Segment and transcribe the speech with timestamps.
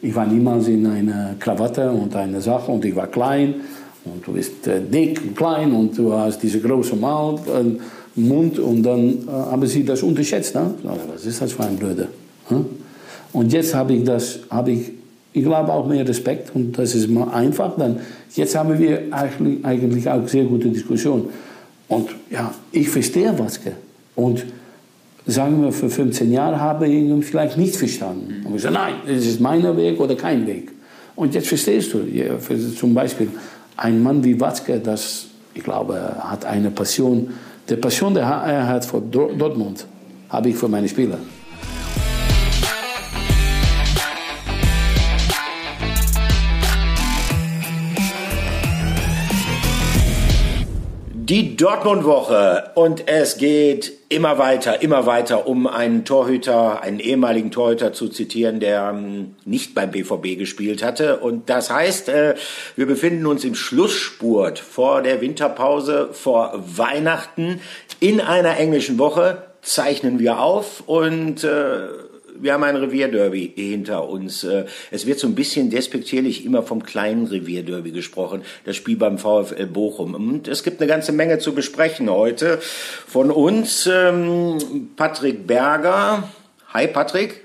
[0.00, 3.54] Ich war niemals in einer Krawatte und einer Sache und ich war klein
[4.04, 8.58] und du bist äh, dick und klein und du hast diese große Maul, äh, Mund
[8.58, 10.54] und dann äh, haben sie das unterschätzt.
[10.54, 10.74] Ne?
[10.82, 12.08] Was ist das für ein Blöde?
[12.48, 12.66] Hm?
[13.32, 14.92] Und jetzt habe ich das, habe ich,
[15.32, 17.76] ich glaube auch mehr Respekt und das ist mal einfach.
[17.76, 18.00] Dann,
[18.34, 21.28] jetzt haben wir eigentlich, auch sehr gute Diskussionen.
[21.88, 23.72] Und ja, ich verstehe Watzke.
[24.14, 24.44] Und
[25.28, 28.46] sagen wir, für 15 Jahre habe ich ihn vielleicht nicht verstanden.
[28.46, 30.72] Und ich sage, nein, das ist mein Weg oder kein Weg.
[31.14, 32.00] Und jetzt verstehst du,
[32.74, 33.28] zum Beispiel
[33.76, 37.28] ein Mann wie Watzke, das, ich glaube, hat eine Passion.
[37.68, 39.84] Die Passion, die er hat für Dortmund,
[40.30, 41.18] habe ich für meine Spieler.
[51.28, 57.92] Die Dortmund-Woche und es geht immer weiter, immer weiter, um einen Torhüter, einen ehemaligen Torhüter
[57.92, 61.18] zu zitieren, der ähm, nicht beim BVB gespielt hatte.
[61.18, 62.34] Und das heißt, äh,
[62.76, 67.60] wir befinden uns im Schlussspurt vor der Winterpause, vor Weihnachten.
[68.00, 71.88] In einer englischen Woche zeichnen wir auf und äh,
[72.40, 74.44] wir haben ein Revierderby hinter uns.
[74.44, 79.18] Äh, es wird so ein bisschen despektierlich immer vom kleinen Revierderby gesprochen, das Spiel beim
[79.18, 80.14] VfL Bochum.
[80.14, 82.58] Und es gibt eine ganze Menge zu besprechen heute.
[83.06, 84.58] Von uns ähm,
[84.96, 86.28] Patrick Berger.
[86.72, 87.44] Hi Patrick.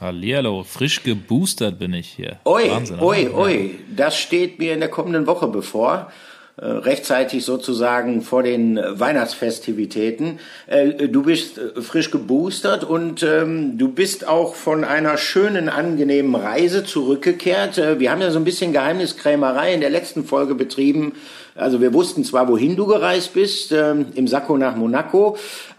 [0.00, 2.38] Hallihallo, frisch geboostert bin ich hier.
[2.44, 6.12] Oi, Wahnsinn, oi, oi, das steht mir in der kommenden Woche bevor.
[6.58, 10.38] Äh, rechtzeitig sozusagen vor den Weihnachtsfestivitäten.
[10.66, 16.34] Äh, du bist äh, frisch geboostert und ähm, du bist auch von einer schönen, angenehmen
[16.34, 17.76] Reise zurückgekehrt.
[17.98, 21.12] Wir haben ja so ein bisschen Geheimniskrämerei in der letzten Folge betrieben.
[21.56, 25.36] Also wir wussten zwar, wohin du gereist bist, ähm, im Sakko nach Monaco,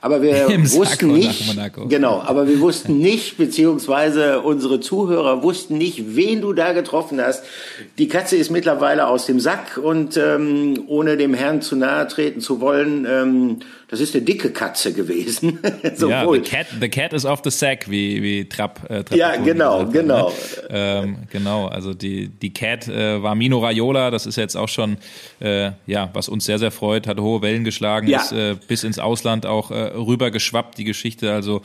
[0.08, 1.58] aber wir Im wussten nicht,
[1.90, 7.44] genau, aber wir wussten nicht, beziehungsweise unsere Zuhörer wussten nicht, wen du da getroffen hast.
[7.98, 12.40] Die Katze ist mittlerweile aus dem Sack und ähm, ohne dem Herrn zu nahe treten
[12.40, 13.58] zu wollen, ähm,
[13.90, 15.60] das ist eine dicke Katze gewesen.
[15.98, 18.82] ja, the cat, the cat is off the sack, wie, wie Trapp.
[18.90, 20.30] Äh, Trapp ja, genau, hat, genau.
[20.30, 20.34] Ne?
[20.70, 24.98] Ähm, genau, also die, die Cat äh, war Mino Raiola, das ist jetzt auch schon,
[25.40, 28.22] äh, ja, was uns sehr, sehr freut, hat hohe Wellen geschlagen, ja.
[28.22, 31.34] ist äh, bis ins Ausland auch äh, rüber geschwappt, die Geschichte.
[31.34, 31.62] Also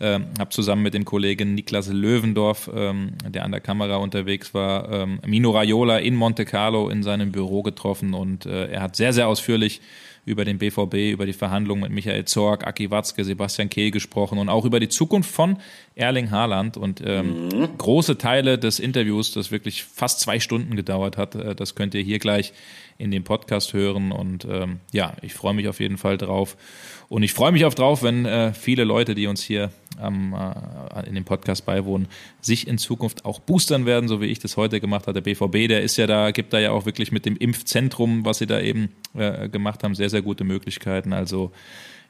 [0.00, 4.90] äh, habe zusammen mit dem Kollegen Niklas Löwendorf, ähm, der an der Kamera unterwegs war,
[4.90, 9.12] ähm, Mino Raiola in Monte Carlo in seinem Büro getroffen und äh, er hat sehr,
[9.12, 9.80] sehr ausführlich
[10.24, 14.48] über den BVB, über die Verhandlungen mit Michael Zorg, Aki Watzke, Sebastian Kehl gesprochen und
[14.48, 15.58] auch über die Zukunft von
[15.96, 16.76] Erling Haaland.
[16.76, 17.76] Und ähm, mhm.
[17.76, 22.02] große Teile des Interviews, das wirklich fast zwei Stunden gedauert hat, äh, das könnt ihr
[22.02, 22.52] hier gleich
[23.02, 24.12] in dem Podcast hören.
[24.12, 26.56] Und ähm, ja, ich freue mich auf jeden Fall drauf.
[27.08, 29.70] Und ich freue mich auch drauf, wenn äh, viele Leute, die uns hier
[30.00, 32.08] ähm, äh, in dem Podcast beiwohnen,
[32.40, 35.20] sich in Zukunft auch boostern werden, so wie ich das heute gemacht habe.
[35.20, 38.38] Der BVB, der ist ja da, gibt da ja auch wirklich mit dem Impfzentrum, was
[38.38, 41.12] sie da eben äh, gemacht haben, sehr, sehr gute Möglichkeiten.
[41.12, 41.50] Also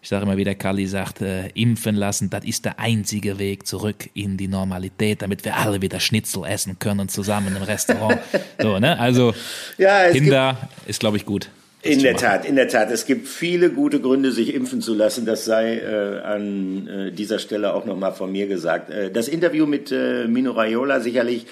[0.02, 3.68] ich sage immer, wie der Kali sagt, äh, impfen lassen, das ist der einzige Weg
[3.68, 8.18] zurück in die Normalität, damit wir alle wieder Schnitzel essen können zusammen im Restaurant.
[8.60, 8.98] so, ne?
[8.98, 9.32] Also
[9.78, 11.48] ja, Kinder ist, glaube ich, gut.
[11.82, 12.90] In der Tat, in der Tat.
[12.92, 15.26] Es gibt viele gute Gründe, sich impfen zu lassen.
[15.26, 18.90] Das sei äh, an äh, dieser Stelle auch nochmal von mir gesagt.
[18.90, 21.46] Äh, das Interview mit äh, Mino Raiola sicherlich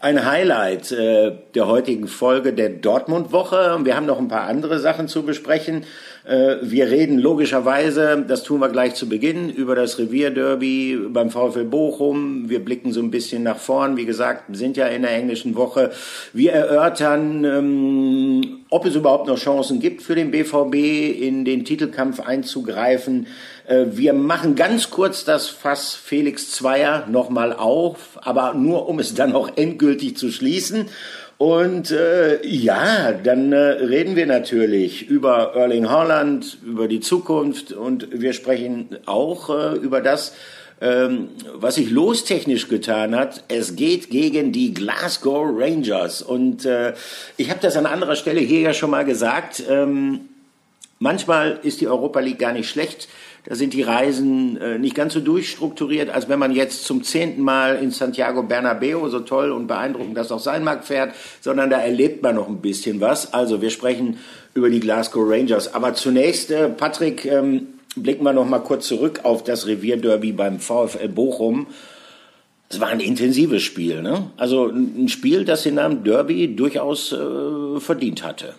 [0.00, 3.78] ein Highlight äh, der heutigen Folge der Dortmund-Woche.
[3.84, 5.84] Wir haben noch ein paar andere Sachen zu besprechen.
[6.26, 11.64] Äh, wir reden logischerweise, das tun wir gleich zu Beginn, über das Revierderby beim VfL
[11.64, 12.48] Bochum.
[12.48, 13.96] Wir blicken so ein bisschen nach vorn.
[13.96, 15.92] Wie gesagt, sind ja in der englischen Woche.
[16.32, 20.74] Wir erörtern, ähm, ob es überhaupt noch Chancen gibt für den BVB,
[21.22, 23.28] in den Titelkampf einzugreifen.
[23.68, 29.14] Äh, wir machen ganz kurz das Fass Felix Zweier nochmal auf, aber nur um es
[29.14, 30.86] dann auch endgültig zu schließen.
[31.38, 38.08] Und äh, ja, dann äh, reden wir natürlich über Erling Haaland, über die Zukunft und
[38.10, 40.34] wir sprechen auch äh, über das,
[40.80, 43.44] ähm, was sich lostechnisch getan hat.
[43.48, 46.22] Es geht gegen die Glasgow Rangers.
[46.22, 46.94] Und äh,
[47.36, 49.62] ich habe das an anderer Stelle hier ja schon mal gesagt.
[49.68, 50.20] Ähm,
[51.00, 53.08] manchmal ist die Europa League gar nicht schlecht.
[53.46, 57.42] Da sind die Reisen äh, nicht ganz so durchstrukturiert, als wenn man jetzt zum zehnten
[57.42, 61.78] Mal in Santiago Bernabeo, so toll und beeindruckend das auch sein mag, fährt, sondern da
[61.78, 63.32] erlebt man noch ein bisschen was.
[63.32, 64.18] Also wir sprechen
[64.54, 65.74] über die Glasgow Rangers.
[65.74, 70.58] Aber zunächst, äh, Patrick, ähm, blicken wir noch mal kurz zurück auf das Revierderby beim
[70.58, 71.68] VfL Bochum.
[72.68, 74.30] Es war ein intensives Spiel, ne?
[74.36, 78.54] Also ein Spiel, das den Namen Derby durchaus äh, verdient hatte.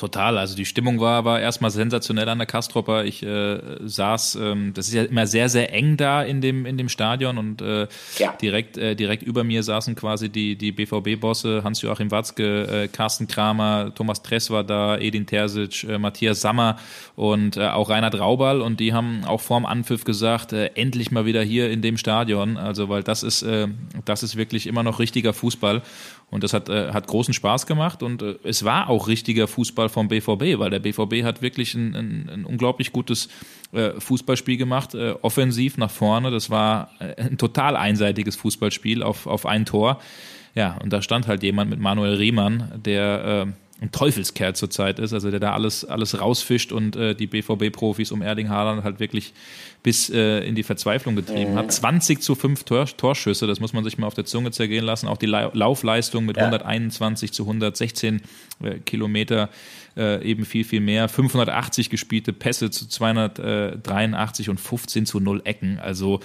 [0.00, 0.38] Total.
[0.38, 3.04] Also die Stimmung war, war erstmal sensationell an der Kastropper.
[3.04, 6.78] Ich äh, saß, ähm, das ist ja immer sehr, sehr eng da in dem, in
[6.78, 7.86] dem Stadion und äh,
[8.18, 8.32] ja.
[8.40, 13.92] direkt, äh, direkt über mir saßen quasi die, die BVB-Bosse, Hans-Joachim Watzke, äh, Carsten Kramer,
[13.94, 16.78] Thomas Tress war da, Edin Terzic, äh, Matthias Sammer
[17.14, 21.26] und äh, auch Reinhard Raubal und die haben auch vorm Anpfiff gesagt, äh, endlich mal
[21.26, 22.56] wieder hier in dem Stadion.
[22.56, 23.68] Also weil das ist, äh,
[24.06, 25.82] das ist wirklich immer noch richtiger Fußball.
[26.30, 29.88] Und das hat, äh, hat großen Spaß gemacht und äh, es war auch richtiger Fußball
[29.88, 33.28] vom BVB, weil der BVB hat wirklich ein, ein, ein unglaublich gutes
[33.72, 36.30] äh, Fußballspiel gemacht, äh, offensiv nach vorne.
[36.30, 40.00] Das war äh, ein total einseitiges Fußballspiel auf, auf ein Tor.
[40.54, 45.14] Ja, und da stand halt jemand mit Manuel Riemann, der äh, ein Teufelskerl zurzeit ist,
[45.14, 49.32] also der da alles, alles rausfischt und äh, die BVB-Profis um Erling Haaland halt wirklich
[49.82, 51.56] bis äh, in die Verzweiflung getrieben mhm.
[51.56, 51.72] hat.
[51.72, 55.08] 20 zu 5 Tor, Torschüsse, das muss man sich mal auf der Zunge zergehen lassen.
[55.08, 56.44] Auch die La Laufleistung mit ja.
[56.44, 58.20] 121 zu 116
[58.62, 59.48] äh, Kilometer
[59.96, 61.08] äh, eben viel, viel mehr.
[61.08, 65.78] 580 gespielte Pässe zu 283 und 15 zu 0 Ecken.
[65.78, 66.20] Also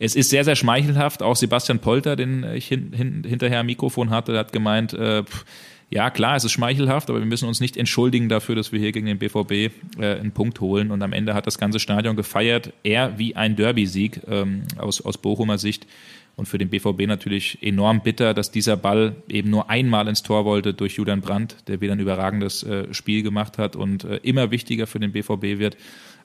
[0.00, 1.22] es ist sehr, sehr schmeichelhaft.
[1.22, 5.44] Auch Sebastian Polter, den ich hin, hin, hinterher am Mikrofon hatte, hat gemeint, äh, pff,
[5.88, 8.90] ja, klar, es ist schmeichelhaft, aber wir müssen uns nicht entschuldigen dafür, dass wir hier
[8.90, 10.90] gegen den BVB äh, einen Punkt holen.
[10.90, 15.16] Und am Ende hat das ganze Stadion gefeiert, eher wie ein Derby-Sieg ähm, aus, aus
[15.18, 15.86] Bochumer Sicht.
[16.34, 20.44] Und für den BVB natürlich enorm bitter, dass dieser Ball eben nur einmal ins Tor
[20.44, 24.50] wollte durch Julian Brandt, der wieder ein überragendes äh, Spiel gemacht hat und äh, immer
[24.50, 25.76] wichtiger für den BVB wird.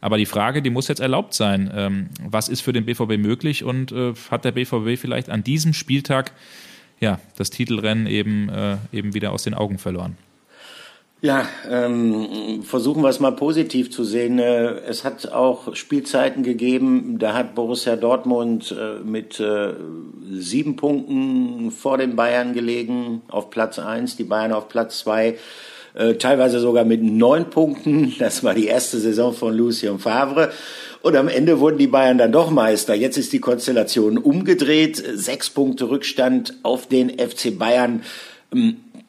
[0.01, 1.71] Aber die Frage, die muss jetzt erlaubt sein.
[1.73, 5.73] Ähm, was ist für den BVB möglich und äh, hat der BVB vielleicht an diesem
[5.73, 6.33] Spieltag
[7.01, 10.15] ja, das Titelrennen eben, äh, eben wieder aus den Augen verloren.
[11.23, 14.39] Ja, ähm, versuchen wir es mal positiv zu sehen.
[14.39, 19.73] Äh, es hat auch Spielzeiten gegeben, da hat Borussia Dortmund äh, mit äh,
[20.31, 25.37] sieben Punkten vor den Bayern gelegen, auf Platz eins, die Bayern auf Platz zwei,
[26.19, 28.13] teilweise sogar mit neun Punkten.
[28.17, 30.53] Das war die erste Saison von Lucien Favre.
[31.01, 32.93] Und am Ende wurden die Bayern dann doch Meister.
[32.93, 35.03] Jetzt ist die Konstellation umgedreht.
[35.13, 38.03] Sechs Punkte Rückstand auf den FC Bayern.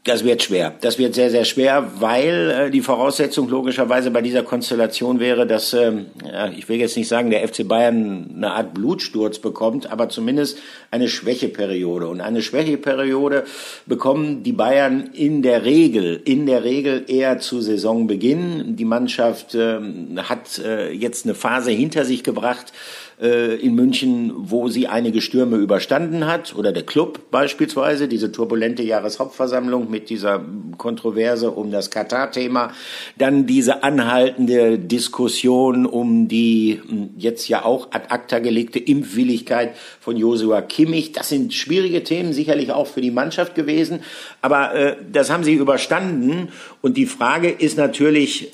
[0.04, 0.74] Das wird schwer.
[0.80, 5.70] Das wird sehr, sehr schwer, weil äh, die Voraussetzung logischerweise bei dieser Konstellation wäre, dass,
[5.70, 10.58] ja, ich will jetzt nicht sagen, der FC Bayern eine Art Blutsturz bekommt, aber zumindest
[10.90, 12.08] eine Schwächeperiode.
[12.08, 13.44] Und eine Schwächeperiode
[13.86, 18.74] bekommen die Bayern in der Regel, in der Regel eher zu Saisonbeginn.
[18.74, 19.78] Die Mannschaft äh,
[20.16, 22.72] hat äh, jetzt eine Phase hinter sich gebracht,
[23.20, 28.82] äh, in München, wo sie einige Stürme überstanden hat, oder der Club beispielsweise, diese turbulente
[28.82, 30.44] Jahreshauptversammlung mit dieser
[30.78, 32.72] Kontroverse um das Katar-Thema,
[33.18, 40.16] dann diese anhaltende Diskussion um die hm, jetzt ja auch ad acta gelegte Impfwilligkeit von
[40.16, 41.12] Josua Kimmich.
[41.12, 44.00] Das sind schwierige Themen, sicherlich auch für die Mannschaft gewesen,
[44.40, 46.48] aber äh, das haben sie überstanden.
[46.80, 48.52] Und die Frage ist natürlich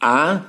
[0.00, 0.40] A,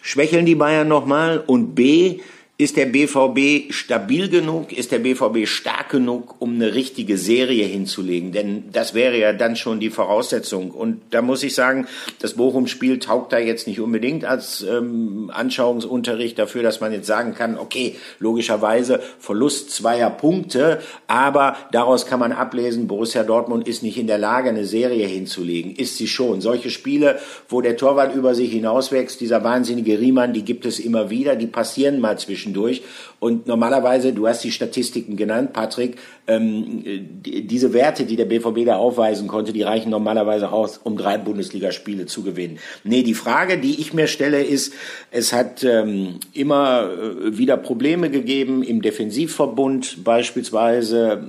[0.00, 2.20] schwächeln die Bayern nochmal und B,
[2.58, 4.72] ist der BVB stabil genug?
[4.72, 8.32] Ist der BVB stark genug, um eine richtige Serie hinzulegen?
[8.32, 10.70] Denn das wäre ja dann schon die Voraussetzung.
[10.70, 11.86] Und da muss ich sagen,
[12.18, 17.34] das Bochum-Spiel taugt da jetzt nicht unbedingt als ähm, Anschauungsunterricht dafür, dass man jetzt sagen
[17.34, 23.98] kann, okay, logischerweise Verlust zweier Punkte, aber daraus kann man ablesen, Borussia Dortmund ist nicht
[23.98, 25.76] in der Lage, eine Serie hinzulegen.
[25.76, 26.40] Ist sie schon.
[26.40, 27.18] Solche Spiele,
[27.50, 31.46] wo der Torwart über sich hinauswächst, dieser wahnsinnige Riemann, die gibt es immer wieder, die
[31.46, 32.82] passieren mal zwischen zwischendurch.
[33.18, 35.96] Und normalerweise, du hast die Statistiken genannt, Patrick,
[36.26, 36.82] ähm,
[37.24, 41.18] die, diese Werte, die der BVB da aufweisen konnte, die reichen normalerweise aus, um drei
[41.18, 42.58] Bundesligaspiele zu gewinnen.
[42.84, 44.74] Nee, die Frage, die ich mir stelle, ist,
[45.10, 51.22] es hat ähm, immer äh, wieder Probleme gegeben im Defensivverbund beispielsweise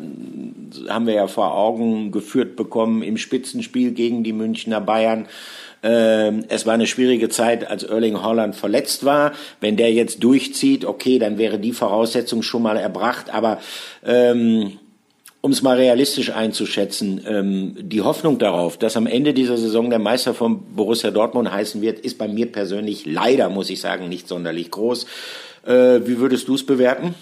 [0.90, 5.28] haben wir ja vor Augen geführt bekommen im Spitzenspiel gegen die Münchner Bayern.
[5.84, 9.34] Ähm, es war eine schwierige Zeit, als Erling Holland verletzt war.
[9.62, 13.34] Wenn der jetzt durchzieht, okay, dann wäre die Voraussetzung schon mal erbracht.
[13.34, 13.60] Aber
[14.06, 14.80] ähm,
[15.42, 20.00] um es mal realistisch einzuschätzen, ähm, die Hoffnung darauf, dass am Ende dieser Saison der
[20.00, 24.28] Meister von Borussia Dortmund heißen wird, ist bei mir persönlich leider, muss ich sagen, nicht
[24.28, 25.06] sonderlich groß.
[25.66, 25.72] Äh,
[26.06, 27.14] wie würdest du es bewerten?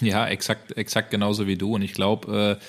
[0.00, 1.74] Ja, exakt, exakt genauso wie du.
[1.74, 2.64] Und ich glaube, äh,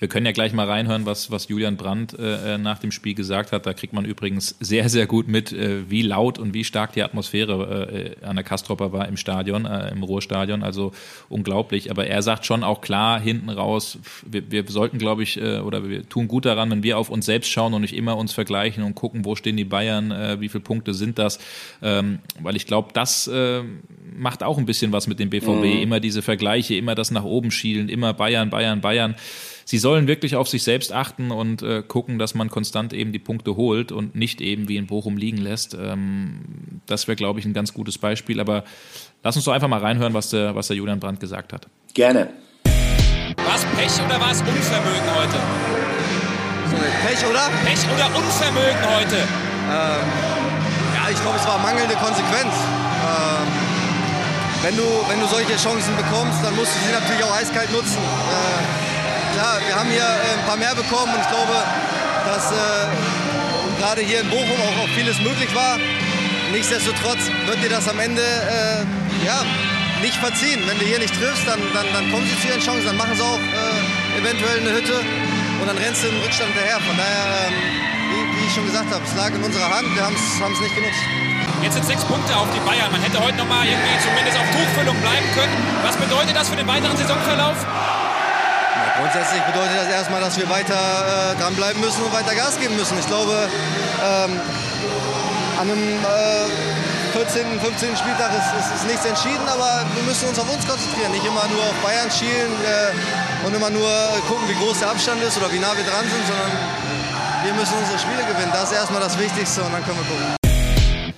[0.00, 3.14] wir können ja gleich mal reinhören, was, was Julian Brandt äh, äh, nach dem Spiel
[3.14, 3.66] gesagt hat.
[3.66, 7.02] Da kriegt man übrigens sehr, sehr gut mit, äh, wie laut und wie stark die
[7.02, 10.62] Atmosphäre äh, an der Kastropper war im Stadion, äh, im Ruhrstadion.
[10.62, 10.92] Also
[11.28, 11.90] unglaublich.
[11.90, 15.86] Aber er sagt schon auch klar hinten raus, wir, wir sollten, glaube ich, äh, oder
[15.86, 18.82] wir tun gut daran, wenn wir auf uns selbst schauen und nicht immer uns vergleichen
[18.82, 21.38] und gucken, wo stehen die Bayern, äh, wie viele Punkte sind das.
[21.82, 23.60] Ähm, weil ich glaube, das äh,
[24.16, 25.46] macht auch ein bisschen was mit dem BVB.
[25.46, 25.82] Mhm.
[25.82, 29.14] Immer diese Vergleiche, immer das nach oben schielen, immer Bayern, Bayern, Bayern
[29.64, 33.18] sie sollen wirklich auf sich selbst achten und äh, gucken, dass man konstant eben die
[33.18, 35.74] Punkte holt und nicht eben wie in Bochum liegen lässt.
[35.74, 36.40] Ähm,
[36.86, 38.40] das wäre, glaube ich, ein ganz gutes Beispiel.
[38.40, 38.64] Aber
[39.22, 41.68] lass uns doch einfach mal reinhören, was der, was der Julian Brandt gesagt hat.
[41.94, 42.30] Gerne.
[43.36, 45.38] War es Pech oder war es Unvermögen heute?
[46.70, 47.50] Sorry, Pech oder?
[47.64, 49.16] Pech oder Unvermögen heute?
[49.16, 50.06] Ähm,
[50.94, 52.54] ja, ich glaube, es war mangelnde Konsequenz.
[53.00, 53.46] Ähm,
[54.62, 57.98] wenn, du, wenn du solche Chancen bekommst, dann musst du sie natürlich auch eiskalt nutzen.
[57.98, 58.79] Äh,
[59.32, 61.56] klar, wir haben hier äh, ein paar mehr bekommen und ich glaube,
[62.26, 62.86] dass äh,
[63.78, 65.78] gerade hier in Bochum auch, auch, vieles möglich war.
[66.52, 68.82] Nichtsdestotrotz wird dir das am Ende äh,
[69.24, 69.42] ja,
[70.02, 70.60] nicht verziehen.
[70.66, 73.14] Wenn du hier nicht triffst, dann, dann, dann kommen sie zu ihren Chancen, dann machen
[73.14, 74.98] sie auch äh, eventuell eine Hütte
[75.60, 76.80] und dann rennst du im Rückstand hinterher.
[76.80, 77.54] Von daher, ähm,
[78.10, 80.74] wie, wie, ich schon gesagt habe, es lag in unserer Hand, wir haben es nicht
[80.74, 81.04] genutzt.
[81.62, 82.90] Jetzt sind sechs Punkte auf die Bayern.
[82.90, 85.52] Man hätte heute noch mal irgendwie zumindest auf Tuchfüllung bleiben können.
[85.84, 87.56] Was bedeutet das für den weiteren Saisonverlauf?
[89.00, 92.98] Grundsätzlich bedeutet das erstmal, dass wir weiter äh, dranbleiben müssen und weiter Gas geben müssen.
[92.98, 93.32] Ich glaube,
[94.04, 94.36] ähm,
[95.56, 97.96] an einem äh, 14., 15.
[97.96, 101.12] Spieltag ist, ist, ist, nichts entschieden, aber wir müssen uns auf uns konzentrieren.
[101.12, 103.88] Nicht immer nur auf Bayern schielen äh, und immer nur
[104.28, 106.52] gucken, wie groß der Abstand ist oder wie nah wir dran sind, sondern
[107.44, 108.52] wir müssen unsere Spiele gewinnen.
[108.52, 111.14] Das ist erstmal das Wichtigste und dann können wir gucken.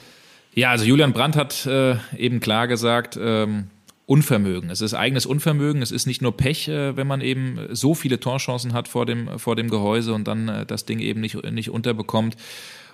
[0.55, 3.71] Ja, also Julian Brandt hat äh, eben klar gesagt, ähm,
[4.07, 4.71] Unvermögen.
[4.71, 5.81] Es ist eigenes Unvermögen.
[5.81, 9.39] Es ist nicht nur Pech, äh, wenn man eben so viele Torchancen hat vor dem,
[9.39, 12.37] vor dem Gehäuse und dann äh, das Ding eben nicht, nicht unterbekommt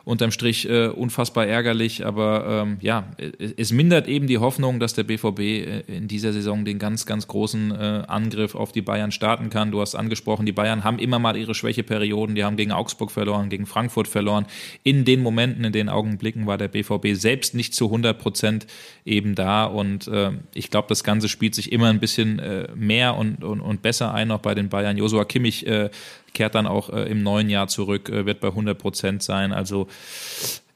[0.05, 3.09] unterm Strich äh, unfassbar ärgerlich, aber ähm, ja,
[3.57, 7.27] es mindert eben die Hoffnung, dass der BVB äh, in dieser Saison den ganz, ganz
[7.29, 9.71] großen äh, Angriff auf die Bayern starten kann.
[9.71, 13.49] Du hast angesprochen, die Bayern haben immer mal ihre Schwächeperioden, die haben gegen Augsburg verloren,
[13.49, 14.47] gegen Frankfurt verloren.
[14.83, 18.67] In den Momenten, in den Augenblicken war der BVB selbst nicht zu 100 Prozent
[19.05, 23.17] eben da und äh, ich glaube, das Ganze spielt sich immer ein bisschen äh, mehr
[23.17, 24.97] und, und, und besser ein, auch bei den Bayern.
[24.97, 25.91] Josua Kimmich äh,
[26.39, 29.53] kehrt dann auch äh, im neuen Jahr zurück, äh, wird bei 100 Prozent sein.
[29.53, 29.89] Also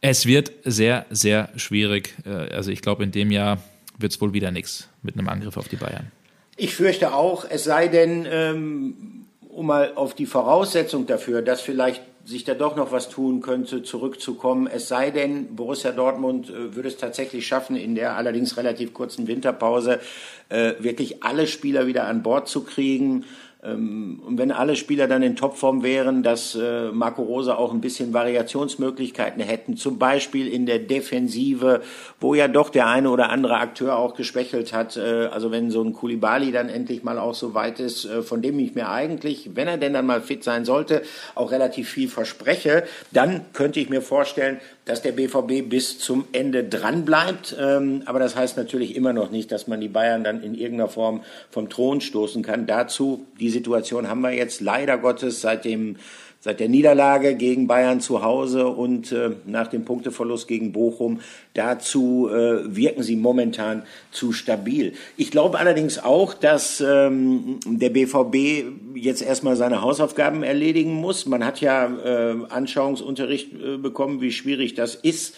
[0.00, 2.16] es wird sehr, sehr schwierig.
[2.26, 3.58] Äh, also ich glaube, in dem Jahr
[3.96, 6.10] wird es wohl wieder nichts mit einem Angriff auf die Bayern.
[6.56, 12.02] Ich fürchte auch, es sei denn, ähm, um mal auf die Voraussetzung dafür, dass vielleicht
[12.24, 14.66] sich da doch noch was tun könnte, zurückzukommen.
[14.66, 19.28] Es sei denn, Borussia Dortmund äh, würde es tatsächlich schaffen, in der allerdings relativ kurzen
[19.28, 20.00] Winterpause
[20.48, 23.24] äh, wirklich alle Spieler wieder an Bord zu kriegen
[23.64, 28.12] und wenn alle Spieler dann in Topform wären, dass äh, Marco Rosa auch ein bisschen
[28.12, 31.80] Variationsmöglichkeiten hätten, zum Beispiel in der Defensive,
[32.18, 34.96] wo ja doch der eine oder andere Akteur auch geschwächelt hat.
[34.96, 38.42] Äh, also wenn so ein Kulibali dann endlich mal auch so weit ist, äh, von
[38.42, 41.02] dem ich mir eigentlich, wenn er denn dann mal fit sein sollte,
[41.36, 46.64] auch relativ viel verspreche, dann könnte ich mir vorstellen, dass der BVB bis zum Ende
[46.64, 47.56] dran bleibt.
[47.58, 50.88] Ähm, aber das heißt natürlich immer noch nicht, dass man die Bayern dann in irgendeiner
[50.88, 52.66] Form vom Thron stoßen kann.
[52.66, 55.96] Dazu, die Situation haben wir jetzt leider Gottes seit dem
[56.42, 61.20] seit der Niederlage gegen Bayern zu Hause und äh, nach dem Punkteverlust gegen Bochum.
[61.54, 64.94] Dazu äh, wirken sie momentan zu stabil.
[65.16, 71.26] Ich glaube allerdings auch, dass ähm, der BVB jetzt erstmal seine Hausaufgaben erledigen muss.
[71.26, 75.36] Man hat ja äh, Anschauungsunterricht äh, bekommen, wie schwierig das ist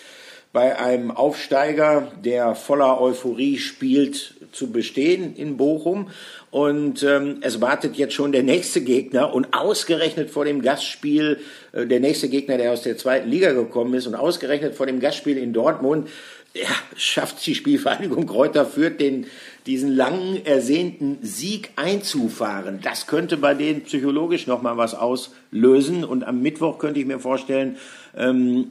[0.55, 6.11] bei einem Aufsteiger, der voller Euphorie spielt, zu bestehen in Bochum.
[6.55, 11.41] Und ähm, es wartet jetzt schon der nächste Gegner und ausgerechnet vor dem Gastspiel,
[11.73, 15.01] äh, der nächste Gegner, der aus der zweiten Liga gekommen ist und ausgerechnet vor dem
[15.01, 16.09] Gastspiel in Dortmund,
[16.55, 19.27] ja, schafft die Spielvereinigung Kräuter Fürth den,
[19.67, 22.79] diesen langen ersehnten Sieg einzufahren.
[22.81, 26.05] Das könnte bei denen psychologisch nochmal was auslösen.
[26.05, 27.79] Und am Mittwoch könnte ich mir vorstellen,
[28.17, 28.71] ähm,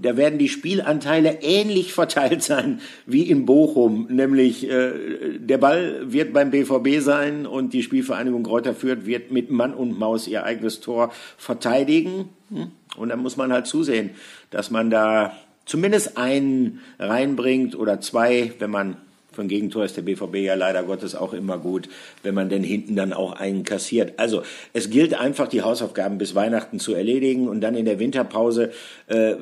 [0.00, 4.06] da werden die Spielanteile ähnlich verteilt sein wie in Bochum.
[4.10, 9.50] Nämlich äh, der Ball wird beim BVB sein und die Spielvereinigung Kräuter Fürth wird mit
[9.50, 12.28] Mann und Maus ihr eigenes Tor verteidigen.
[12.50, 12.68] Hm?
[12.96, 14.10] Und dann muss man halt zusehen,
[14.50, 15.32] dass man da
[15.64, 18.96] zumindest einen reinbringt oder zwei, wenn man
[19.38, 21.88] von Gegentor ist der BVB ja leider Gottes auch immer gut,
[22.24, 24.14] wenn man denn hinten dann auch einen kassiert.
[24.16, 24.42] Also
[24.72, 28.72] es gilt einfach, die Hausaufgaben bis Weihnachten zu erledigen und dann in der Winterpause
[29.06, 29.34] äh,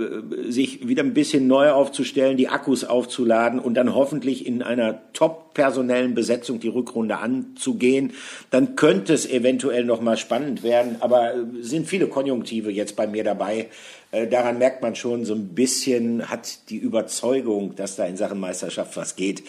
[0.49, 5.55] sich wieder ein bisschen neu aufzustellen, die Akkus aufzuladen und dann hoffentlich in einer top
[5.55, 8.13] personellen Besetzung die Rückrunde anzugehen.
[8.51, 13.07] Dann könnte es eventuell noch mal spannend werden, aber äh, sind viele Konjunktive jetzt bei
[13.07, 13.69] mir dabei.
[14.17, 18.41] Äh, daran merkt man schon so ein bisschen, hat die Überzeugung, dass da in Sachen
[18.41, 19.43] Meisterschaft was geht,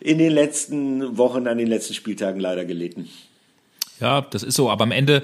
[0.00, 3.08] in den letzten Wochen, an den letzten Spieltagen leider gelitten.
[3.98, 4.70] Ja, das ist so.
[4.70, 5.22] Aber am Ende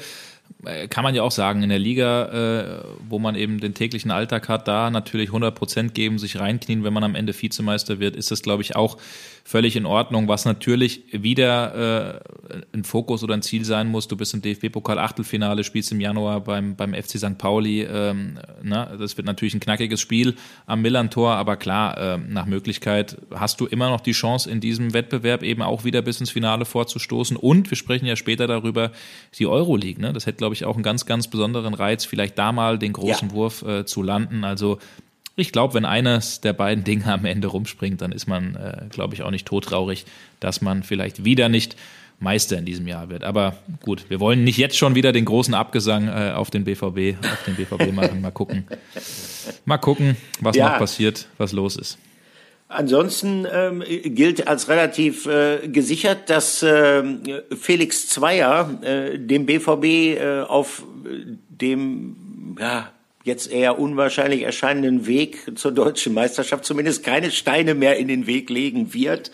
[0.65, 4.11] äh, kann man ja auch sagen, in der Liga, äh, wo man eben den täglichen
[4.11, 8.17] Alltag hat, da natürlich 100 Prozent geben, sich reinknien, wenn man am Ende Vizemeister wird,
[8.17, 8.97] ist das, glaube ich, auch
[9.47, 10.26] völlig in Ordnung.
[10.26, 12.19] Was natürlich wieder
[12.53, 16.41] äh, ein Fokus oder ein Ziel sein muss, du bist im DFB-Pokal-Achtelfinale, spielst im Januar
[16.41, 17.38] beim, beim FC St.
[17.38, 17.83] Pauli.
[17.83, 20.35] Ähm, na, das wird natürlich ein knackiges Spiel
[20.67, 24.93] am Millantor, aber klar, äh, nach Möglichkeit hast du immer noch die Chance, in diesem
[24.93, 27.37] Wettbewerb eben auch wieder bis ins Finale vorzustoßen.
[27.37, 28.91] Und wir sprechen ja später darüber,
[29.38, 30.03] die Euroleague.
[30.03, 30.12] Ne?
[30.12, 33.29] Das hätte, glaube ich, auch einen ganz, ganz besonderen Reiz, vielleicht da mal den großen
[33.29, 33.35] ja.
[33.35, 34.43] Wurf äh, zu landen.
[34.43, 34.79] Also
[35.37, 39.14] ich glaube, wenn eines der beiden Dinge am Ende rumspringt, dann ist man, äh, glaube
[39.14, 40.07] ich, auch nicht todtraurig,
[40.40, 41.76] dass man vielleicht wieder nicht
[42.19, 43.23] Meister in diesem Jahr wird.
[43.23, 47.23] Aber gut, wir wollen nicht jetzt schon wieder den großen Abgesang äh, auf den BVB,
[47.23, 48.23] auf den BVB machen.
[48.23, 48.66] Mal gucken,
[49.66, 50.71] mal gucken, was ja.
[50.71, 51.99] noch passiert, was los ist.
[52.69, 57.05] Ansonsten ähm, gilt als relativ äh, gesichert, dass äh,
[57.55, 60.83] Felix Zweier äh, dem BVB äh, auf
[61.49, 62.90] dem ja,
[63.26, 68.49] jetzt eher unwahrscheinlich erscheinenden Weg zur deutschen Meisterschaft zumindest keine Steine mehr in den Weg
[68.49, 69.33] legen wird.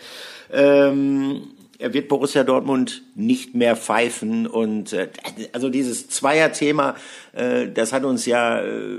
[0.51, 1.43] Ähm,
[1.77, 5.09] er wird Borussia Dortmund nicht mehr pfeifen und äh,
[5.51, 6.95] also dieses Zweier-Thema,
[7.33, 8.97] äh, das hat uns ja äh,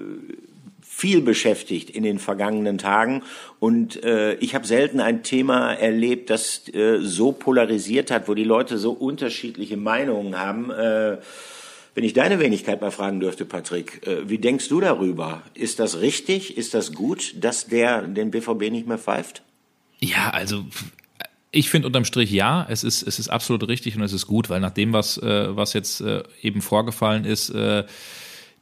[0.81, 3.23] viel beschäftigt in den vergangenen Tagen
[3.59, 8.45] und äh, ich habe selten ein Thema erlebt, das äh, so polarisiert hat, wo die
[8.45, 10.71] Leute so unterschiedliche Meinungen haben.
[10.71, 11.19] Äh,
[11.95, 15.43] wenn ich deine Wenigkeit mal fragen dürfte, Patrick, äh, wie denkst du darüber?
[15.55, 16.57] Ist das richtig?
[16.57, 19.43] Ist das gut, dass der den BVB nicht mehr pfeift?
[20.01, 20.65] Ja, also
[21.53, 24.51] ich finde unterm Strich ja, es ist, es ist absolut richtig und es ist gut,
[24.51, 27.51] weil nach dem, was, äh, was jetzt äh, eben vorgefallen ist,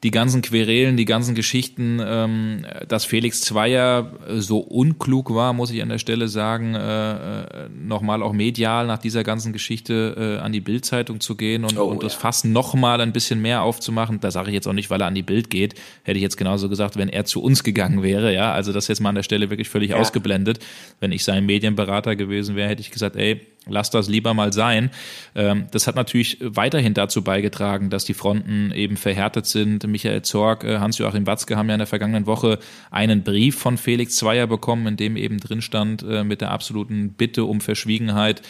[0.03, 5.81] die ganzen Querelen, die ganzen Geschichten, ähm, dass Felix Zweier so unklug war, muss ich
[5.81, 10.53] an der Stelle sagen, äh, äh, nochmal auch medial nach dieser ganzen Geschichte äh, an
[10.53, 12.19] die Bildzeitung zu gehen und, oh, und das ja.
[12.19, 14.19] Fass nochmal ein bisschen mehr aufzumachen.
[14.19, 16.37] Da sage ich jetzt auch nicht, weil er an die Bild geht, hätte ich jetzt
[16.37, 18.35] genauso gesagt, wenn er zu uns gegangen wäre.
[18.35, 19.99] Ja, also das jetzt mal an der Stelle wirklich völlig ja.
[19.99, 20.59] ausgeblendet.
[20.99, 24.91] Wenn ich sein Medienberater gewesen wäre, hätte ich gesagt, ey, lass das lieber mal sein.
[25.35, 29.87] Ähm, das hat natürlich weiterhin dazu beigetragen, dass die Fronten eben verhärtet sind.
[29.87, 32.59] Michael Zorg, äh, Hans-Joachim Watzke haben ja in der vergangenen Woche
[32.91, 37.13] einen Brief von Felix Zweier bekommen, in dem eben drin stand äh, mit der absoluten
[37.13, 38.43] Bitte um Verschwiegenheit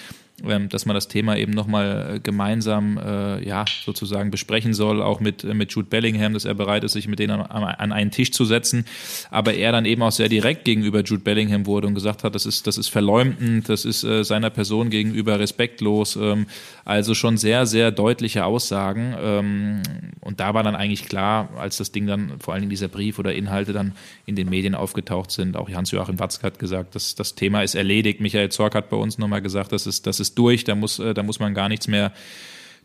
[0.43, 5.45] dass man das Thema eben nochmal äh, gemeinsam äh, ja, sozusagen besprechen soll, auch mit,
[5.45, 8.33] äh, mit Jude Bellingham, dass er bereit ist, sich mit denen an, an einen Tisch
[8.33, 8.85] zu setzen.
[9.31, 12.45] Aber er dann eben auch sehr direkt gegenüber Jude Bellingham wurde und gesagt hat, das
[12.45, 16.17] ist, das ist verleumdend, das ist äh, seiner Person gegenüber respektlos.
[16.17, 16.47] Ähm,
[16.85, 19.15] also schon sehr, sehr deutliche Aussagen.
[19.21, 19.83] Ähm,
[20.21, 23.19] und da war dann eigentlich klar, als das Ding dann, vor allen Dingen dieser Brief
[23.21, 23.93] oder Inhalte dann
[24.27, 28.21] in den Medien aufgetaucht sind, auch Hans-Joachim Watzke hat gesagt, dass das Thema ist erledigt.
[28.21, 30.99] Michael Zorc hat bei uns nochmal gesagt, das ist, das ist ist durch, da muss,
[30.99, 32.13] äh, da muss man gar nichts mehr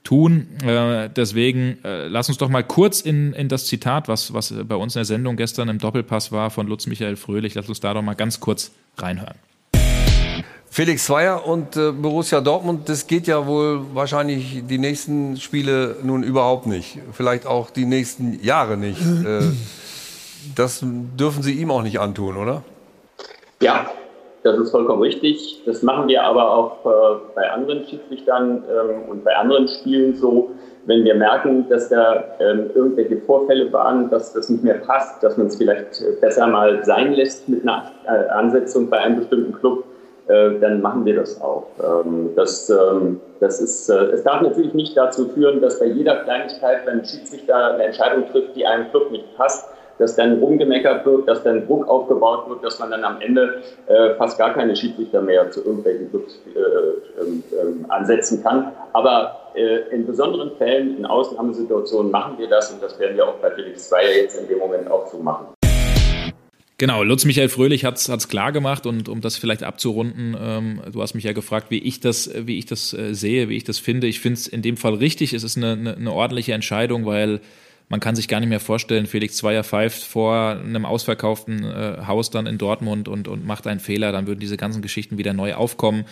[0.03, 0.47] tun.
[0.63, 4.75] Äh, deswegen äh, lass uns doch mal kurz in, in das Zitat, was, was bei
[4.75, 7.93] uns in der Sendung gestern im Doppelpass war von Lutz Michael Fröhlich, lass uns da
[7.93, 9.35] doch mal ganz kurz reinhören.
[10.69, 16.23] Felix Zweier und äh, Borussia Dortmund, das geht ja wohl wahrscheinlich die nächsten Spiele nun
[16.23, 16.99] überhaupt nicht.
[17.13, 18.99] Vielleicht auch die nächsten Jahre nicht.
[20.55, 22.63] Das dürfen Sie ihm auch nicht antun, oder?
[23.61, 23.89] Ja,
[24.43, 25.61] das ist vollkommen richtig.
[25.65, 30.51] Das machen wir aber auch äh, bei anderen Schiedsrichtern ähm, und bei anderen Spielen so.
[30.85, 35.35] Wenn wir merken, dass da ähm, irgendwelche Vorfälle waren, dass das nicht mehr passt, dass
[35.35, 39.83] man es vielleicht besser mal sein lässt mit einer äh, Ansetzung bei einem bestimmten Club,
[40.27, 41.67] äh, dann machen wir das auch.
[41.83, 46.23] Ähm, das, ähm, das ist, äh, es darf natürlich nicht dazu führen, dass bei jeder
[46.23, 51.05] Kleinigkeit, wenn ein Schiedsrichter eine Entscheidung trifft, die einem Club nicht passt, dass dann rumgemeckert
[51.05, 54.75] wird, dass dann Druck aufgebaut wird, dass man dann am Ende äh, fast gar keine
[54.75, 58.71] Schiedsrichter mehr zu irgendwelchen Clubs äh, ähm, ähm, ansetzen kann.
[58.93, 63.35] Aber äh, in besonderen Fällen, in Ausnahmesituationen machen wir das und das werden wir auch
[63.35, 65.47] bei Felix Zweier jetzt in dem Moment auch so machen.
[66.79, 71.01] Genau, Lutz Michael Fröhlich hat es klar gemacht und um das vielleicht abzurunden, ähm, du
[71.01, 73.79] hast mich ja gefragt, wie ich das, wie ich das äh, sehe, wie ich das
[73.79, 74.05] finde.
[74.05, 75.33] Ich finde es in dem Fall richtig.
[75.33, 77.41] Es ist eine, eine, eine ordentliche Entscheidung, weil
[77.89, 82.29] man kann sich gar nicht mehr vorstellen, Felix Zweier pfeift vor einem ausverkauften äh, Haus
[82.29, 85.53] dann in Dortmund und, und macht einen Fehler, dann würden diese ganzen Geschichten wieder neu
[85.53, 86.05] aufkommen.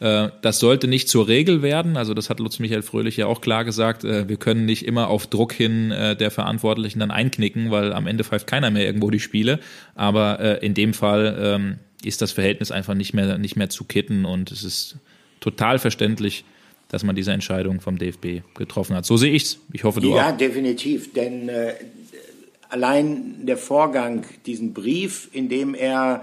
[0.00, 3.40] Äh, das sollte nicht zur Regel werden, also das hat Lutz Michael Fröhlich ja auch
[3.40, 7.70] klar gesagt, äh, wir können nicht immer auf Druck hin äh, der Verantwortlichen dann einknicken,
[7.70, 9.60] weil am Ende pfeift keiner mehr irgendwo die Spiele,
[9.94, 14.24] aber in dem Fall ähm, ist das Verhältnis einfach nicht mehr, nicht mehr zu kitten
[14.24, 14.96] und es ist
[15.40, 16.44] total verständlich,
[16.90, 19.06] dass man diese Entscheidung vom DFB getroffen hat.
[19.06, 19.58] So sehe ich es.
[19.72, 20.18] Ich hoffe, du ja, auch.
[20.18, 21.12] Ja, definitiv.
[21.12, 21.74] Denn äh,
[22.68, 26.22] allein der Vorgang, diesen Brief, in dem er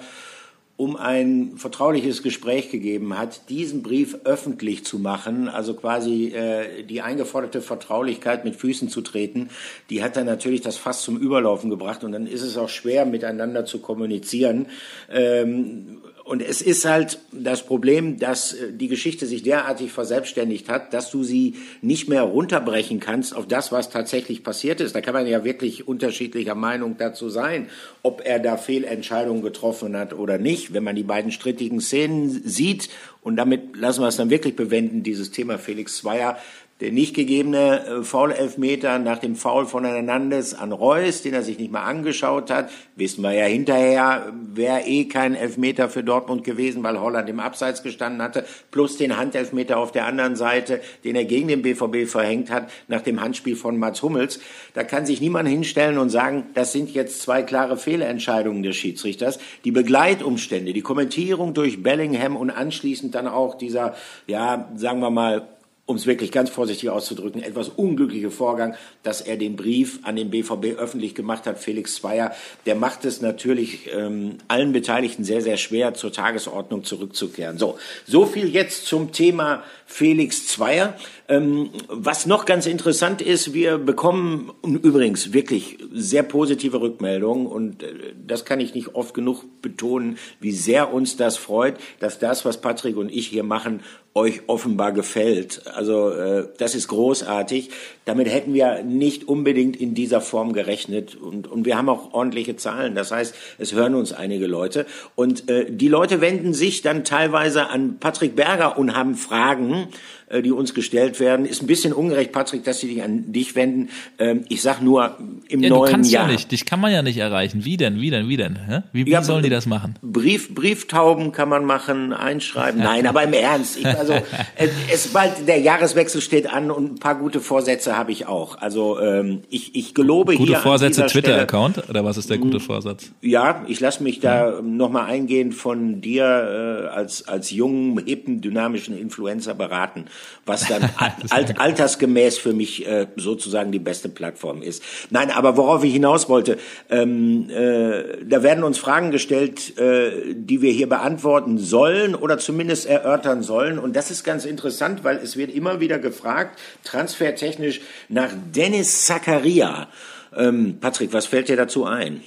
[0.78, 7.02] um ein vertrauliches Gespräch gegeben hat, diesen Brief öffentlich zu machen, also quasi äh, die
[7.02, 9.50] eingeforderte Vertraulichkeit mit Füßen zu treten,
[9.90, 13.08] die hat dann natürlich das Fass zum Überlaufen gebracht und dann ist es auch schwer,
[13.08, 14.68] miteinander zu kommunizieren.
[15.10, 20.94] Ähm, und es ist halt das Problem, dass äh, die Geschichte sich derartig verselbstständigt hat,
[20.94, 24.94] dass du sie nicht mehr runterbrechen kannst auf das, was tatsächlich passiert ist.
[24.94, 27.70] Da kann man ja wirklich unterschiedlicher Meinung dazu sein,
[28.04, 30.74] ob er da Fehlentscheidungen getroffen hat oder nicht.
[30.74, 32.90] Wenn man die beiden strittigen Szenen sieht,
[33.22, 36.38] und damit lassen wir es dann wirklich bewenden, dieses Thema Felix Zweier,
[36.80, 41.58] der nicht gegebene äh, Foul-Elfmeter nach dem Foul von Hernandez an Reus, den er sich
[41.58, 46.84] nicht mal angeschaut hat, wissen wir ja hinterher, wäre eh kein Elfmeter für Dortmund gewesen,
[46.84, 51.26] weil Holland im Abseits gestanden hatte, plus den Handelfmeter auf der anderen Seite, den er
[51.26, 54.40] gegen den BVB verhängt hat, nach dem Handspiel von Mats Hummels.
[54.76, 59.40] Da kann sich niemand hinstellen und sagen, das sind jetzt zwei klare Fehlentscheidungen des Schiedsrichters.
[59.66, 63.96] Die Begleitumstände, die Kommentierung durch Bellingham und anschließend dann auch dieser,
[64.28, 65.48] ja, sagen wir mal,
[65.88, 70.30] um es wirklich ganz vorsichtig auszudrücken, etwas unglückliche Vorgang, dass er den Brief an den
[70.30, 72.36] BVB öffentlich gemacht hat, Felix Zweier.
[72.66, 77.58] Der macht es natürlich ähm, allen Beteiligten sehr, sehr schwer, zur Tagesordnung zurückzukehren.
[77.58, 80.94] So, so viel jetzt zum Thema Felix Zweier.
[81.30, 88.14] Ähm, was noch ganz interessant ist, wir bekommen übrigens wirklich sehr positive Rückmeldungen und äh,
[88.26, 92.62] das kann ich nicht oft genug betonen, wie sehr uns das freut, dass das, was
[92.62, 93.82] Patrick und ich hier machen,
[94.14, 95.62] euch offenbar gefällt.
[95.68, 97.70] Also äh, das ist großartig.
[98.06, 102.56] Damit hätten wir nicht unbedingt in dieser Form gerechnet und, und wir haben auch ordentliche
[102.56, 102.96] Zahlen.
[102.96, 104.86] Das heißt, es hören uns einige Leute
[105.16, 109.90] und äh, die Leute wenden sich dann teilweise an Patrick Berger und haben Fragen
[110.30, 111.46] die uns gestellt werden.
[111.46, 113.90] Ist ein bisschen ungerecht, Patrick, dass sie sich an dich wenden.
[114.20, 116.26] Ähm, ich sag nur im ja, neuen du kannst Jahr.
[116.26, 116.52] Ja nicht.
[116.52, 117.64] Dich kann man ja nicht erreichen.
[117.64, 118.02] Wie denn?
[118.02, 118.28] Wie denn?
[118.28, 118.60] Wie denn?
[118.92, 119.96] Wie, wie ja, sollen die das machen?
[120.02, 122.82] Brief, Brieftauben kann man machen, einschreiben.
[122.82, 123.78] Nein, aber im Ernst.
[123.78, 124.14] Ich, also
[124.56, 128.58] äh, es bald der Jahreswechsel steht an und ein paar gute Vorsätze habe ich auch.
[128.58, 133.12] Also ähm, ich, ich gelobe gute hier Vorsätze Twitter-Account oder was ist der gute Vorsatz?
[133.22, 134.62] Ja, ich lasse mich da ja.
[134.62, 140.06] nochmal eingehen von dir äh, als als jungen, hippen, dynamischen Influencer beraten
[140.46, 140.90] was dann
[141.30, 144.84] alt, altersgemäß für mich äh, sozusagen die beste Plattform ist.
[145.10, 146.58] Nein, aber worauf ich hinaus wollte,
[146.90, 152.86] ähm, äh, da werden uns Fragen gestellt, äh, die wir hier beantworten sollen oder zumindest
[152.86, 153.78] erörtern sollen.
[153.80, 159.88] Und das ist ganz interessant, weil es wird immer wieder gefragt, transfertechnisch nach Dennis Zakaria.
[160.36, 162.22] Ähm, Patrick, was fällt dir dazu ein?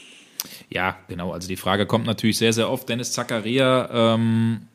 [0.68, 1.32] Ja, genau.
[1.32, 2.88] Also die Frage kommt natürlich sehr, sehr oft.
[2.88, 4.68] Dennis Zakaria, ähm,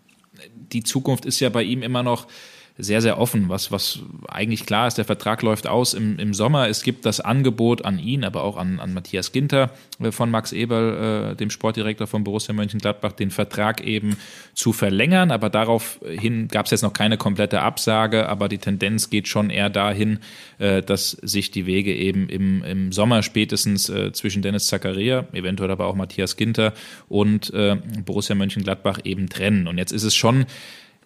[0.71, 2.27] die Zukunft ist ja bei ihm immer noch
[2.77, 4.97] sehr, sehr offen, was, was eigentlich klar ist.
[4.97, 6.67] Der Vertrag läuft aus im, im Sommer.
[6.67, 10.51] Es gibt das Angebot an ihn, aber auch an, an Matthias Ginter äh, von Max
[10.51, 14.17] Eberl, äh, dem Sportdirektor von Borussia Mönchengladbach, den Vertrag eben
[14.53, 15.31] zu verlängern.
[15.31, 19.69] Aber daraufhin gab es jetzt noch keine komplette Absage, aber die Tendenz geht schon eher
[19.69, 20.19] dahin,
[20.57, 25.71] äh, dass sich die Wege eben im, im Sommer spätestens äh, zwischen Dennis Zakaria, eventuell
[25.71, 26.73] aber auch Matthias Ginter
[27.07, 29.67] und äh, Borussia Mönchengladbach eben trennen.
[29.67, 30.45] Und jetzt ist es schon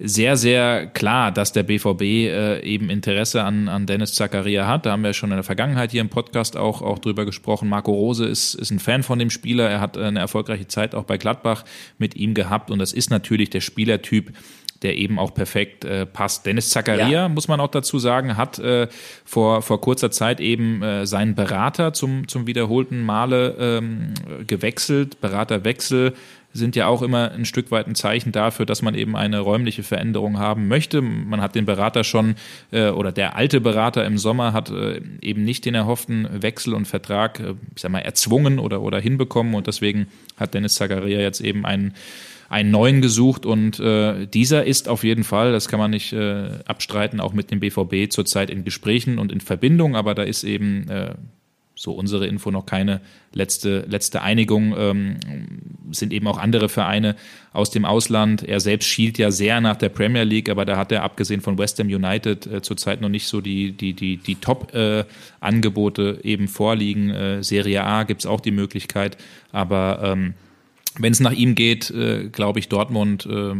[0.02, 4.86] sehr, sehr klar, dass der BVB äh, eben Interesse an, an Dennis Zakaria hat.
[4.86, 7.68] Da haben wir schon in der Vergangenheit hier im Podcast auch, auch drüber gesprochen.
[7.68, 9.70] Marco Rose ist, ist ein Fan von dem Spieler.
[9.70, 11.66] Er hat eine erfolgreiche Zeit auch bei Gladbach
[11.98, 12.72] mit ihm gehabt.
[12.72, 14.32] Und das ist natürlich der Spielertyp,
[14.84, 16.46] der eben auch perfekt äh, passt.
[16.46, 17.30] Dennis Zakaria, ja.
[17.30, 18.88] muss man auch dazu sagen, hat äh,
[19.26, 24.14] vor, vor kurzer Zeit eben äh, seinen Berater zum, zum wiederholten Male ähm,
[24.48, 25.20] gewechselt.
[25.20, 26.14] Beraterwechsel
[26.54, 29.84] sind ja auch immer ein Stück weit ein Zeichen dafür, dass man eben eine räumliche
[29.84, 31.02] Veränderung haben möchte.
[31.02, 32.36] Man hat den Berater schon
[32.72, 36.88] äh, oder der alte Berater im Sommer hat äh, eben nicht den erhofften Wechsel und
[36.88, 39.54] Vertrag, äh, ich sag mal, erzwungen oder, oder hinbekommen.
[39.54, 40.08] Und deswegen
[40.38, 41.94] hat Dennis Zagaria jetzt eben einen
[42.50, 43.46] einen neuen gesucht.
[43.46, 47.52] Und äh, dieser ist auf jeden Fall, das kann man nicht äh, abstreiten, auch mit
[47.52, 51.14] dem BVB zurzeit in Gesprächen und in Verbindung, aber da ist eben äh,
[51.80, 53.00] so unsere Info noch keine
[53.32, 54.76] letzte, letzte Einigung.
[54.78, 55.16] Ähm,
[55.92, 57.16] sind eben auch andere Vereine
[57.54, 58.44] aus dem Ausland.
[58.44, 61.58] Er selbst schielt ja sehr nach der Premier League, aber da hat er abgesehen von
[61.58, 66.50] West Ham United äh, zurzeit noch nicht so die, die, die, die Top-Angebote äh, eben
[66.50, 67.12] vorliegen.
[67.12, 69.18] Äh, Serie A gibt's auch die Möglichkeit,
[69.54, 70.34] aber ähm,
[70.98, 73.54] wenn es nach ihm geht, äh, glaube ich, Dortmund äh,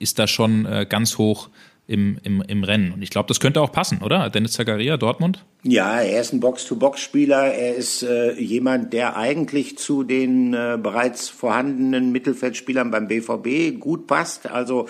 [0.00, 1.50] ist da schon äh, ganz hoch
[1.90, 2.92] im, im, im Rennen.
[2.92, 4.30] Und ich glaube, das könnte auch passen, oder?
[4.30, 5.44] Dennis Zagaria, Dortmund?
[5.64, 7.52] Ja, er ist ein Box-to-Box-Spieler.
[7.52, 14.06] Er ist äh, jemand, der eigentlich zu den äh, bereits vorhandenen Mittelfeldspielern beim BVB gut
[14.06, 14.48] passt.
[14.48, 14.86] Also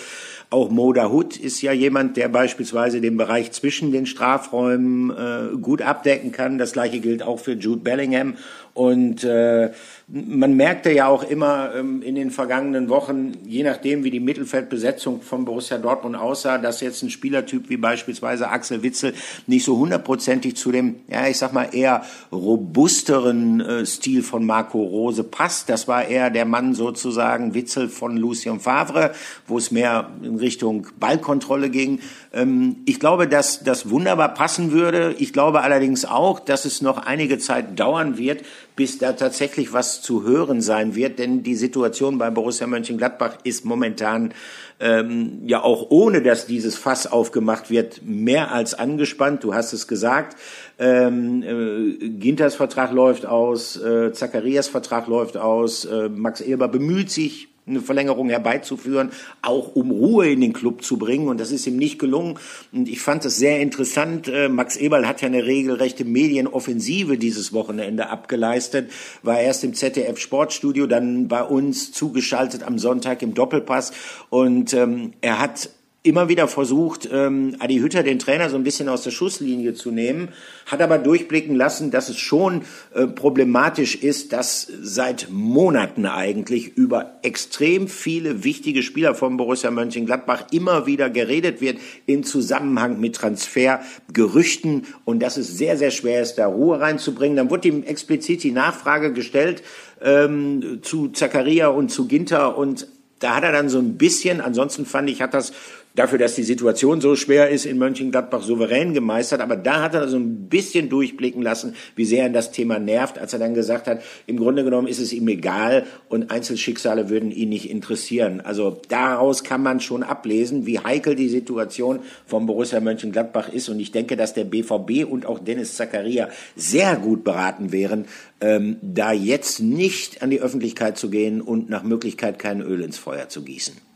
[0.51, 5.81] auch Moda Hood ist ja jemand, der beispielsweise den Bereich zwischen den Strafräumen äh, gut
[5.81, 6.59] abdecken kann.
[6.59, 8.37] Das gleiche gilt auch für Jude Bellingham.
[8.75, 9.71] Und äh,
[10.13, 15.23] man merkte ja auch immer ähm, in den vergangenen Wochen, je nachdem, wie die Mittelfeldbesetzung
[15.23, 19.15] von Borussia Dortmund aussah, dass jetzt ein Spielertyp wie beispielsweise Axel Witzel
[19.47, 24.83] nicht so hundertprozentig zu dem, ja, ich sag mal, eher robusteren äh, Stil von Marco
[24.83, 25.69] Rose passt.
[25.69, 29.13] Das war eher der Mann sozusagen Witzel von Lucien Favre,
[29.47, 32.01] wo es mehr in Richtung Ballkontrolle ging.
[32.33, 35.15] Ähm, ich glaube, dass das wunderbar passen würde.
[35.19, 38.43] Ich glaube allerdings auch, dass es noch einige Zeit dauern wird,
[38.81, 43.67] bis da tatsächlich was zu hören sein wird, denn die Situation bei Borussia Mönchengladbach ist
[43.67, 44.33] momentan
[44.81, 49.45] ähm, ja auch ohne, dass dieses Fass aufgemacht wird, mehr als angespannt.
[49.45, 50.39] Du hast es gesagt.
[50.79, 57.11] Ähm, äh, Ginters Vertrag läuft aus, äh, Zacharias Vertrag läuft aus, äh, Max Eber bemüht
[57.11, 59.11] sich eine Verlängerung herbeizuführen,
[59.43, 61.29] auch um Ruhe in den Club zu bringen.
[61.29, 62.39] Und das ist ihm nicht gelungen.
[62.73, 64.29] Und ich fand es sehr interessant.
[64.29, 68.91] Äh, Max Eberl hat ja eine regelrechte Medienoffensive dieses Wochenende abgeleistet,
[69.23, 73.93] war erst im ZDF Sportstudio, dann bei uns zugeschaltet am Sonntag im Doppelpass.
[74.29, 75.71] Und ähm, er hat
[76.03, 79.91] immer wieder versucht, ähm, Adi Hütter, den Trainer, so ein bisschen aus der Schusslinie zu
[79.91, 80.31] nehmen,
[80.65, 82.63] hat aber durchblicken lassen, dass es schon
[82.95, 90.47] äh, problematisch ist, dass seit Monaten eigentlich über extrem viele wichtige Spieler von Borussia Mönchengladbach
[90.53, 96.37] immer wieder geredet wird im Zusammenhang mit Transfergerüchten und dass es sehr, sehr schwer ist,
[96.37, 97.37] da Ruhe reinzubringen.
[97.37, 99.63] Dann wurde ihm explizit die Nachfrage gestellt
[100.01, 102.87] ähm, zu Zakaria und zu Ginter und
[103.21, 105.53] da hat er dann so ein bisschen, ansonsten fand ich, hat das
[106.01, 109.43] dafür, dass die Situation so schwer ist, in Mönchengladbach souverän gemeistert.
[109.43, 113.19] Aber da hat er so ein bisschen durchblicken lassen, wie sehr ihn das Thema nervt,
[113.19, 117.31] als er dann gesagt hat, im Grunde genommen ist es ihm egal und Einzelschicksale würden
[117.31, 118.41] ihn nicht interessieren.
[118.41, 123.69] Also daraus kann man schon ablesen, wie heikel die Situation von Borussia Mönchengladbach ist.
[123.69, 128.07] Und ich denke, dass der BVB und auch Dennis Zakaria sehr gut beraten wären,
[128.41, 132.97] ähm, da jetzt nicht an die Öffentlichkeit zu gehen und nach Möglichkeit kein Öl ins
[132.97, 133.90] Feuer zu gießen.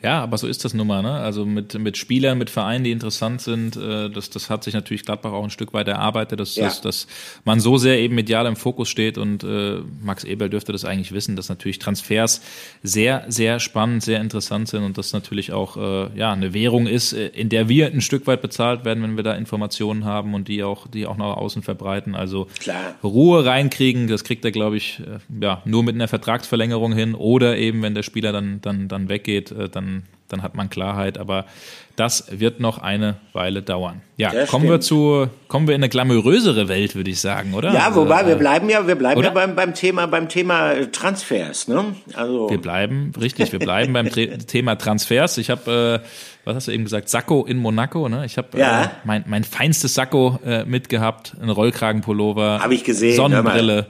[0.00, 1.10] Ja, aber so ist das nun mal, ne?
[1.10, 5.04] Also mit, mit Spielern, mit Vereinen, die interessant sind, äh, das, das hat sich natürlich
[5.04, 6.66] Gladbach auch ein Stück weit erarbeitet, dass, ja.
[6.66, 7.06] dass, dass
[7.44, 11.10] man so sehr eben medial im Fokus steht und äh, Max Eberl dürfte das eigentlich
[11.10, 12.42] wissen, dass natürlich Transfers
[12.84, 17.12] sehr, sehr spannend, sehr interessant sind und das natürlich auch äh, ja, eine Währung ist,
[17.12, 20.46] äh, in der wir ein Stück weit bezahlt werden, wenn wir da Informationen haben und
[20.46, 22.14] die auch, die auch nach außen verbreiten.
[22.14, 22.94] Also Klar.
[23.02, 27.58] Ruhe reinkriegen, das kriegt er, glaube ich, äh, ja, nur mit einer Vertragsverlängerung hin oder
[27.58, 31.18] eben, wenn der Spieler dann, dann, dann weggeht, äh, dann dann, hat man Klarheit.
[31.18, 31.46] Aber
[31.96, 34.02] das wird noch eine Weile dauern.
[34.16, 34.72] Ja, das kommen stimmt.
[34.72, 37.72] wir zu, kommen wir in eine glamourösere Welt, würde ich sagen, oder?
[37.72, 39.28] Ja, wobei also, wir bleiben ja, wir bleiben oder?
[39.28, 41.96] ja beim, beim Thema, beim Thema Transfers, ne?
[42.14, 42.50] Also.
[42.50, 44.10] Wir bleiben, richtig, wir bleiben beim
[44.46, 45.38] Thema Transfers.
[45.38, 46.08] Ich habe, äh,
[46.44, 48.24] was hast du eben gesagt, Sakko in Monaco, ne?
[48.24, 48.84] Ich habe ja.
[48.84, 52.60] äh, mein, mein feinstes Sakko äh, mitgehabt, ein Rollkragenpullover.
[52.62, 53.16] Habe ich gesehen.
[53.16, 53.86] Sonnenbrille.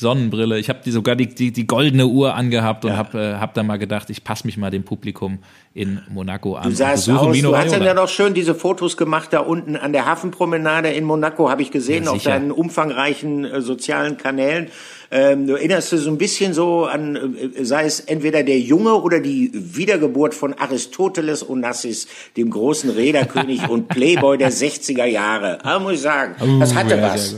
[0.00, 0.58] Sonnenbrille.
[0.58, 2.96] Ich habe die sogar die, die, die goldene Uhr angehabt und ja.
[2.96, 5.38] habe äh, hab da mal gedacht, ich passe mich mal dem Publikum
[5.74, 6.70] in Monaco an.
[6.70, 9.92] Du sahst aus, Mino du hast ja noch schön diese Fotos gemacht da unten an
[9.92, 14.68] der Hafenpromenade in Monaco, habe ich gesehen, ja, auf deinen umfangreichen äh, sozialen Kanälen.
[15.12, 18.94] Ähm, du erinnerst du so ein bisschen so an, äh, sei es entweder der Junge
[18.94, 25.58] oder die Wiedergeburt von Aristoteles Onassis, dem großen Reederkönig und Playboy der 60er Jahre.
[25.62, 27.36] Da muss ich sagen, das hatte ja, was.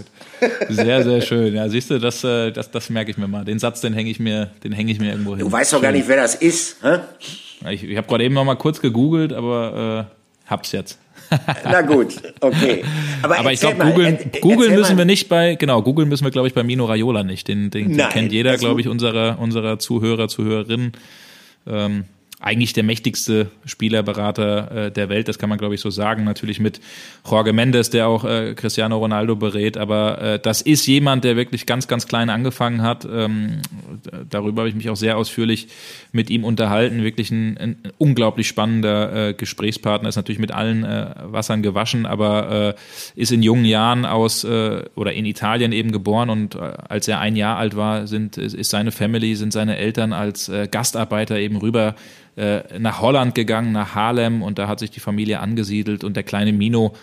[0.68, 1.54] Sehr, sehr schön.
[1.54, 3.44] Ja, siehst du, das, äh, das, das merke ich mir mal.
[3.44, 5.40] Den Satz, den hänge ich mir, den hänge ich mir irgendwo hin.
[5.44, 6.76] Du weißt doch gar nicht, wer das ist.
[6.82, 6.98] Hä?
[7.70, 10.98] Ich, ich habe gerade eben noch mal kurz gegoogelt, aber äh, hab's jetzt.
[11.64, 12.84] Na gut, okay.
[13.22, 16.48] Aber, aber ich glaube, googeln, googeln müssen wir nicht bei, genau, googeln müssen wir, glaube
[16.48, 17.48] ich, bei Mino Raiola nicht.
[17.48, 20.92] Den, den, den kennt jeder, glaube ich, unserer, unserer Zuhörer, Zuhörerinnen.
[21.66, 22.04] Ähm,
[22.42, 26.24] eigentlich der mächtigste Spielerberater äh, der Welt, das kann man glaube ich so sagen.
[26.24, 26.80] Natürlich mit
[27.28, 31.66] Jorge Mendes, der auch äh, Cristiano Ronaldo berät, aber äh, das ist jemand, der wirklich
[31.66, 33.04] ganz, ganz klein angefangen hat.
[33.04, 33.62] Ähm,
[34.28, 35.68] darüber habe ich mich auch sehr ausführlich
[36.10, 37.04] mit ihm unterhalten.
[37.04, 42.74] Wirklich ein, ein unglaublich spannender äh, Gesprächspartner, ist natürlich mit allen äh, Wassern gewaschen, aber
[42.76, 47.06] äh, ist in jungen Jahren aus äh, oder in Italien eben geboren und äh, als
[47.06, 51.38] er ein Jahr alt war, sind, ist seine Family, sind seine Eltern als äh, Gastarbeiter
[51.38, 51.94] eben rüber
[52.36, 56.22] äh, nach Holland gegangen, nach Harlem und da hat sich die Familie angesiedelt und der
[56.22, 56.94] kleine Mino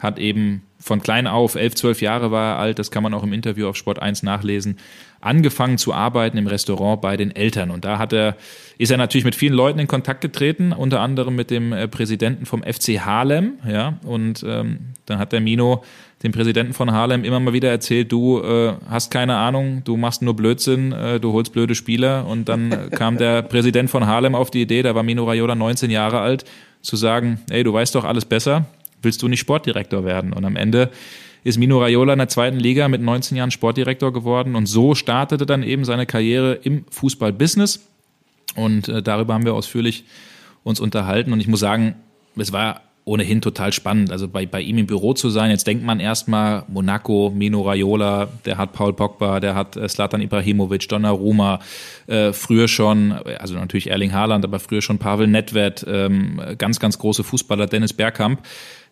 [0.00, 3.24] hat eben von klein auf, elf, zwölf Jahre war er alt, das kann man auch
[3.24, 4.78] im Interview auf Sport 1 nachlesen,
[5.20, 7.72] angefangen zu arbeiten im Restaurant bei den Eltern.
[7.72, 8.36] Und da hat er,
[8.78, 12.46] ist er natürlich mit vielen Leuten in Kontakt getreten, unter anderem mit dem äh, Präsidenten
[12.46, 15.82] vom FC Harlem, ja, und ähm, dann hat der Mino
[16.22, 20.20] dem Präsidenten von Harlem immer mal wieder erzählt, du äh, hast keine Ahnung, du machst
[20.20, 22.26] nur Blödsinn, äh, du holst blöde Spieler.
[22.26, 25.90] Und dann kam der Präsident von Harlem auf die Idee, da war Mino Raiola 19
[25.90, 26.44] Jahre alt,
[26.82, 28.66] zu sagen, ey, du weißt doch alles besser,
[29.02, 30.32] willst du nicht Sportdirektor werden?
[30.32, 30.90] Und am Ende
[31.44, 35.46] ist Mino Raiola in der zweiten Liga mit 19 Jahren Sportdirektor geworden und so startete
[35.46, 37.86] dann eben seine Karriere im Fußballbusiness.
[38.56, 40.04] Und äh, darüber haben wir ausführlich
[40.64, 41.32] uns unterhalten.
[41.32, 41.94] Und ich muss sagen,
[42.36, 44.12] es war ohnehin total spannend.
[44.12, 48.28] Also bei, bei ihm im Büro zu sein, jetzt denkt man erstmal Monaco, Mino Raiola,
[48.44, 51.58] der hat Paul Pogba, der hat Slatan äh, Ibrahimovic, Donnarumma,
[52.06, 56.98] äh, früher schon, also natürlich Erling Haaland, aber früher schon Pavel Nedved, ähm, ganz, ganz
[56.98, 58.42] große Fußballer, Dennis Bergkamp.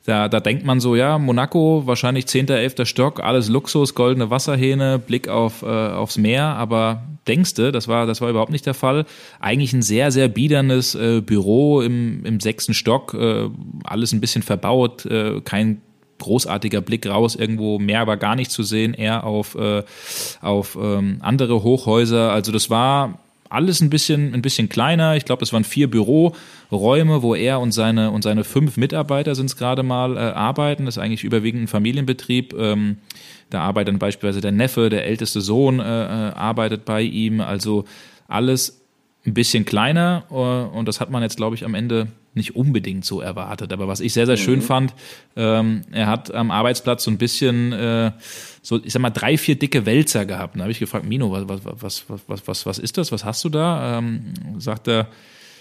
[0.06, 2.74] Da, da denkt man so, ja, Monaco, wahrscheinlich 10., 11.
[2.84, 8.20] Stock, alles Luxus, goldene Wasserhähne, Blick auf, äh, aufs Meer, aber denkste, das war, das
[8.20, 9.04] war überhaupt nicht der Fall.
[9.40, 13.48] Eigentlich ein sehr, sehr biedernes äh, Büro im, im sechsten Stock, äh,
[13.82, 15.82] alles ein bisschen verbaut, äh, kein
[16.20, 19.82] großartiger Blick raus, irgendwo mehr war gar nicht zu sehen, eher auf, äh,
[20.40, 22.30] auf ähm, andere Hochhäuser.
[22.30, 23.18] Also das war
[23.50, 25.16] alles ein bisschen, ein bisschen kleiner.
[25.16, 29.46] Ich glaube, es waren vier Büroräume, wo er und seine, und seine fünf Mitarbeiter sind
[29.46, 30.84] es gerade mal äh, arbeiten.
[30.84, 32.54] Das ist eigentlich überwiegend ein Familienbetrieb.
[32.58, 32.98] Ähm,
[33.50, 37.40] da arbeitet dann beispielsweise der Neffe, der älteste Sohn äh, äh arbeitet bei ihm.
[37.40, 37.84] Also
[38.28, 38.82] alles
[39.24, 43.04] ein bisschen kleiner äh, und das hat man jetzt, glaube ich, am Ende nicht unbedingt
[43.04, 43.72] so erwartet.
[43.72, 44.62] Aber was ich sehr, sehr schön mhm.
[44.62, 44.94] fand,
[45.36, 48.12] ähm, er hat am Arbeitsplatz so ein bisschen äh,
[48.62, 50.56] so, ich sag mal, drei, vier dicke Wälzer gehabt.
[50.56, 53.12] Da habe ich gefragt, Mino, was, was, was, was, was, was ist das?
[53.12, 53.98] Was hast du da?
[53.98, 55.08] Ähm, sagt er,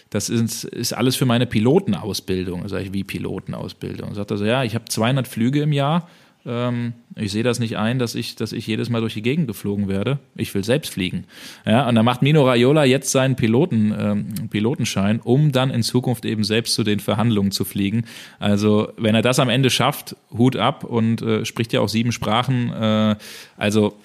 [0.10, 2.68] das ist, ist alles für meine Pilotenausbildung.
[2.68, 4.14] Sag ich, wie Pilotenausbildung?
[4.14, 6.08] Sagt er so, ja, ich habe 200 Flüge im Jahr
[6.46, 9.48] ähm, ich sehe das nicht ein, dass ich, dass ich jedes Mal durch die Gegend
[9.48, 10.20] geflogen werde.
[10.36, 11.26] Ich will selbst fliegen.
[11.66, 16.26] Ja, und dann macht Mino Raiola jetzt seinen Piloten, ähm, Pilotenschein, um dann in Zukunft
[16.26, 18.06] eben selbst zu den Verhandlungen zu fliegen.
[18.40, 22.12] Also wenn er das am Ende schafft, Hut ab und äh, spricht ja auch sieben
[22.12, 22.72] Sprachen.
[22.72, 23.16] Äh,
[23.58, 23.98] also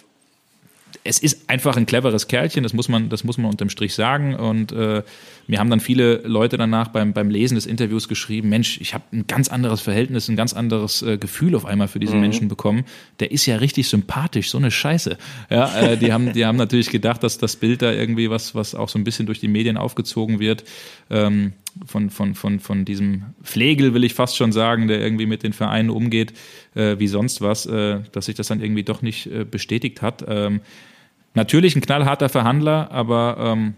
[1.03, 4.35] es ist einfach ein cleveres Kerlchen, das muss man, das muss man unterm Strich sagen.
[4.35, 5.03] Und äh,
[5.47, 9.05] mir haben dann viele Leute danach beim, beim Lesen des Interviews geschrieben, Mensch, ich habe
[9.13, 12.23] ein ganz anderes Verhältnis, ein ganz anderes äh, Gefühl auf einmal für diesen mhm.
[12.23, 12.85] Menschen bekommen.
[13.19, 15.17] Der ist ja richtig sympathisch, so eine Scheiße.
[15.49, 18.75] Ja, äh, die haben, die haben natürlich gedacht, dass das Bild da irgendwie was, was
[18.75, 20.65] auch so ein bisschen durch die Medien aufgezogen wird.
[21.09, 21.55] Ähm,
[21.87, 25.53] von, von, von, von diesem Pflegel, will ich fast schon sagen, der irgendwie mit den
[25.53, 26.33] Vereinen umgeht,
[26.75, 30.25] äh, wie sonst was, äh, dass sich das dann irgendwie doch nicht äh, bestätigt hat.
[30.29, 30.61] Ähm,
[31.35, 33.75] Natürlich ein knallharter Verhandler, aber ähm,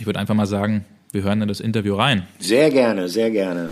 [0.00, 2.26] ich würde einfach mal sagen, wir hören in das Interview rein.
[2.40, 3.70] Sehr gerne, sehr gerne.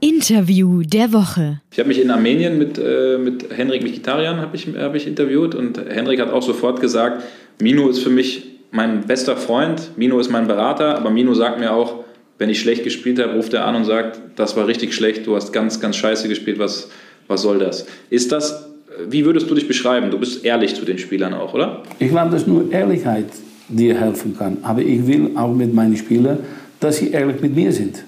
[0.00, 1.62] Interview der Woche.
[1.72, 5.54] Ich habe mich in Armenien mit, äh, mit Henrik Mikitarian hab ich, hab ich interviewt
[5.54, 7.24] und Henrik hat auch sofort gesagt,
[7.58, 11.72] Mino ist für mich mein bester Freund, Mino ist mein Berater, aber Mino sagt mir
[11.72, 12.04] auch,
[12.36, 15.36] wenn ich schlecht gespielt habe, ruft er an und sagt, das war richtig schlecht, du
[15.36, 16.90] hast ganz, ganz scheiße gespielt, was,
[17.28, 17.86] was soll das?
[18.10, 18.69] Ist das
[19.08, 20.10] wie würdest du dich beschreiben?
[20.10, 21.82] Du bist ehrlich zu den Spielern auch, oder?
[21.98, 23.26] Ich glaube, dass nur Ehrlichkeit
[23.68, 24.58] dir helfen kann.
[24.62, 26.38] Aber ich will auch mit meinen Spielern,
[26.80, 28.04] dass sie ehrlich mit mir sind.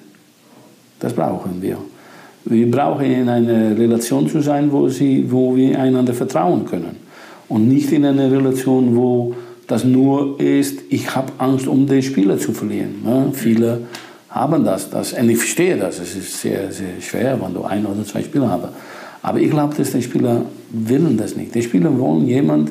[1.01, 1.79] Das brauchen wir.
[2.45, 6.97] Wir brauchen in einer Relation zu sein, wo, sie, wo wir einander vertrauen können.
[7.49, 9.35] Und nicht in einer Relation, wo
[9.67, 12.97] das nur ist, ich habe Angst, um den Spieler zu verlieren.
[13.07, 13.83] Ja, viele
[14.29, 15.13] haben das, das.
[15.13, 15.99] Und ich verstehe das.
[16.01, 18.69] Es ist sehr, sehr schwer, wenn du ein oder zwei Spieler hast.
[19.23, 21.55] Aber ich glaube, dass die Spieler willen das nicht.
[21.55, 22.71] Die Spieler wollen jemand,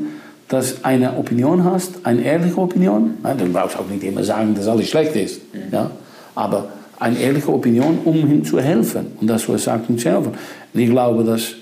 [0.49, 3.11] das eine Opinion hast, eine ehrliche Opinion.
[3.23, 5.39] Ja, dann brauchst du auch nicht immer sagen, dass alles schlecht ist.
[5.71, 5.91] Ja?
[6.35, 6.67] Aber
[6.99, 9.07] eine ehrliche Opinion, um ihm zu helfen.
[9.19, 10.33] Und das, was sagt, zu helfen.
[10.73, 11.53] Und ich glaube, dass,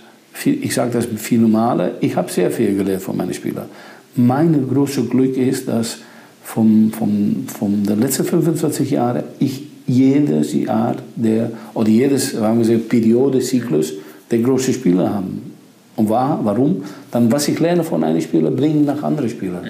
[0.44, 3.68] ich sage das viele Male, ich habe sehr viel gelernt von meinen Spielern.
[4.16, 6.00] Mein großes Glück ist, dass
[6.44, 12.80] von, von, von den letzten 25 Jahren ich jedes Jahr der, oder jedes sagen wir,
[12.80, 13.94] Periode, Zyklus,
[14.32, 15.54] der große Spieler haben.
[15.96, 16.84] Und war, warum?
[17.12, 19.66] Dann, was ich lerne von einem Spieler, bringe ich nach anderen Spielern.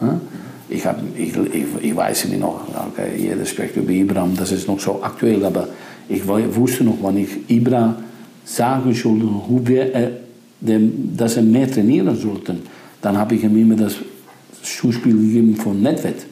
[0.00, 0.20] Ja?
[0.68, 4.66] Ich, hab, ich, ich, ich, weiß nicht noch, okay, jeder spricht über Ibra, das ist
[4.66, 5.68] noch so aktuell, aber
[6.08, 7.96] ich wusste noch, wann ich Ibra
[8.44, 10.10] sagen sollte, hoe wir, äh,
[10.60, 12.56] dem, dass er mehr trainieren sollte,
[13.00, 13.94] dann habe ich ihm immer das
[14.62, 16.26] Zuspiel gegeben von Nedved.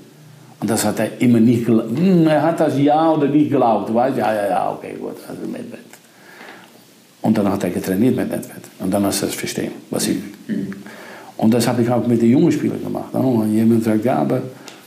[0.60, 1.96] Und das hat er immer nicht geglaubt.
[1.96, 3.92] Hm, er hat das ja oder nicht geglaubt.
[3.94, 4.16] Weißt?
[4.16, 5.93] Ja, ja, ja, okay, gut, also Nedved.
[7.24, 8.64] Und dann hat er getrainiert mit Nedved.
[8.80, 10.18] Und dann hast du das verstehen, was ich.
[11.38, 13.14] Und das habe ich auch mit den jungen Spielern gemacht.
[13.14, 14.42] Und jemand sagt, ja, aber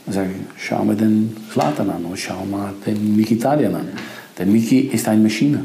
[0.06, 3.88] dann sage ich, schau mal den Slatan an und schau mal den Mikitarian an.
[4.38, 5.64] Der Mickey ist eine Maschine.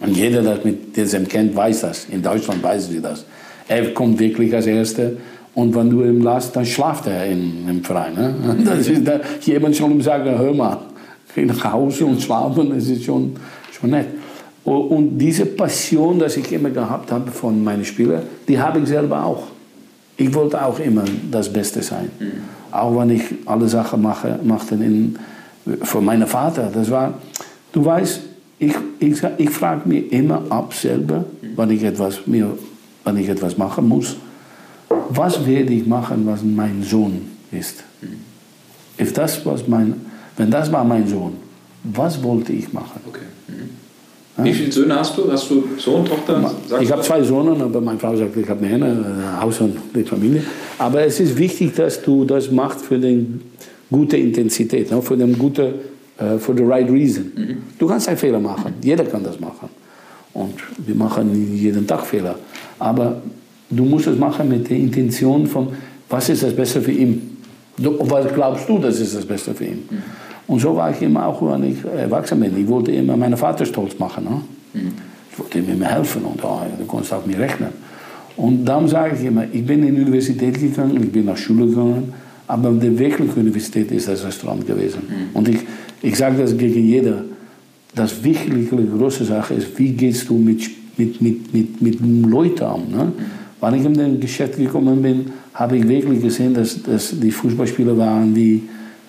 [0.00, 2.06] Und jeder, der mit diesem kennt, weiß das.
[2.10, 3.24] In Deutschland weiß sie das.
[3.66, 5.12] Er kommt wirklich als Erster.
[5.54, 8.14] Und wenn du ihn lässt, dann schlaft er in, im Verein.
[8.14, 8.34] Ne?
[8.66, 10.80] Das ist da, jemand soll ihm sagen, hör mal,
[11.34, 13.36] geh nach Hause und schlafen, das ist schon,
[13.72, 14.19] schon nett.
[14.64, 19.24] Und diese Passion, die ich immer gehabt habe von meinen Spielern, die habe ich selber
[19.24, 19.44] auch.
[20.16, 22.10] Ich wollte auch immer das Beste sein.
[22.18, 22.32] Mhm.
[22.70, 25.18] Auch wenn ich alle Sachen mache, machte in,
[25.82, 26.70] für meinen Vater.
[26.72, 27.14] Das war,
[27.72, 28.20] du weißt,
[28.58, 31.24] ich, ich, ich frage mich immer ab selber,
[31.56, 32.50] wenn ich, etwas, mir,
[33.04, 34.16] wenn ich etwas machen muss,
[35.08, 37.82] was werde ich machen, was mein Sohn ist?
[39.00, 39.94] If das was mein,
[40.36, 41.32] wenn das war mein Sohn,
[41.84, 43.00] was wollte ich machen?
[43.08, 43.20] Okay.
[44.44, 45.30] Wie viele Söhne hast du?
[45.30, 46.40] Hast du Sohn, Tochter?
[46.66, 49.76] Sagst ich habe zwei Söhne, aber meine Frau sagt, ich habe eine, ein Haus und
[49.94, 50.42] eine Familie.
[50.78, 53.26] Aber es ist wichtig, dass du das machst für die
[53.90, 55.02] gute Intensität, ne?
[55.02, 55.74] für den gute,
[56.20, 57.32] uh, for the right reason.
[57.34, 57.56] Mhm.
[57.78, 59.68] Du kannst einen Fehler machen, jeder kann das machen.
[60.32, 60.54] Und
[60.86, 62.36] wir machen jeden Tag Fehler.
[62.78, 63.20] Aber
[63.68, 65.68] du musst es machen mit der Intention von,
[66.08, 67.26] was ist das Beste für ihn?
[67.82, 69.82] was glaubst du, das ist das Beste für ihn?
[69.88, 70.02] Mhm.
[70.50, 72.58] Und so war ich immer auch, wenn ich erwachsen bin.
[72.58, 74.24] Ich wollte immer meinen Vater stolz machen.
[74.24, 74.40] Ne?
[74.74, 74.92] Mhm.
[75.30, 77.68] Ich wollte ihm immer helfen und oh, du konntest auf mich rechnen.
[78.36, 81.66] Und darum sage ich immer, ich bin in die Universität gegangen, ich bin nach Schule
[81.66, 82.12] gegangen,
[82.48, 85.02] aber die wirkliche Universität ist das Restaurant gewesen.
[85.08, 85.36] Mhm.
[85.36, 85.60] Und ich,
[86.02, 87.22] ich sage das gegen jeder,
[87.94, 92.90] das wirkliche große Sache ist, wie gehst du mit, mit, mit, mit, mit Leuten um.
[92.90, 93.04] Ne?
[93.04, 93.12] Mhm.
[93.60, 97.96] Wenn ich in das Geschäft gekommen bin, habe ich wirklich gesehen, dass, dass die Fußballspieler
[97.96, 98.62] waren, die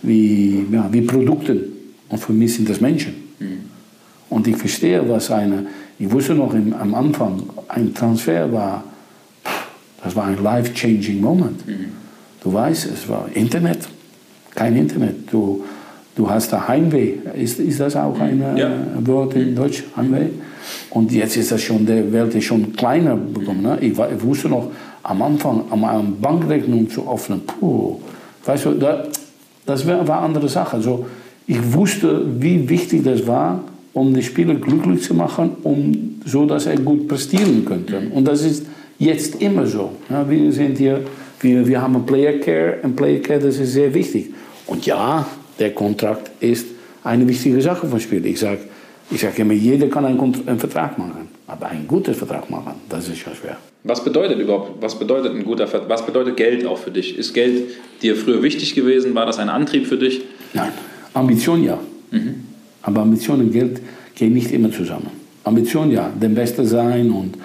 [0.04, 1.68] wie, ja, wie Produkte.
[2.10, 3.14] Und für mich sind das Menschen.
[3.40, 3.60] Mhm.
[4.30, 5.66] Und ich verstehe, was eine,
[6.00, 8.84] ich wusste noch im, am Anfang, ein Transfer war,
[10.04, 11.68] das war ein life-changing Moment.
[11.68, 11.86] Mhm.
[12.44, 13.88] Du weißt, es war Internet,
[14.56, 15.32] kein Internet.
[15.32, 15.64] Du,
[16.16, 17.14] du hast da Heimweh.
[17.36, 18.68] Ist, ist das auch ein ja.
[18.68, 19.84] Äh, Wort in Deutsch?
[19.96, 20.28] Heimweh?
[20.90, 23.62] Und jetzt ist das schon, die Welt ist schon kleiner bekommen.
[23.62, 23.78] Ne?
[23.82, 24.72] Ich, ich, wusste noch,
[25.04, 28.00] am Anfang, eine Bankrechnung zu öffnen, puh,
[28.46, 29.04] weißt du, da,
[29.66, 30.78] das war eine andere Sache.
[30.78, 31.06] Also,
[31.48, 36.66] ich wusste, wie wichtig das war, um die Spieler glücklich zu machen, um, so dass
[36.66, 38.02] er gut prestieren könnte.
[38.14, 38.66] Und das ist
[39.00, 39.92] jetzt immer so.
[40.10, 41.02] Ja, wir sind hier,
[41.42, 44.32] wir, wir haben ein Player Care, ein Player Care, das ist sehr wichtig.
[44.68, 45.26] Und ja,
[45.60, 46.68] der Kontrakt ist
[47.04, 48.26] eine wichtige Sache vom Spiel.
[48.26, 48.60] Ich sage
[49.12, 53.10] ich sag immer, jeder kann einen, einen Vertrag machen, aber einen guten Vertrag machen, das
[53.10, 53.58] ist ja schwer.
[53.84, 57.18] Was bedeutet überhaupt, was bedeutet ein guter Vertrag, was bedeutet Geld auch für dich?
[57.18, 57.64] Ist Geld
[58.02, 59.14] dir früher wichtig gewesen?
[59.16, 60.22] War das ein Antrieb für dich?
[60.54, 60.72] Nein,
[61.14, 61.78] Ambition ja.
[62.12, 62.46] Mhm.
[62.84, 63.82] Aber Ambition und Geld
[64.16, 65.10] gehen nicht immer zusammen.
[65.44, 67.38] Ambition ja, der Beste sein und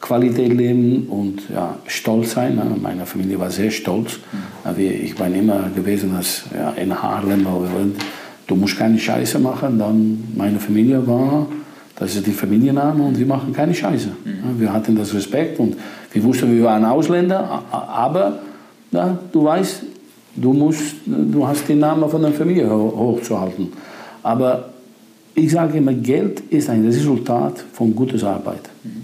[0.00, 2.54] Qualität leben und ja, stolz sein.
[2.54, 2.64] Ne?
[2.80, 4.18] Meine Familie war sehr stolz.
[4.32, 4.80] Mhm.
[4.80, 7.46] Ich war immer gewesen, dass ja, in Harlem,
[8.46, 9.78] du musst keine Scheiße machen.
[9.78, 11.46] Dann meine Familie war
[12.00, 14.08] das ist die Familienname und wir machen keine Scheiße.
[14.08, 14.58] Mhm.
[14.58, 15.76] Wir hatten das Respekt und
[16.12, 18.38] wir wussten, wir waren Ausländer, aber
[18.90, 19.82] ja, du weißt,
[20.34, 23.68] du, musst, du hast den Namen von der Familie hochzuhalten.
[24.22, 24.70] Aber
[25.34, 28.62] ich sage immer, Geld ist ein Resultat von guter Arbeit.
[28.82, 29.02] Mhm.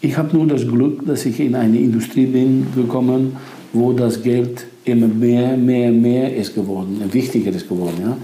[0.00, 3.36] Ich habe nur das Glück, dass ich in eine Industrie bin gekommen,
[3.72, 7.98] wo das Geld immer mehr, mehr, mehr ist geworden, wichtiger ist geworden.
[8.02, 8.16] Ja?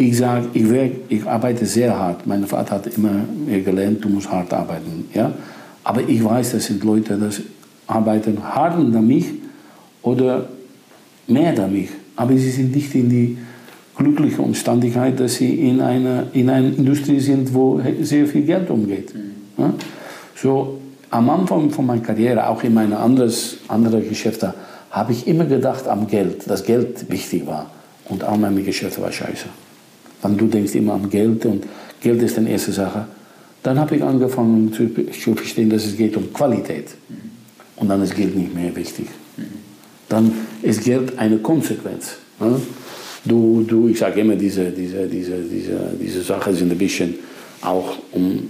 [0.00, 0.64] Ich sage, ich,
[1.10, 2.26] ich arbeite sehr hart.
[2.26, 5.04] Mein Vater hat immer gelernt, du musst hart arbeiten.
[5.12, 5.30] Ja?
[5.84, 7.42] Aber ich weiß, das sind Leute, die
[7.86, 9.26] arbeiten harter damit
[10.00, 10.48] oder
[11.26, 11.90] mehr damit.
[12.16, 13.36] Aber sie sind nicht in die
[13.94, 19.12] glückliche Umstandigkeit, dass sie in einer, in einer Industrie sind, wo sehr viel Geld umgeht.
[19.58, 19.74] Ja?
[20.34, 20.80] So,
[21.10, 24.54] am Anfang von meiner Karriere, auch in meinen anderen Geschäften,
[24.90, 27.70] habe ich immer gedacht am Geld, dass Geld wichtig war.
[28.08, 29.44] Und all meine Geschäfte war scheiße.
[30.22, 31.64] Wenn du denkst immer an Geld und
[32.00, 33.06] Geld ist die erste Sache,
[33.62, 36.88] dann habe ich angefangen zu, zu verstehen, dass es geht um Qualität.
[37.76, 39.06] Und dann ist Geld nicht mehr wichtig.
[40.08, 42.16] Dann ist Geld eine Konsequenz.
[42.38, 42.60] Ne?
[43.24, 47.14] Du, du, ich sage immer, diese, diese, diese, diese, diese Sachen sind ein bisschen
[47.60, 48.48] auch, um,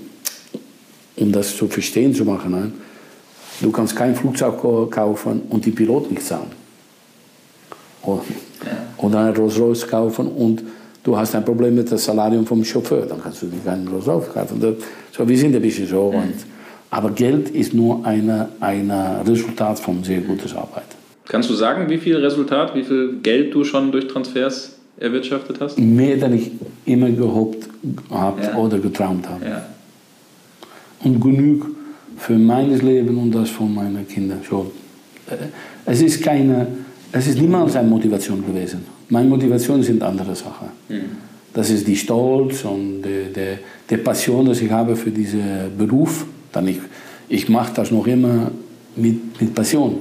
[1.17, 2.53] um das zu verstehen zu machen.
[2.53, 2.73] Ne?
[3.61, 4.61] Du kannst kein Flugzeug
[4.91, 6.53] kaufen und die Pilot nicht zahlen.
[8.97, 10.63] Oder ein Rolls Royce kaufen und
[11.03, 14.09] du hast ein Problem mit dem Salarium vom Chauffeur, dann kannst du dir keinen Los
[14.09, 14.61] aufkaufen.
[15.13, 16.11] So, wir sind ein bisschen so.
[16.11, 16.17] Mhm.
[16.17, 16.35] Und,
[16.91, 20.85] aber Geld ist nur ein eine Resultat von sehr guter Arbeit.
[21.29, 25.79] Kannst du sagen, wie viel Resultat, wie viel Geld du schon durch Transfers erwirtschaftet hast?
[25.79, 26.51] Mehr, als ich
[26.87, 27.69] immer gehofft
[28.11, 28.57] habe ja.
[28.57, 29.45] oder geträumt habe.
[29.45, 29.67] Ja.
[31.05, 31.67] Und genug
[32.19, 34.41] für mein Leben und das von meinen Kindern.
[34.49, 34.73] So,
[35.31, 35.37] äh,
[35.87, 36.67] es ist keine,
[37.13, 38.85] es ist niemals eine Motivation gewesen.
[39.11, 40.69] Meine Motivation sind andere Sachen.
[40.89, 41.17] Mhm.
[41.53, 43.59] das ist die Stolz und die, die,
[43.89, 46.25] die Passion, die ich habe für diesen Beruf.
[46.53, 46.79] Dann ich,
[47.29, 48.51] ich mache das noch immer
[48.97, 49.99] mit, mit Passion.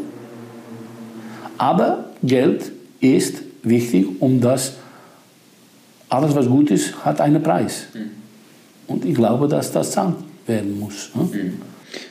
[1.57, 4.73] Aber Geld ist wichtig, um das,
[6.07, 7.87] alles was gut ist, hat einen Preis.
[7.93, 8.11] Mhm.
[8.87, 11.11] Und ich glaube, dass das zahlt werden muss.
[11.15, 11.23] Ne?
[11.23, 11.53] Mhm.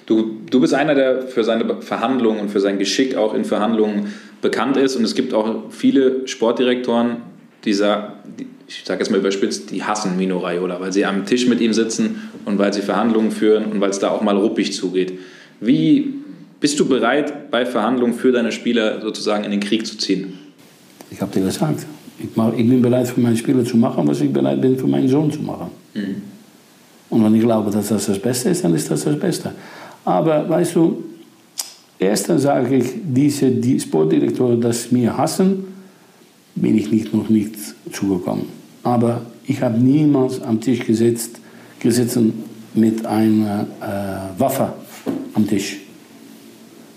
[0.06, 4.12] Du, du bist einer, der für seine Verhandlungen und für sein Geschick auch in Verhandlungen
[4.40, 4.96] bekannt ist.
[4.96, 7.18] Und es gibt auch viele Sportdirektoren,
[7.64, 8.14] die sagen,
[8.68, 11.72] ich sage jetzt mal überspitzt, die hassen Mino Raiola, weil sie am Tisch mit ihm
[11.72, 15.18] sitzen und weil sie Verhandlungen führen und weil es da auch mal ruppig zugeht.
[15.60, 16.14] Wie
[16.60, 20.34] bist du bereit, bei Verhandlungen für deine Spieler sozusagen in den Krieg zu ziehen?
[21.10, 21.86] Ich habe dir gesagt,
[22.18, 24.86] ich, mach, ich, bin bereit für meine Spieler zu machen, was ich bereit bin für
[24.86, 25.70] meinen Sohn zu machen.
[25.94, 26.22] Mhm.
[27.10, 29.52] Und wenn ich glaube, dass das das Beste ist, dann ist das das Beste.
[30.04, 31.04] Aber weißt du,
[31.98, 35.64] erstens sage ich, diese die Sportdirektoren, die mir hassen,
[36.54, 37.54] bin ich nicht, noch nicht
[37.92, 38.46] zugekommen.
[38.82, 41.40] Aber ich habe niemals am Tisch gesetzt,
[41.80, 42.44] gesessen
[42.74, 44.72] mit einer äh, Waffe
[45.34, 45.78] am Tisch.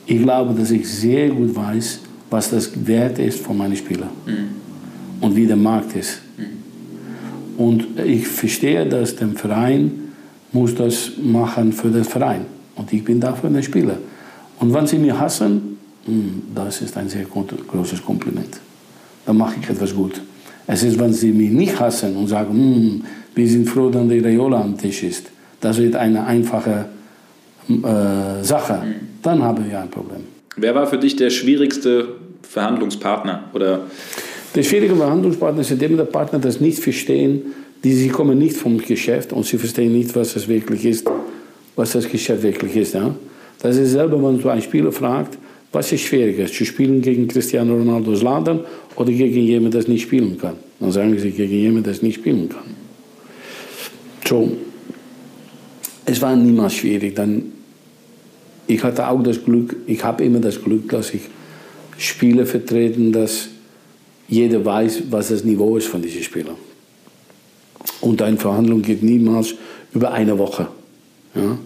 [0.05, 1.99] Ich glaube, dass ich sehr gut weiß,
[2.29, 5.21] was das Wert ist von meinen Spielern mhm.
[5.21, 6.21] und wie der Markt ist.
[6.37, 7.63] Mhm.
[7.63, 10.00] Und ich verstehe, dass der Verein
[10.51, 12.45] muss das machen für den Verein
[12.75, 13.97] und ich bin dafür ein Spieler.
[14.59, 18.59] Und wenn sie mich hassen, hm, das ist ein sehr großes Kompliment.
[19.25, 20.21] Dann mache ich etwas gut.
[20.67, 23.03] Es ist, wenn sie mich nicht hassen und sagen, hm,
[23.35, 25.27] wir sind froh, dass der Raiola am Tisch ist.
[25.59, 26.85] Das wird eine einfache
[27.69, 28.81] äh, Sache.
[29.21, 30.21] Dann haben wir ein Problem.
[30.57, 32.09] Wer war für dich der schwierigste
[32.41, 33.45] Verhandlungspartner?
[33.53, 33.81] Oder?
[34.53, 39.33] Der schwierige Verhandlungspartner ist der Partner das nicht verstehen, die sie kommen nicht vom Geschäft
[39.33, 41.07] und sie verstehen nicht, was das wirklich ist,
[41.75, 42.93] was das Geschäft wirklich ist.
[42.93, 43.15] Ja?
[43.61, 45.37] Das ist selber, wenn du einen Spieler fragt,
[45.71, 48.59] was ist schwieriger, zu spielen gegen Cristiano Ronaldo's Laden
[48.95, 50.55] oder gegen jemanden, der nicht spielen kann?
[50.79, 52.75] Dann sagen sie gegen jemanden, der nicht spielen kann.
[54.27, 54.51] So,
[56.05, 57.15] es war niemals schwierig.
[57.15, 57.51] Dann,
[58.67, 61.21] ich hatte auch das Glück, ich habe immer das Glück, dass ich
[61.97, 63.49] Spieler vertreten, dass
[64.27, 66.55] jeder weiß, was das Niveau ist von diesen Spielern.
[68.01, 69.53] Und eine Verhandlung geht niemals
[69.93, 70.67] über eine Woche.
[71.35, 71.57] Ja?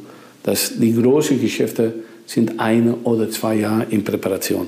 [0.44, 1.94] Das, die großen Geschäfte
[2.26, 4.68] sind eine oder zwei Jahre in Präparation.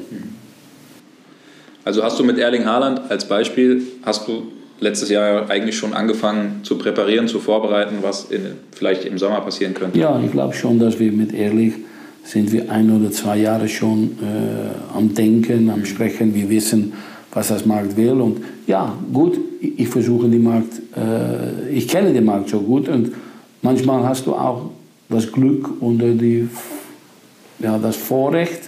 [1.83, 6.61] Also hast du mit Erling Haaland als Beispiel, hast du letztes Jahr eigentlich schon angefangen
[6.63, 8.41] zu präparieren, zu vorbereiten, was in,
[8.71, 9.97] vielleicht im Sommer passieren könnte?
[9.97, 11.73] Ja, ich glaube schon, dass wir mit Erling
[12.23, 16.35] sind wir ein oder zwei Jahre schon äh, am Denken, am Sprechen.
[16.35, 16.91] Wir wissen,
[17.37, 18.19] was das Markt will.
[18.19, 23.11] Und ja, gut, ich versuche den Markt, äh, ich kenne den Markt so gut und
[23.61, 24.71] manchmal hast du auch
[25.07, 26.49] das Glück und die,
[27.59, 28.61] ja, das Vorrecht,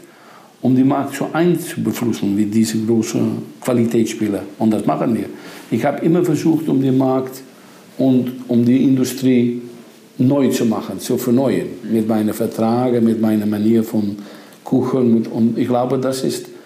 [0.61, 4.43] um den Markt so einzubeeinflussen wie diese großen Qualitätsspieler.
[4.59, 5.26] Und das machen wir.
[5.72, 7.41] Ich habe immer versucht, um den Markt
[7.97, 9.63] und um die Industrie
[10.20, 11.70] neu zu machen, zu verneuern.
[11.91, 14.15] Mit meinen Verträgen, mit meiner Manier von
[14.63, 15.26] Kuchen.
[15.26, 16.59] und ich glaube, das ist,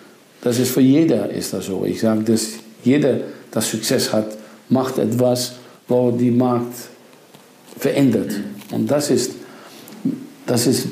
[0.44, 1.86] das ist für jeder ist das so.
[1.86, 2.50] Ich sage, dass
[2.84, 3.20] jeder,
[3.54, 4.28] der Success hat,
[4.70, 5.54] macht etwas,
[5.88, 6.74] wo die Markt
[7.80, 8.32] verändert.
[8.72, 9.32] Und das ist,
[10.46, 10.88] das ist,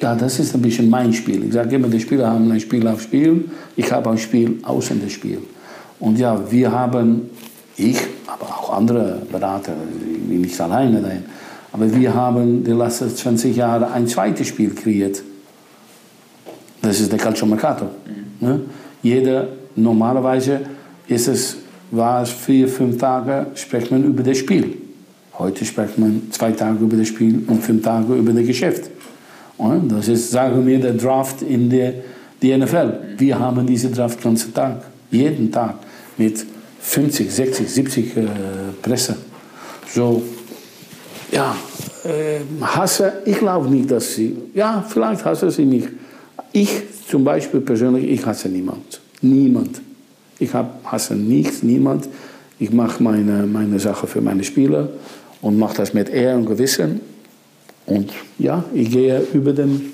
[0.00, 1.44] ja, das ist ein bisschen mein Spiel.
[1.44, 5.00] Ich sage immer, die Spieler haben ein Spiel auf Spiel, ich habe ein Spiel außen
[5.02, 5.38] das Spiel.
[5.98, 7.30] Und ja, wir haben,
[7.78, 9.72] ich, aber auch andere Berater,
[10.28, 11.24] ich nicht alleine sein,
[11.72, 15.22] aber wir haben die letzten 20 Jahre ein zweites Spiel kreiert.
[16.82, 17.86] Das ist der Calcio Mercato.
[17.86, 18.23] Mhm.
[18.40, 18.60] Ne?
[19.02, 20.60] Jeder, normalerweise
[21.08, 21.56] ist es,
[21.90, 24.78] war es vier, fünf Tage, spricht man über das Spiel.
[25.38, 28.90] Heute spricht man zwei Tage über das Spiel und fünf Tage über das Geschäft.
[29.56, 31.94] Und das ist, sagen wir, der Draft in der
[32.44, 33.16] die NFL.
[33.16, 35.76] Wir haben diese Draft ganzen Tag, jeden Tag
[36.18, 36.44] mit
[36.80, 38.22] 50, 60, 70 äh,
[38.82, 39.16] Presse.
[39.88, 40.22] So,
[41.32, 41.56] ja,
[42.04, 45.84] äh, hasse, ich glaube nicht, dass sie, ja, vielleicht hasse sie mich.
[46.52, 46.70] Ich
[47.08, 49.00] zum Beispiel persönlich, ich hasse niemand.
[49.20, 49.80] Niemand.
[50.38, 52.08] Ich hab, hasse nichts, niemand.
[52.58, 54.88] Ich mache meine, meine Sache für meine Spieler
[55.42, 57.00] und mache das mit Ehr und Gewissen.
[57.86, 59.92] Und ja, ich gehe über den,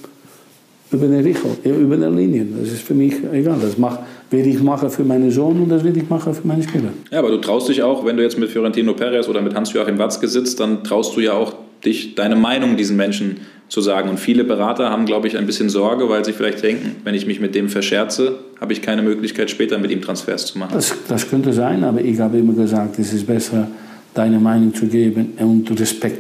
[0.93, 2.55] über den Richel, über den Linien.
[2.61, 3.59] Das ist für mich egal.
[3.61, 3.99] Das mach,
[4.31, 6.91] werde ich machen für meinen Sohn und das werde ich machen für meine Spieler.
[7.11, 9.99] Ja, aber du traust dich auch, wenn du jetzt mit Fiorentino Perez oder mit Hans-Joachim
[9.99, 13.39] Watzke sitzt, dann traust du ja auch dich, deine Meinung diesen Menschen
[13.71, 14.11] zu sagen.
[14.11, 17.27] Und viele Berater haben, glaube ich, ein bisschen Sorge, weil sie vielleicht denken, wenn ich
[17.27, 20.73] mich mit dem verscherze, habe ich keine Möglichkeit, später mit ihm Transfers zu machen.
[20.75, 23.69] Das, das könnte sein, aber ich habe immer gesagt, es ist besser,
[24.13, 26.19] deine Meinung zu geben und Respekt,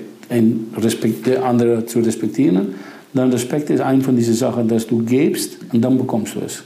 [0.80, 2.74] Respekt der anderen zu respektieren.
[3.12, 6.62] Dann Respekt ist eine von diesen Sachen, dass du gibst und dann bekommst du es.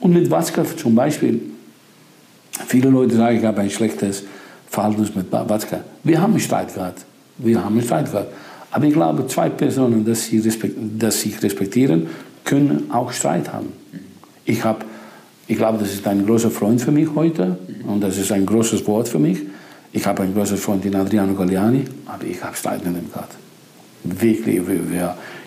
[0.00, 1.40] Und mit Watzke zum Beispiel,
[2.66, 4.24] viele Leute sagen, ich habe ein schlechtes
[4.68, 5.82] verhalten mit Watzke.
[6.02, 7.04] Wir haben einen Streit gehabt.
[7.38, 8.32] Wir haben einen Streit gehabt.
[8.76, 10.58] Aber ich glaube, zwei Personen, die sich,
[10.98, 12.08] das sich respektieren,
[12.44, 13.68] können auch Streit haben.
[14.44, 14.84] Ich, hab,
[15.48, 17.56] ich glaube, das ist ein großer Freund für mich heute
[17.88, 19.38] und das ist ein großes Wort für mich.
[19.92, 23.34] Ich habe einen großen Freund in Adriano Galliani, aber ich habe Streit mit ihm gehabt.
[24.04, 24.60] Wirklich.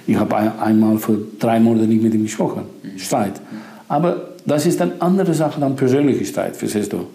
[0.07, 2.63] Ich habe einmal für drei Monate nicht mit ihm gesprochen.
[2.97, 3.39] Streit.
[3.88, 7.05] Aber das ist eine andere Sache dann persönliche Streit, verstehst du?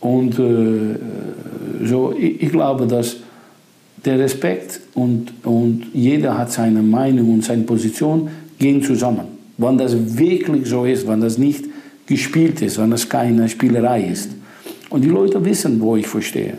[0.00, 3.16] Und äh, so, ich, ich glaube, dass
[4.04, 8.28] der Respekt und, und jeder hat seine Meinung und seine Position
[8.58, 9.26] gehen zusammen.
[9.56, 11.64] Wenn das wirklich so ist, wenn das nicht
[12.06, 14.30] gespielt ist, wenn das keine Spielerei ist.
[14.90, 16.54] Und die Leute wissen, wo ich verstehe.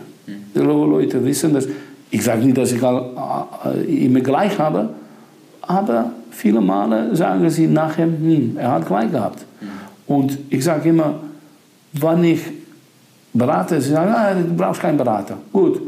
[0.54, 1.66] Die Leute wissen, dass
[2.10, 4.90] ich sage nicht, dass ich äh, immer gleich habe,
[5.62, 9.44] aber viele Male sagen sie nachher, hm, er hat gleich gehabt.
[10.06, 11.20] Und ich sage immer,
[11.92, 12.40] wenn ich
[13.32, 15.36] berate, sie sagen, ah, du brauchst keinen Berater.
[15.52, 15.80] Gut,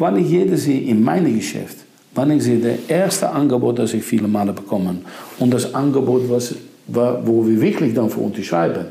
[0.00, 1.76] wenn ich jede sehe in meinem Geschäft,
[2.14, 4.96] wenn ich sehe, das erste Angebot, das ich viele Male bekomme,
[5.38, 6.54] und das Angebot, was,
[6.86, 8.86] wo wir wirklich dann für unterschreiben,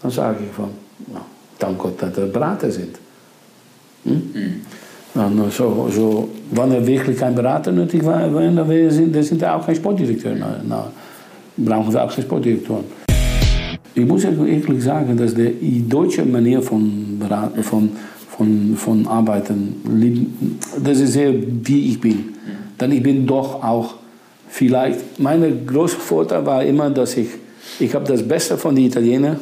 [0.00, 0.68] dann sage ich von,
[1.12, 1.22] na,
[1.58, 2.96] dank Gott, dass wir Berater sind.
[4.04, 4.12] Hm?
[4.12, 4.60] Mhm.
[5.14, 9.54] Dann so, so, wenn er wirklich kein Berater nötig war, dann sind, dann sind wir
[9.54, 10.32] auch kein Sportdirektor.
[10.66, 10.90] Na,
[11.56, 12.84] brauchen wir auch keinen Sportdirektor.
[13.94, 17.90] Ich muss ehrlich sagen, dass die deutsche Manier von, Beraten, von
[18.36, 20.60] von, von Arbeiten.
[20.82, 22.34] Das ist sehr, wie ich bin.
[22.80, 23.94] Denn ich bin doch auch
[24.48, 27.28] vielleicht, mein großer Vorteil war immer, dass ich,
[27.78, 29.38] ich habe das Beste von den Italienern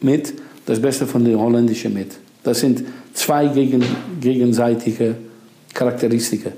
[0.00, 0.34] mit,
[0.66, 2.18] das Beste von den Holländischen mit.
[2.42, 2.82] Das sind
[3.12, 3.84] zwei gegen,
[4.20, 5.16] gegenseitige
[5.74, 6.50] Charakteristika.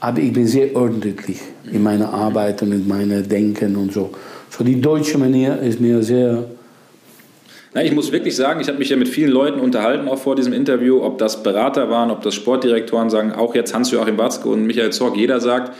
[0.00, 1.40] Aber ich bin sehr ordentlich
[1.72, 4.10] in meiner Arbeit und in meinem Denken und so.
[4.50, 6.44] So die deutsche Manier ist mir sehr
[7.74, 10.36] na, ich muss wirklich sagen, ich habe mich ja mit vielen Leuten unterhalten, auch vor
[10.36, 14.66] diesem Interview, ob das Berater waren, ob das Sportdirektoren sagen, auch jetzt Hans-Joachim Watzke und
[14.66, 15.72] Michael Zorg, jeder sagt,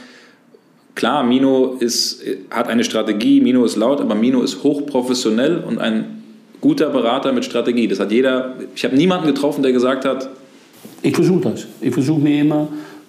[0.94, 6.22] klar, Mino ist, hat eine Strategie, Mino ist laut, aber Mino ist hochprofessionell und ein
[6.60, 7.88] guter Berater mit Strategie.
[7.88, 10.28] Das hat jeder, ich habe niemanden getroffen, der gesagt hat,
[11.02, 11.66] ich versuche das.
[11.80, 12.68] Ich versuche mir immer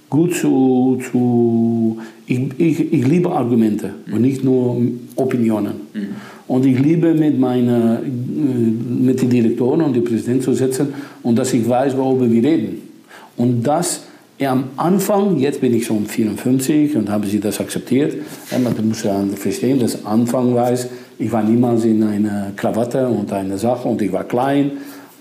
[0.09, 4.81] gut zu, zu ich, ich, ich liebe Argumente und nicht nur
[5.15, 5.73] Opinionen.
[5.93, 6.15] Mhm.
[6.49, 10.87] Und ich liebe mit, meiner, mit den Direktoren und dem Präsidenten zu sitzen
[11.21, 12.81] und dass ich weiß, worüber wir reden.
[13.37, 14.01] Und das
[14.41, 18.15] am Anfang, jetzt bin ich schon 54 und habe sie das akzeptiert,
[18.51, 20.87] man muss ja verstehen, dass Anfang weiß,
[21.19, 24.71] ich war niemals in einer Krawatte und einer Sache und ich war klein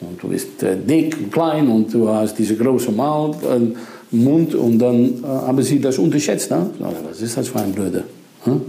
[0.01, 4.55] und du bist äh, dick und klein und du hast diese große Maul, äh, Mund
[4.55, 6.51] und dann äh, haben sie das unterschätzt.
[6.51, 6.70] Ne?
[6.79, 8.05] Was ist das für ein Blöde?
[8.45, 8.62] Hm?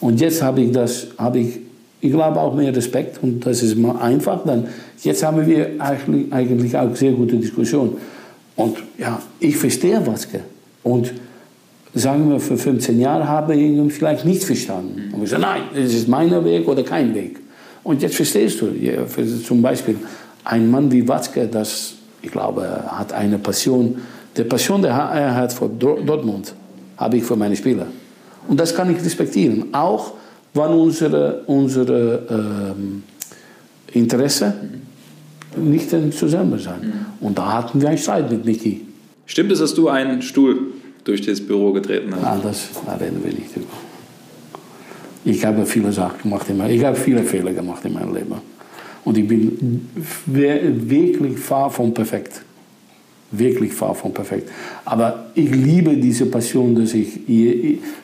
[0.00, 1.69] Und jetzt habe ich das, habe ich
[2.00, 4.44] ich glaube auch mehr Respekt und das ist mal einfach.
[4.44, 4.68] Dann,
[5.02, 7.96] jetzt haben wir eigentlich, eigentlich auch sehr gute Diskussionen.
[8.56, 10.40] Und ja, ich verstehe Watzke.
[10.82, 11.12] Und
[11.94, 15.12] sagen wir, für 15 Jahre habe ich ihn vielleicht nicht verstanden.
[15.12, 17.38] Und ich sage, nein, es ist mein Weg oder kein Weg.
[17.82, 18.68] Und jetzt verstehst du,
[19.44, 19.96] zum Beispiel
[20.44, 23.98] ein Mann wie Watzke, das, ich glaube, hat eine Passion.
[24.36, 26.54] Die Passion, die er hat für Dortmund,
[26.96, 27.86] habe ich für meine Spieler.
[28.48, 29.72] Und das kann ich respektieren.
[29.72, 30.12] Auch
[30.54, 33.02] wann unsere, unsere ähm,
[33.92, 34.54] Interesse
[35.56, 36.80] nicht zusammen sein.
[37.20, 37.26] Mhm.
[37.26, 38.82] Und da hatten wir einen Streit mit Niki.
[39.26, 40.58] Stimmt es, dass du einen Stuhl
[41.04, 42.24] durch das Büro getreten hast?
[42.24, 43.66] Ah, das da reden wir nicht über.
[45.24, 48.34] Ich habe viele Sachen gemacht, in meinem, ich habe viele Fehler gemacht in meinem Leben.
[49.04, 49.88] Und ich bin
[50.26, 52.42] wirklich far von perfekt.
[53.30, 54.50] Wirklich far von perfekt.
[54.84, 57.20] Aber ich liebe diese Passion, dass ich,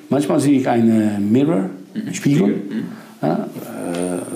[0.09, 1.70] manchmal sehe ich einen Mirror
[2.12, 2.49] Spiegel.
[2.49, 2.84] Mhm.
[3.22, 3.49] Ja,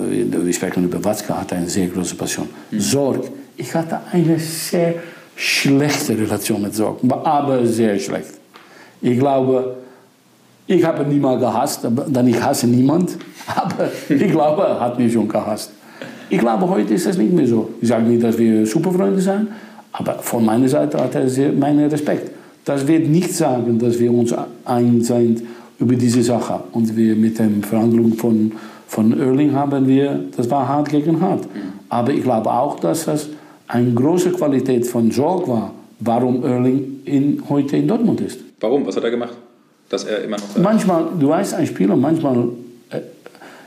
[0.09, 2.49] äh, wir sprechen über Watzke, hat eine sehr große Passion.
[2.71, 2.79] Mhm.
[2.79, 3.25] Sorg.
[3.57, 4.95] Ich hatte eine sehr
[5.35, 8.31] schlechte Relation mit Sorg, aber sehr schlecht.
[9.01, 9.77] Ich glaube,
[10.67, 13.17] ich habe ihn niemals gehasst, denn ich hasse niemand.
[13.55, 15.71] Aber ich glaube, er hat mich schon gehasst.
[16.29, 17.71] Ich glaube, heute ist das nicht mehr so.
[17.81, 19.49] Ich sage nicht, dass wir Superfreunde sind,
[19.91, 22.31] aber von meiner Seite hat er sehr, meinen Respekt.
[22.63, 24.33] Das wird nicht sagen, dass wir uns
[24.63, 25.41] ein sind
[25.81, 26.61] über diese Sache.
[26.71, 28.51] Und wir mit der Verhandlung von,
[28.87, 31.43] von Erling haben wir, das war hart gegen hart.
[31.89, 33.27] Aber ich glaube auch, dass das
[33.67, 38.39] eine große Qualität von Sorg war, warum Erling in, heute in Dortmund ist.
[38.59, 38.85] Warum?
[38.85, 39.33] Was hat er gemacht?
[39.89, 42.49] Dass er immer noch manchmal, du weißt, ein Spieler, manchmal,
[42.91, 42.99] äh,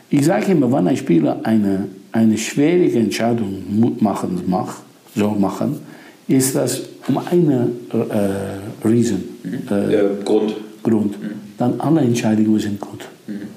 [0.08, 4.76] ich sage immer, wenn ein Spieler eine, eine schwierige Entscheidung machen, macht,
[5.16, 5.80] so machen,
[6.28, 9.22] ist das um eine äh, Reason.
[9.44, 10.54] Äh, Grund.
[10.84, 11.20] Grund.
[11.20, 13.04] Mhm dann alle Entscheidungen sind gut.
[13.26, 13.48] Mhm.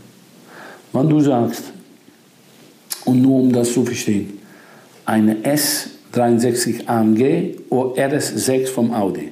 [0.93, 1.63] Wenn du sagst,
[3.05, 4.39] und nur um das zu verstehen,
[5.05, 9.29] eine S3 63 AMG oder RS6 vom Audi.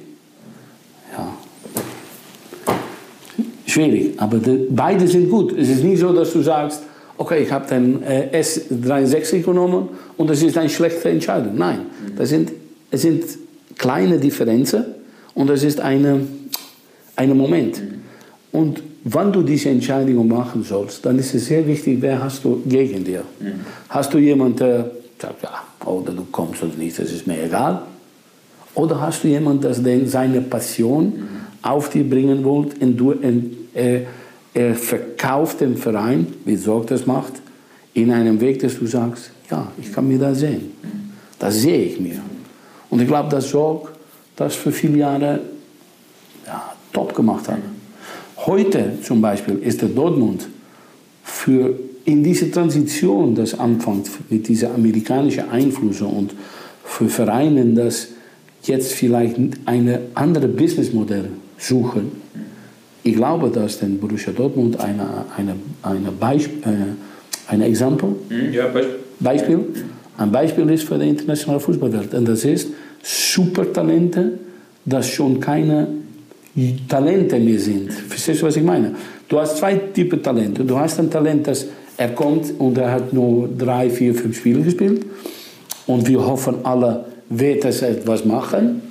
[1.16, 1.32] Ja.
[3.66, 5.52] Schwierig, aber die, beide sind gut.
[5.58, 6.82] Es ist nicht so, dass du sagst,
[7.16, 11.56] okay, ich habe den äh, S63 genommen und das ist eine schlechte Entscheidung.
[11.56, 12.52] Nein, das sind,
[12.90, 13.24] es sind
[13.78, 14.84] kleine Differenzen
[15.34, 16.20] und das ist eine,
[17.16, 17.82] ein Moment.
[18.52, 22.62] Und wenn du diese Entscheidung machen sollst, dann ist es sehr wichtig, wer hast du
[22.66, 23.22] gegen dir.
[23.88, 27.82] Hast du jemanden, der sagt, ja, oder du kommst oder nicht, das ist mir egal.
[28.74, 31.12] Oder hast du jemanden, der seine Passion
[31.62, 34.00] auf dich bringen will und du, äh,
[34.52, 37.34] er verkauft den Verein, wie Sorg das macht,
[37.94, 40.72] in einem Weg, dass du sagst, ja, ich kann mir das sehen.
[41.38, 42.20] Das sehe ich mir.
[42.90, 43.92] Und ich glaube, dass Sorg
[44.34, 45.40] das für viele Jahre ja,
[46.96, 47.58] top gemacht hat.
[48.46, 50.48] Heute zum Beispiel ist der Dortmund
[51.22, 51.74] für
[52.06, 56.32] in diese Transition, das anfängt mit dieser amerikanischen Einfluss und
[56.84, 58.08] für Vereine, das
[58.62, 59.36] jetzt vielleicht
[59.66, 61.28] eine andere Businessmodell
[61.58, 62.12] suchen,
[63.02, 68.66] ich glaube, dass den Borussia Dortmund eine, eine, eine, Beisp äh, eine Exempel, mhm, ja,
[68.68, 68.96] Beispiel.
[69.20, 69.58] Beispiel,
[70.18, 72.14] ein Beispiel ist für die internationale Fußballwelt.
[72.14, 72.68] Und das ist
[73.02, 74.38] Supertalente,
[74.84, 75.86] das schon keine
[76.88, 77.92] Talente mehr sind.
[77.92, 78.94] Verstehst du, was ich meine?
[79.28, 80.64] Du hast zwei Typen Talente.
[80.64, 81.66] Du hast ein Talent, das
[81.98, 85.04] er kommt und er hat nur drei, vier, fünf Spiele gespielt.
[85.86, 88.82] Und wir hoffen alle, wird er etwas machen.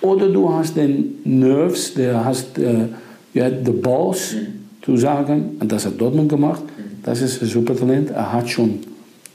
[0.00, 2.88] Oder du hast den Nerves, der hast äh,
[3.34, 4.34] ja, the Balls
[4.82, 6.62] zu sagen, und das hat Dortmund gemacht,
[7.02, 8.10] das ist ein super Talent.
[8.10, 8.80] Er hat schon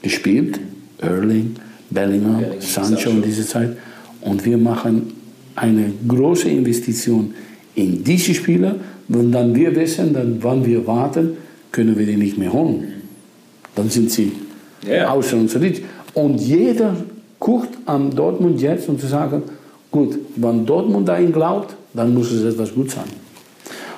[0.00, 0.60] gespielt,
[0.98, 1.56] Erling,
[1.90, 3.76] Bellingham, Bellingham Sancho in dieser Zeit.
[4.20, 5.12] Und wir machen
[5.56, 7.34] eine große Investition
[7.74, 8.76] in diese Spieler,
[9.08, 11.36] und dann wir wissen, dann, wann wir warten,
[11.70, 12.84] können wir die nicht mehr holen.
[13.74, 14.32] Dann sind sie
[14.86, 15.10] yeah.
[15.10, 15.56] außer uns
[16.14, 16.96] Und jeder
[17.38, 19.42] guckt an Dortmund jetzt, um zu sagen,
[19.92, 23.04] Gut, wenn Dortmund dahin glaubt, dann muss es etwas gut sein.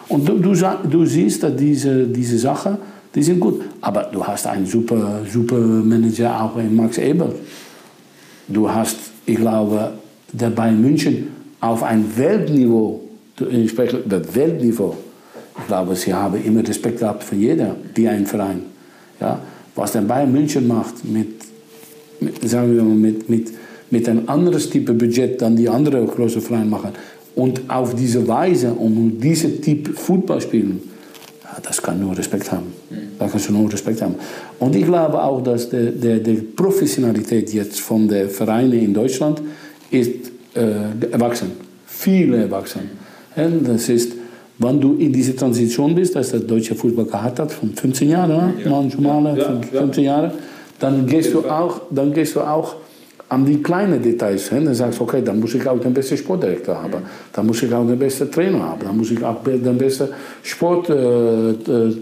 [0.09, 0.53] Und du, du,
[0.91, 2.77] du siehst, dass diese, diese Sachen,
[3.15, 3.63] die sind gut.
[3.81, 7.33] Aber du hast einen super, super Manager auch in Max Eber.
[8.49, 9.93] Du hast, ich glaube,
[10.33, 11.29] der Bayern München
[11.65, 13.01] auf ein Weltniveau,
[13.67, 14.97] spreche über Weltniveau,
[15.59, 18.63] ich glaube, sie haben immer Respekt gehabt für jeder, die ein Verein.
[19.21, 19.41] Ja?
[19.75, 21.29] Was der Bayern München macht mit,
[22.21, 23.53] mit sagen wir mal, mit, mit
[23.95, 26.91] mit einem anderen Typ Budget dann die anderen große Vereine machen.
[27.37, 30.81] Und auf diese Weise, um diesen Typ Fußball spielen,
[31.43, 32.73] ja, das kann nur Respekt haben.
[33.19, 34.17] Da kannst du nur Respekt haben.
[34.59, 39.41] Und ich glaube auch, dass die, die Professionalität jetzt von den Vereinen in Deutschland
[39.91, 41.53] ist äh, erwachsen.
[41.87, 42.91] Viele erwachsen.
[43.37, 44.13] Und das ist,
[44.59, 48.55] wenn du in dieser Transition bist, dass der deutsche Fußball gehabt hat, von 15 Jahren,
[48.63, 48.71] ja.
[48.71, 50.33] manchmal ja, 15 Jahre,
[50.79, 52.77] dann gehst, du auch, dann gehst du auch
[53.29, 54.65] an die kleinen Details hin.
[54.65, 57.03] Dann sagst okay, dann muss ich auch den besten Sportdirektor haben.
[57.33, 58.83] Dann muss ich auch den besten Trainer haben.
[58.85, 60.09] Dann muss ich auch den besten
[60.43, 60.91] Sport...
[60.91, 61.95] Äh, äh,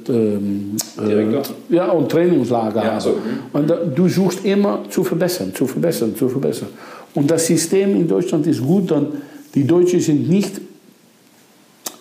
[0.99, 3.01] äh, ja, und Trainingslager ja, haben.
[3.01, 3.17] So.
[3.53, 6.69] Und du suchst immer zu verbessern, zu verbessern, zu verbessern.
[7.15, 9.09] Und das System in Deutschland ist gut, dann
[9.55, 10.61] die Deutschen sind nicht,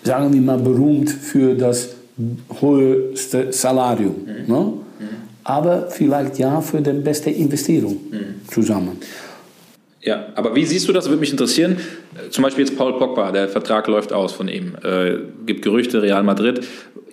[0.03, 1.89] sagen wir mal, berühmt für das
[2.59, 4.16] höchste Salarium.
[4.26, 4.53] Mhm.
[4.53, 4.74] Ne?
[5.43, 8.47] aber vielleicht ja für die beste Investierung mhm.
[8.47, 8.97] zusammen.
[10.04, 11.08] Ja, aber wie siehst du das?
[11.08, 11.78] Würde mich interessieren.
[12.32, 14.74] Zum Beispiel jetzt Paul Pogba, der Vertrag läuft aus von ihm.
[14.84, 16.62] Äh, gibt Gerüchte, Real Madrid.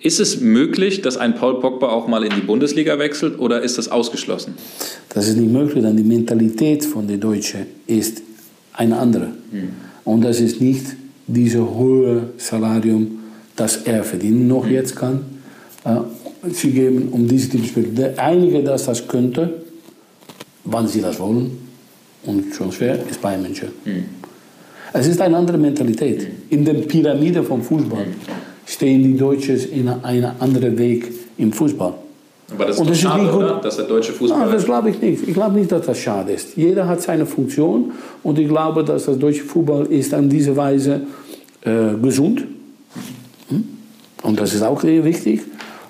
[0.01, 3.77] Ist es möglich, dass ein Paul Pogba auch mal in die Bundesliga wechselt oder ist
[3.77, 4.55] das ausgeschlossen?
[5.09, 8.23] Das ist nicht möglich, denn die Mentalität von den Deutschen ist
[8.73, 9.33] eine andere.
[9.51, 9.69] Mhm.
[10.03, 10.85] Und das ist nicht
[11.27, 13.19] dieses hohe Salarium,
[13.55, 14.71] das er verdienen noch mhm.
[14.71, 15.21] jetzt kann.
[15.85, 15.97] Äh,
[16.51, 17.93] sie geben, um diese Typ zu spielen.
[17.93, 19.61] Der Einige, das das könnte,
[20.63, 21.68] wann sie das wollen,
[22.29, 23.69] und schon schwer, ist Bayern München.
[23.85, 24.05] Mhm.
[24.93, 26.27] Es ist eine andere Mentalität.
[26.49, 28.05] In der Pyramide vom Fußball
[28.65, 31.93] stehen die Deutschen in einem anderen Weg im Fußball.
[32.51, 33.59] Aber das ist und das schade, ist oder?
[33.61, 34.39] Dass der deutsche Fußball...
[34.39, 35.27] Nein, das glaube ich nicht.
[35.27, 36.57] Ich glaube nicht, dass das schade ist.
[36.57, 37.91] Jeder hat seine Funktion
[38.23, 41.01] und ich glaube, dass das deutsche Fußball ist an diese Weise
[41.61, 42.45] äh, gesund.
[43.49, 43.63] Hm?
[44.23, 45.41] Und das ist auch sehr wichtig.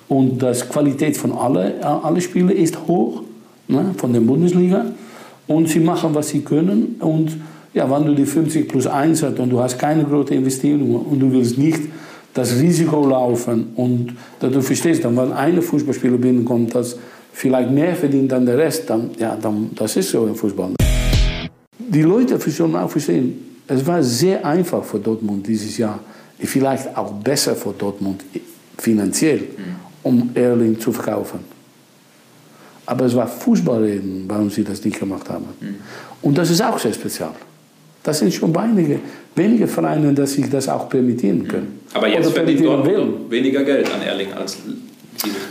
[0.08, 3.22] Und die Qualität von allen alle Spielen ist hoch,
[3.68, 4.86] ne, von der Bundesliga.
[5.50, 6.94] Und sie machen, was sie können.
[7.00, 7.36] Und
[7.74, 11.18] ja, wenn du die 50 plus 1 hast und du hast keine große Investition und
[11.18, 11.80] du willst nicht
[12.32, 16.96] das Risiko laufen und dass du verstehst, dann, wenn ein Fußballspieler binnenkommt, das
[17.32, 20.70] vielleicht mehr verdient als der Rest, dann, ja, dann, das ist so im Fußball.
[21.78, 23.34] Die Leute sollen auch verstehen,
[23.66, 25.98] es war sehr einfach für Dortmund dieses Jahr,
[26.38, 28.24] vielleicht auch besser für Dortmund
[28.78, 29.48] finanziell
[30.04, 31.40] um Erling zu verkaufen.
[32.90, 35.44] Aber es war Fußballreden, warum sie das nicht gemacht haben.
[35.60, 35.76] Mhm.
[36.22, 37.28] Und das ist auch sehr speziell.
[38.02, 38.98] Das sind schon wenige,
[39.36, 41.80] wenige Vereine, dass sich das auch permittieren können.
[41.94, 44.76] Aber jetzt verdient Dortmund weniger Geld an Erling als diese.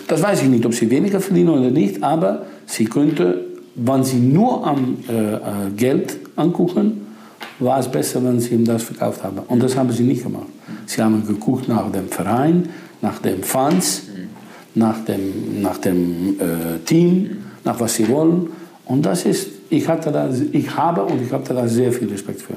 [0.05, 4.17] Das weiß ich nicht, ob sie weniger verdienen oder nicht, aber sie könnte, wenn sie
[4.17, 5.39] nur am äh, äh,
[5.77, 7.07] Geld angucken,
[7.59, 9.39] war es besser, wenn sie ihm das verkauft haben.
[9.47, 10.47] Und das haben sie nicht gemacht.
[10.87, 12.67] Sie haben geguckt nach dem Verein,
[13.01, 14.03] nach den Fans,
[14.79, 18.49] nach dem, nach dem äh, Team, nach was sie wollen.
[18.85, 22.41] Und das ist, ich, hatte da, ich habe und ich habe da sehr viel Respekt
[22.41, 22.55] für.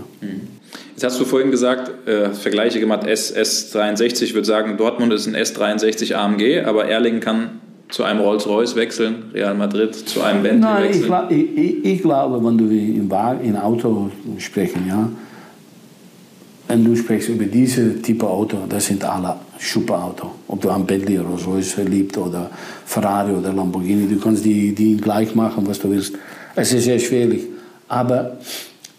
[0.92, 5.26] Jetzt hast du vorhin gesagt, äh, Vergleiche gemacht, S, S63, ich würde sagen, Dortmund ist
[5.26, 7.60] ein S63 AMG, aber Erling kann
[7.90, 11.12] zu einem Rolls-Royce wechseln, Real Madrid zu einem Bentley Nein, wechseln?
[11.28, 13.10] Ich, ich, ich, glaube, wenn du in,
[13.42, 15.10] in Auto sprechen, ja,
[16.72, 20.30] wenn du sprichst über diese Type Auto, das sind alle super Auto.
[20.48, 22.50] Ob du an Bentley, Rolls-Royce liebt oder
[22.86, 26.14] Ferrari oder Lamborghini, du kannst die, die gleich machen, was du willst.
[26.56, 27.42] Es ist sehr schwierig.
[27.88, 28.38] Aber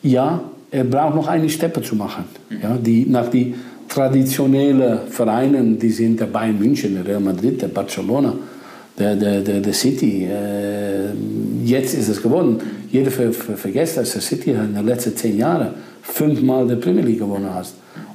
[0.04, 2.26] ja, er braucht noch eine Steppe zu machen.
[2.62, 3.56] Ja, die, nach die
[3.90, 8.36] traditionellen Vereinen, die sind dabei in München, Real Madrid, der Barcelona,
[9.00, 10.26] der, der, der, der City.
[10.26, 11.10] Äh,
[11.66, 12.60] jetzt ist es geworden.
[12.92, 17.04] Jeder ver, ver, vergisst, dass der City in den letzten zehn Jahren fünfmal die Premier
[17.04, 17.68] League gewonnen hat.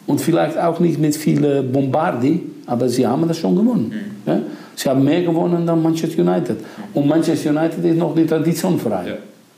[0.07, 3.93] Und vielleicht auch nicht mit vielen Bombardi, aber sie haben das schon gewonnen.
[4.25, 4.31] Mhm.
[4.31, 4.41] Ja?
[4.77, 6.57] Sie haben mehr gewonnen dann Manchester United.
[6.95, 9.07] Und Manchester United ist noch die Traditionverein.
[9.07, 9.15] Ja.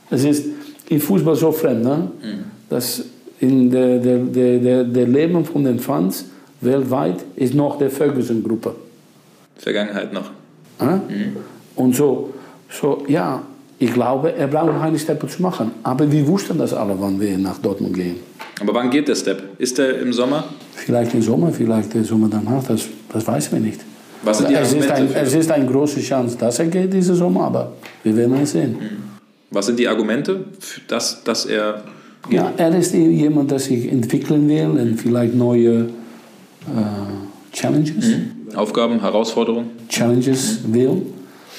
[0.09, 0.45] Es ist
[0.89, 1.97] in Fußball so fremd, ne?
[1.97, 2.43] Mhm.
[2.69, 3.03] dass
[3.39, 6.25] in der, der, der, der Leben von den Fans
[6.59, 8.75] weltweit ist noch der Ferguson-Gruppe.
[9.57, 10.29] Vergangenheit noch.
[10.79, 11.37] Mhm.
[11.75, 12.33] Und so,
[12.69, 13.41] so, ja,
[13.81, 15.71] ich glaube, er braucht noch eine Step zu machen.
[15.81, 18.17] Aber wir wussten das alle, wann wir nach Dortmund gehen.
[18.59, 19.41] Aber wann geht der Step?
[19.57, 20.43] Ist der im Sommer?
[20.75, 23.79] Vielleicht im Sommer, vielleicht im Sommer danach, das, das weiß wir nicht.
[24.21, 27.15] Was sind die es, ist ein, es ist eine große Chance, dass er geht diesen
[27.15, 27.71] Sommer, aber
[28.03, 28.73] wir werden es sehen.
[28.73, 29.03] Mhm.
[29.49, 30.45] Was sind die Argumente,
[30.87, 31.83] dass, dass er.
[32.29, 32.37] Geht?
[32.37, 35.87] Ja, er ist jemand, der sich entwickeln will und vielleicht neue äh,
[37.51, 38.05] Challenges.
[38.05, 38.55] Mhm.
[38.55, 39.71] Aufgaben, Herausforderungen.
[39.89, 40.73] Challenges mhm.
[40.75, 41.01] will.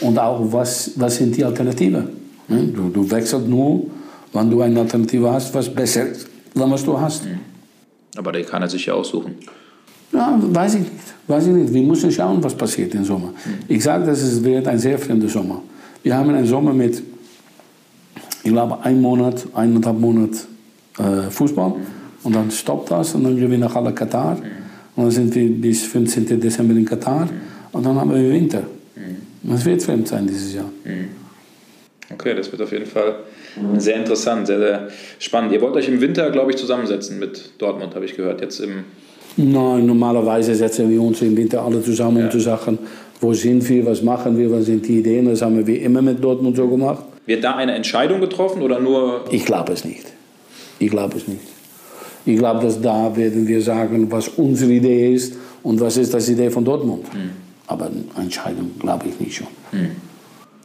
[0.01, 2.09] Und auch, was, was sind die Alternativen?
[2.49, 3.87] Du, du wechselst nur,
[4.33, 7.25] wenn du eine Alternative hast, was besser ist, dann was du hast.
[7.25, 7.39] Mhm.
[8.17, 9.37] Aber die kann er sich ja aussuchen.
[10.13, 10.93] Ja, weiß ich nicht.
[11.27, 11.73] Weiß ich nicht.
[11.73, 13.29] Wir müssen schauen, was passiert im Sommer.
[13.29, 13.65] Mhm.
[13.69, 15.63] Ich sage, dass es wird ein sehr fremder Sommer.
[16.03, 17.03] Wir haben einen Sommer mit,
[18.43, 20.31] ich glaube, ein Monat, eineinhalb Monat
[20.99, 21.71] äh, Fußball.
[21.71, 21.75] Mhm.
[22.25, 24.37] Und dann stoppt das und dann gehen wir nach alle Katar.
[24.95, 26.41] Und dann sind wir bis 15.
[26.41, 27.29] Dezember in Katar.
[27.73, 28.65] Und dann haben wir Winter.
[29.51, 30.71] Es wird fremd sein dieses Jahr.
[32.13, 33.17] Okay, das wird auf jeden Fall
[33.77, 34.89] sehr interessant, sehr, sehr
[35.19, 35.53] spannend.
[35.53, 38.41] Ihr wollt euch im Winter, glaube ich, zusammensetzen mit Dortmund, habe ich gehört.
[38.41, 38.85] Jetzt im
[39.37, 42.25] Nein, normalerweise setzen wir uns im Winter alle zusammen, ja.
[42.27, 42.79] um zu sagen,
[43.21, 45.27] wo sind wir, was machen wir, was sind die Ideen.
[45.27, 47.05] Das haben wir immer mit Dortmund so gemacht.
[47.25, 49.25] Wird da eine Entscheidung getroffen oder nur?
[49.31, 50.05] Ich glaube es nicht.
[50.79, 51.41] Ich glaube es nicht.
[52.27, 56.29] Ich glaube, dass da werden wir sagen, was unsere Idee ist und was ist das
[56.29, 57.05] Idee von Dortmund.
[57.15, 57.52] Mhm.
[57.73, 59.47] Aber eine Entscheidung glaube ich nicht schon.
[59.73, 59.97] Mhm.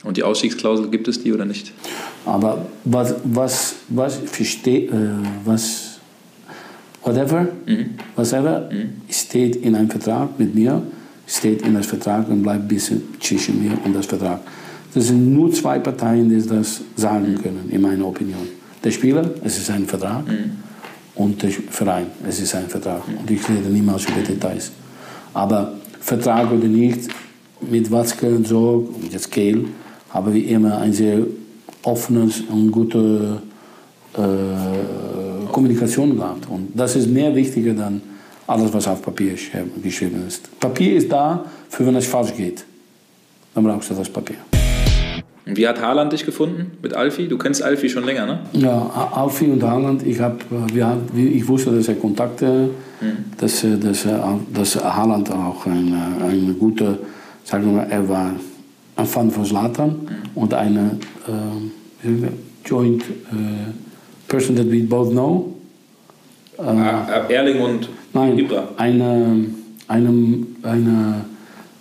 [0.04, 1.74] Und die Ausstiegsklausel gibt es die oder nicht?
[2.26, 4.92] Aber was, was, was, versteh, äh,
[5.46, 6.00] was
[7.04, 7.96] whatever, mhm.
[8.16, 9.02] whatever mhm.
[9.10, 10.84] steht in einem Vertrag mit mir,
[11.26, 14.42] steht in das Vertrag und bleibt bis zwischen mir und das Vertrag.
[14.94, 17.42] Das sind nur zwei Parteien, die das sagen mhm.
[17.42, 18.48] können, in meiner Opinion.
[18.84, 20.52] Der Spieler, es ist ein Vertrag, mhm.
[21.16, 23.02] und der Verein, es ist ein Vertrag.
[23.08, 24.72] Und ich rede niemals über Details.
[25.34, 25.74] Aber
[26.08, 27.10] Vertrag oder nicht,
[27.70, 29.66] mit Watzke und so, jetzt Kehl,
[30.10, 31.20] haben wir immer ein sehr
[31.84, 33.42] offenes und gute
[34.14, 36.50] äh, Kommunikation gehabt.
[36.50, 38.02] Und das ist mehr wichtiger dann
[38.48, 39.36] alles, was auf Papier
[39.84, 40.58] geschrieben ist.
[40.62, 42.64] Papier ist da, für wenn es falsch geht.
[43.54, 44.38] Dann brauchst du das Papier.
[45.48, 47.28] Und wie hat Haaland dich gefunden mit Alfie?
[47.28, 48.40] Du kennst Alfie schon länger, ne?
[48.54, 50.42] Ja, Alfie und Haaland, ich, hab,
[50.74, 52.70] wir, ich wusste, dass er Kontakte,
[53.00, 53.08] mhm.
[53.38, 54.08] dass, dass,
[54.54, 56.98] dass Haaland auch ein, ein guter,
[57.44, 58.32] sagen wir mal, er war
[58.98, 60.06] ein Fan von Zlatan mhm.
[60.36, 62.10] und eine äh,
[62.66, 63.08] joint äh,
[64.28, 65.54] person that we both know.
[66.58, 68.70] Äh, ah, Erling und nein, Ibra?
[68.78, 69.46] Eine,
[69.88, 71.26] eine, eine,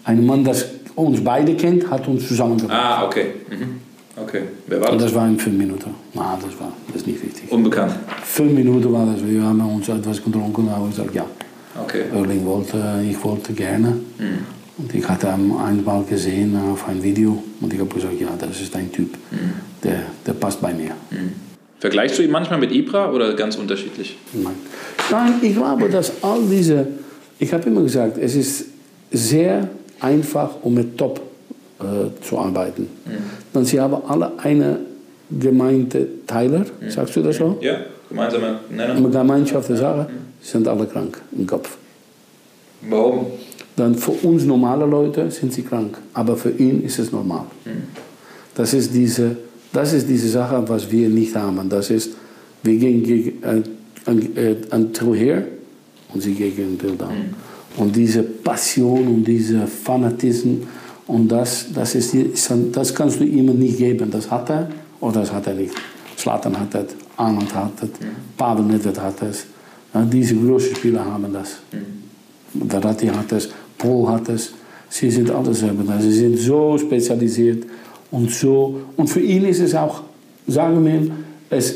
[0.06, 2.80] ein Mann, das uns beide kennt, hat uns zusammengebracht.
[2.80, 3.26] Ah, okay.
[3.50, 3.80] Mhm.
[4.16, 4.42] Okay.
[4.66, 4.92] Wer war das?
[4.92, 5.94] Und das war in fünf Minuten.
[6.14, 7.52] Na, das war das ist nicht wichtig.
[7.52, 7.92] Unbekannt?
[8.24, 9.26] Fünf Minuten war das.
[9.26, 11.26] Wir haben uns etwas getrunken und haben gesagt, ja.
[11.82, 12.04] Okay.
[12.14, 12.78] Erling wollte,
[13.08, 13.88] ich wollte gerne.
[14.18, 14.38] Mhm.
[14.78, 18.60] Und ich hatte ihn einmal gesehen auf ein Video und ich habe gesagt, ja, das
[18.60, 19.52] ist ein Typ, mhm.
[19.82, 20.92] der, der passt bei mir.
[21.10, 21.32] Mhm.
[21.78, 24.16] Vergleichst du ihn manchmal mit Ibra oder ganz unterschiedlich?
[24.32, 24.54] Nein.
[25.10, 26.86] Nein, ich glaube, dass all diese,
[27.38, 28.66] ich habe immer gesagt, es ist
[29.10, 29.68] sehr
[30.00, 31.20] einfach, um mit Top
[31.80, 32.82] äh, zu arbeiten.
[32.82, 33.10] Mhm.
[33.52, 34.78] Dann sie haben alle eine
[35.30, 36.90] gemeinte Teiler, mhm.
[36.90, 37.58] sagst du das so?
[37.60, 37.78] Ja,
[38.08, 39.10] gemeinsame Nenner.
[39.10, 40.42] Gemeinschaft der Sache, mhm.
[40.42, 41.76] sind alle krank im Kopf.
[42.88, 43.26] Warum?
[43.76, 47.44] Dann für uns normale Leute sind sie krank, aber für ihn ist es normal.
[47.64, 47.70] Mhm.
[48.54, 49.36] Das, ist diese,
[49.72, 51.68] das ist diese Sache, was wir nicht haben.
[51.68, 52.12] Das ist,
[52.62, 53.64] wir gehen gegen, an,
[54.06, 54.28] an,
[54.70, 55.44] an her
[56.14, 57.10] und sie gegen Bill Down.
[57.10, 57.34] Mhm.
[57.76, 60.66] Und diese Passion und dieser Fanatismus,
[61.06, 62.14] und das, das, ist,
[62.72, 64.10] das kannst du ihm nicht geben.
[64.10, 64.68] Das hat er
[65.00, 65.72] oder das hat er nicht.
[66.16, 68.06] Slatan hat das, Arnold hat das, mhm.
[68.36, 69.44] Pavel Nedved hat das.
[69.94, 71.58] Ja, diese großen Spieler haben das.
[72.68, 73.48] Verratti hat das,
[73.78, 74.52] Paul hat das.
[74.88, 76.02] Sie sind alles haben das.
[76.02, 77.64] Sie sind so spezialisiert
[78.10, 78.80] und so.
[78.96, 80.02] Und für ihn ist es auch,
[80.46, 81.10] sagen wir,
[81.50, 81.74] es,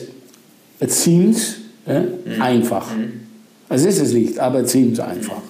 [0.81, 2.43] es seems äh, mhm.
[2.43, 2.97] einfach.
[2.97, 3.13] Mhm.
[3.69, 5.43] Es ist es nicht, aber es seems einfach.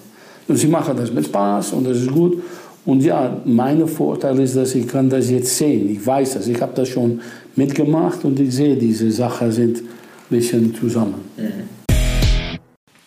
[0.55, 2.41] Sie machen das mit Spaß und das ist gut.
[2.85, 5.89] Und ja, mein Vorteil ist, dass ich kann das jetzt sehen.
[5.89, 6.47] Ich weiß das.
[6.47, 7.21] Ich habe das schon
[7.55, 9.85] mitgemacht und ich sehe, diese Sachen sind ein
[10.29, 11.15] bisschen zusammen.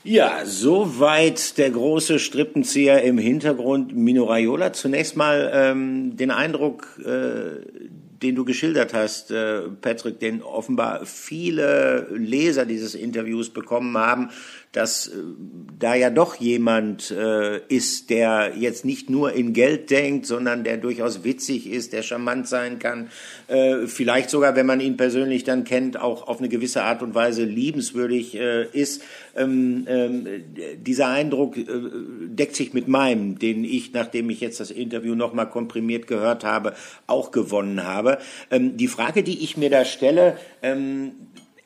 [0.04, 4.74] Ja, soweit der große Strippenzieher im Hintergrund Mino Raiola.
[4.74, 7.64] Zunächst mal ähm, den Eindruck, äh,
[8.22, 14.28] den du geschildert hast, äh, Patrick, den offenbar viele Leser dieses Interviews bekommen haben,
[14.74, 15.12] dass äh,
[15.78, 20.76] da ja doch jemand äh, ist, der jetzt nicht nur in Geld denkt, sondern der
[20.76, 23.08] durchaus witzig ist, der charmant sein kann,
[23.46, 27.14] äh, vielleicht sogar, wenn man ihn persönlich dann kennt, auch auf eine gewisse Art und
[27.14, 29.02] Weise liebenswürdig äh, ist.
[29.36, 30.26] Ähm, ähm,
[30.78, 35.48] dieser Eindruck äh, deckt sich mit meinem, den ich, nachdem ich jetzt das Interview nochmal
[35.48, 36.74] komprimiert gehört habe,
[37.06, 38.18] auch gewonnen habe.
[38.50, 41.12] Ähm, die Frage, die ich mir da stelle, ähm,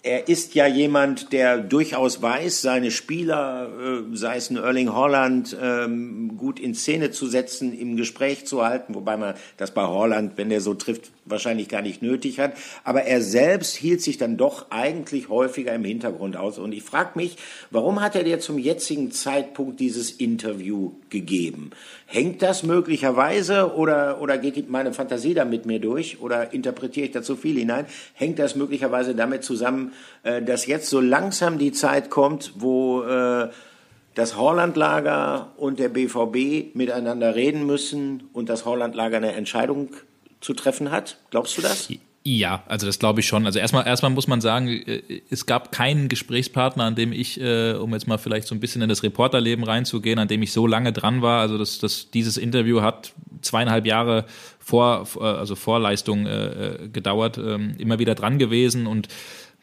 [0.05, 5.57] er ist ja jemand, der durchaus weiß, seine Spieler, äh, sei es ein Erling Holland,
[5.61, 10.34] ähm, gut in Szene zu setzen, im Gespräch zu halten, wobei man das bei Holland,
[10.36, 12.53] wenn der so trifft, wahrscheinlich gar nicht nötig hat.
[12.84, 16.59] Aber er selbst hielt sich dann doch eigentlich häufiger im Hintergrund aus.
[16.59, 17.36] Und ich frage mich,
[17.70, 21.70] warum hat er dir zum jetzigen Zeitpunkt dieses Interview gegeben?
[22.07, 27.12] Hängt das möglicherweise oder, oder geht meine Fantasie da mit mir durch oder interpretiere ich
[27.12, 27.86] da zu viel hinein?
[28.14, 29.88] Hängt das möglicherweise damit zusammen,
[30.22, 33.49] äh, dass jetzt so langsam die Zeit kommt, wo äh,
[34.14, 39.91] das Hollandlager und der BVB miteinander reden müssen und das Hollandlager eine Entscheidung
[40.41, 41.18] zu treffen hat?
[41.30, 41.89] Glaubst du das?
[42.24, 43.47] Ja, also das glaube ich schon.
[43.47, 47.93] Also erstmal, erstmal muss man sagen, äh, es gab keinen Gesprächspartner, an dem ich, um
[47.93, 50.93] jetzt mal vielleicht so ein bisschen in das Reporterleben reinzugehen, an dem ich so lange
[50.93, 51.41] dran war.
[51.41, 54.26] Also das, das, dieses Interview hat zweieinhalb Jahre
[54.59, 56.24] vor, also Vorleistung
[56.93, 59.09] gedauert, ähm, immer wieder dran gewesen und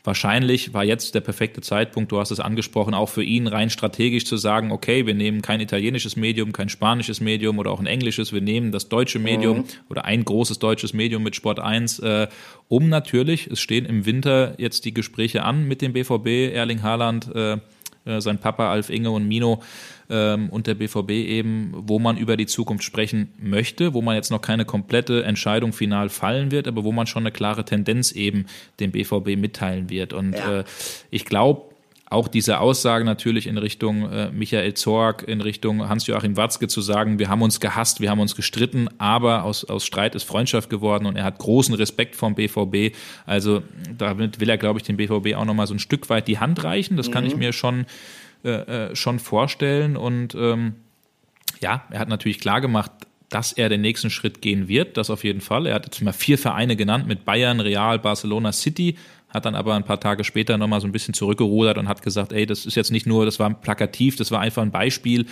[0.06, 4.26] Wahrscheinlich war jetzt der perfekte Zeitpunkt, du hast es angesprochen, auch für ihn rein strategisch
[4.26, 8.32] zu sagen, okay, wir nehmen kein italienisches Medium, kein spanisches Medium oder auch ein englisches,
[8.32, 9.66] wir nehmen das deutsche Medium mhm.
[9.90, 12.28] oder ein großes deutsches Medium mit Sport 1, äh,
[12.68, 17.34] um natürlich, es stehen im Winter jetzt die Gespräche an mit dem BVB, Erling Haaland,
[17.34, 17.58] äh,
[18.06, 19.62] äh, sein Papa Alf Inge und Mino
[20.10, 24.32] ähm, und der BVB eben, wo man über die Zukunft sprechen möchte, wo man jetzt
[24.32, 28.46] noch keine komplette Entscheidung final fallen wird, aber wo man schon eine klare Tendenz eben
[28.80, 30.14] dem BVB mitteilen wird.
[30.14, 30.60] Und ja.
[30.60, 30.64] äh,
[31.10, 31.75] ich glaube,
[32.08, 37.18] auch diese Aussage natürlich in Richtung äh, Michael Zorg, in Richtung Hans-Joachim Watzke zu sagen,
[37.18, 41.08] wir haben uns gehasst, wir haben uns gestritten, aber aus, aus Streit ist Freundschaft geworden
[41.08, 42.96] und er hat großen Respekt vom BVB.
[43.26, 43.64] Also
[43.98, 46.64] damit will er, glaube ich, dem BVB auch nochmal so ein Stück weit die Hand
[46.64, 46.96] reichen.
[46.96, 47.12] Das mhm.
[47.12, 47.40] kann ich mhm.
[47.40, 47.86] mir schon,
[48.44, 49.98] äh, äh, schon vorstellen.
[49.98, 50.76] Und ähm,
[51.60, 52.92] ja, er hat natürlich klar gemacht,
[53.30, 55.66] dass er den nächsten Schritt gehen wird, das auf jeden Fall.
[55.66, 58.96] Er hat jetzt mal vier Vereine genannt mit Bayern, Real, Barcelona, City
[59.36, 62.32] hat dann aber ein paar Tage später nochmal so ein bisschen zurückgerudert und hat gesagt,
[62.32, 65.26] ey, das ist jetzt nicht nur, das war plakativ, das war einfach ein Beispiel.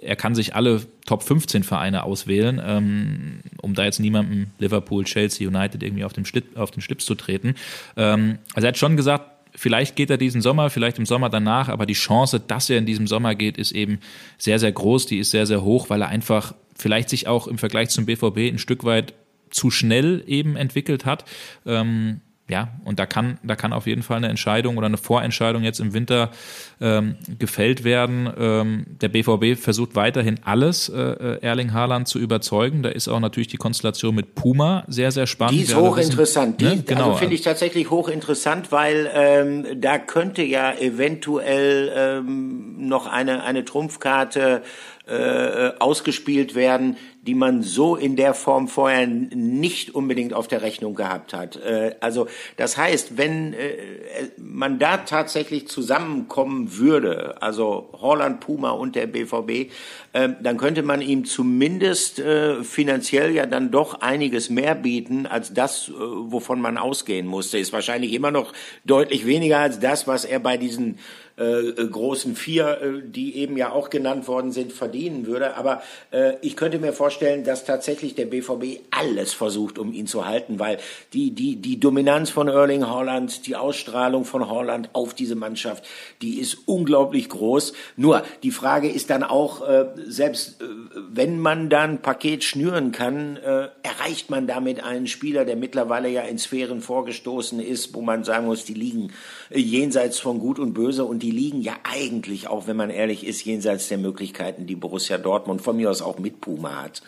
[0.00, 5.46] Er kann sich alle Top 15 Vereine auswählen, ähm, um da jetzt niemandem Liverpool, Chelsea,
[5.46, 7.56] United irgendwie auf den, Schlipp, auf den Schlips zu treten.
[7.96, 9.24] Ähm, also er hat schon gesagt,
[9.54, 12.86] vielleicht geht er diesen Sommer, vielleicht im Sommer danach, aber die Chance, dass er in
[12.86, 13.98] diesem Sommer geht, ist eben
[14.38, 17.58] sehr, sehr groß, die ist sehr, sehr hoch, weil er einfach vielleicht sich auch im
[17.58, 19.12] Vergleich zum BVB ein Stück weit
[19.50, 21.24] zu schnell eben entwickelt hat.
[21.66, 22.20] Ähm,
[22.50, 25.78] ja, und da kann, da kann auf jeden Fall eine Entscheidung oder eine Vorentscheidung jetzt
[25.78, 26.30] im Winter
[26.80, 28.28] ähm, gefällt werden.
[28.36, 32.82] Ähm, der BVB versucht weiterhin alles, äh, äh, Erling Haaland zu überzeugen.
[32.82, 35.60] Da ist auch natürlich die Konstellation mit Puma sehr, sehr spannend.
[35.60, 36.60] Die ist hochinteressant.
[36.60, 36.82] Die, ne?
[36.84, 37.10] genau.
[37.10, 43.64] Also finde ich tatsächlich hochinteressant, weil ähm, da könnte ja eventuell ähm, noch eine, eine
[43.64, 44.62] Trumpfkarte
[45.06, 50.94] äh, ausgespielt werden, die man so in der Form vorher nicht unbedingt auf der Rechnung
[50.94, 51.56] gehabt hat.
[51.56, 53.76] Äh, also das heißt, wenn äh,
[54.38, 59.70] man da tatsächlich zusammenkommen würde, also Holland, Puma und der BVB,
[60.12, 65.52] äh, dann könnte man ihm zumindest äh, finanziell ja dann doch einiges mehr bieten als
[65.52, 67.58] das, äh, wovon man ausgehen musste.
[67.58, 68.54] Ist wahrscheinlich immer noch
[68.86, 70.98] deutlich weniger als das, was er bei diesen
[71.40, 75.56] äh, großen vier, äh, die eben ja auch genannt worden sind, verdienen würde.
[75.56, 80.26] Aber äh, ich könnte mir vorstellen, dass tatsächlich der BVB alles versucht, um ihn zu
[80.26, 80.78] halten, weil
[81.14, 85.84] die, die, die Dominanz von Erling Haaland, die Ausstrahlung von Haaland auf diese Mannschaft,
[86.20, 87.72] die ist unglaublich groß.
[87.96, 90.66] Nur die Frage ist dann auch, äh, selbst äh,
[91.10, 96.22] wenn man dann Paket schnüren kann, äh, erreicht man damit einen Spieler, der mittlerweile ja
[96.22, 99.12] in Sphären vorgestoßen ist, wo man sagen muss, die liegen
[99.48, 102.90] äh, jenseits von Gut und Böse und die die liegen ja eigentlich auch, wenn man
[102.90, 107.02] ehrlich ist, jenseits der Möglichkeiten, die Borussia Dortmund von mir aus auch mit Puma hat.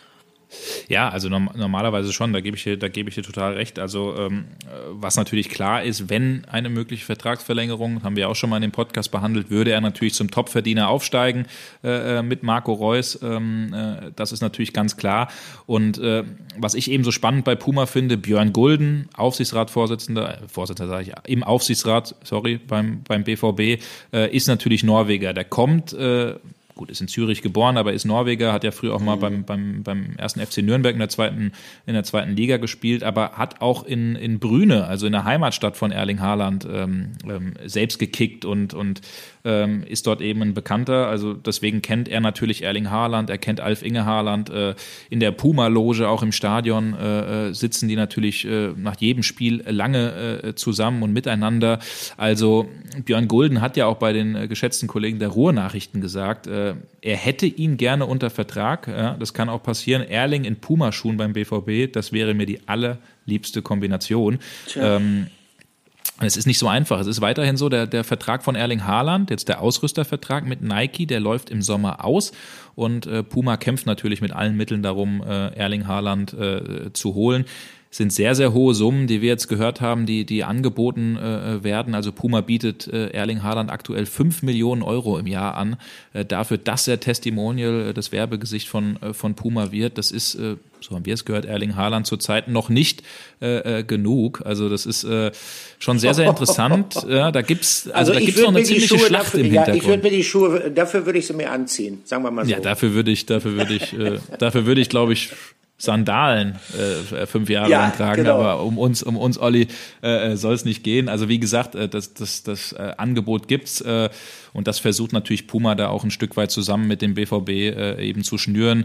[0.88, 3.78] Ja, also norm normalerweise schon, da gebe ich dir, ich dir total recht.
[3.78, 4.44] Also ähm,
[4.90, 8.72] was natürlich klar ist, wenn eine mögliche Vertragsverlängerung, haben wir auch schon mal in dem
[8.72, 11.46] Podcast behandelt, würde er natürlich zum Topverdiener aufsteigen
[11.82, 13.18] äh, äh, mit Marco Reus.
[13.22, 15.28] Ähm, äh, das ist natürlich ganz klar.
[15.66, 16.24] Und äh,
[16.56, 21.30] was ich eben so spannend bei Puma finde, Björn Gulden, Aufsichtsratsvorsitzender, äh, Vorsitzender sage ich,
[21.30, 23.82] im Aufsichtsrat, sorry, beim, beim BVB,
[24.12, 25.32] äh, ist natürlich Norweger.
[25.32, 25.96] Der kommt
[26.74, 29.20] gut, ist in Zürich geboren, aber ist Norweger, hat ja früher auch mal mhm.
[29.20, 31.52] beim, beim, beim ersten FC Nürnberg in der zweiten,
[31.86, 35.76] in der zweiten Liga gespielt, aber hat auch in, in Brüne, also in der Heimatstadt
[35.76, 39.00] von Erling Haaland, ähm, ähm, selbst gekickt und, und
[39.44, 41.08] ähm, ist dort eben ein Bekannter.
[41.08, 44.50] Also deswegen kennt er natürlich Erling Haaland, er kennt Alf Inge Haaland.
[44.50, 44.74] Äh,
[45.10, 49.62] in der Puma-Loge, auch im Stadion, äh, äh sitzen die natürlich äh, nach jedem Spiel
[49.66, 51.78] lange äh, zusammen und miteinander.
[52.16, 52.68] Also
[53.04, 57.46] Björn Gulden hat ja auch bei den äh, geschätzten Kollegen der Ruhrnachrichten gesagt, er hätte
[57.46, 58.86] ihn gerne unter Vertrag.
[58.86, 60.02] Ja, das kann auch passieren.
[60.02, 64.38] Erling in Pumaschuhen beim BVB, das wäre mir die allerliebste Kombination.
[64.76, 65.28] Ähm,
[66.26, 67.00] es ist nicht so einfach.
[67.00, 71.06] Es ist weiterhin so, der, der Vertrag von Erling Haaland, jetzt der Ausrüstervertrag mit Nike,
[71.06, 72.32] der läuft im Sommer aus.
[72.74, 77.44] Und äh, Puma kämpft natürlich mit allen Mitteln darum, äh, Erling Haaland äh, zu holen
[77.92, 81.94] sind sehr, sehr hohe Summen, die wir jetzt gehört haben, die, die angeboten äh, werden.
[81.94, 85.76] Also Puma bietet äh, Erling Haaland aktuell fünf Millionen Euro im Jahr an,
[86.14, 89.98] äh, dafür, dass er Testimonial, äh, das Werbegesicht von, äh, von Puma wird.
[89.98, 93.02] Das ist, äh, so haben wir es gehört, Erling Haaland zurzeit noch nicht
[93.40, 94.42] äh, äh, genug.
[94.44, 95.32] Also das ist äh,
[95.78, 96.96] schon sehr, sehr interessant.
[97.08, 99.68] ja, da gibt's also, also da gibt's noch eine ziemliche Schlacht dafür, im Hintergrund.
[99.68, 102.44] Ja, ich würde mir die Schuhe, dafür würde ich sie mir anziehen, sagen wir mal
[102.44, 102.50] so.
[102.50, 105.30] Ja, dafür würde ich, dafür würde ich, äh, dafür würde ich, glaube ich,
[105.82, 108.38] Sandalen äh, fünf Jahre ja, lang tragen, genau.
[108.38, 109.66] aber um uns, um uns, Olli,
[110.00, 111.08] äh, äh soll es nicht gehen.
[111.08, 114.08] Also wie gesagt, äh, das, das, das äh, Angebot gibt's äh,
[114.52, 118.00] und das versucht natürlich Puma da auch ein Stück weit zusammen mit dem BVB äh,
[118.00, 118.84] eben zu schnüren.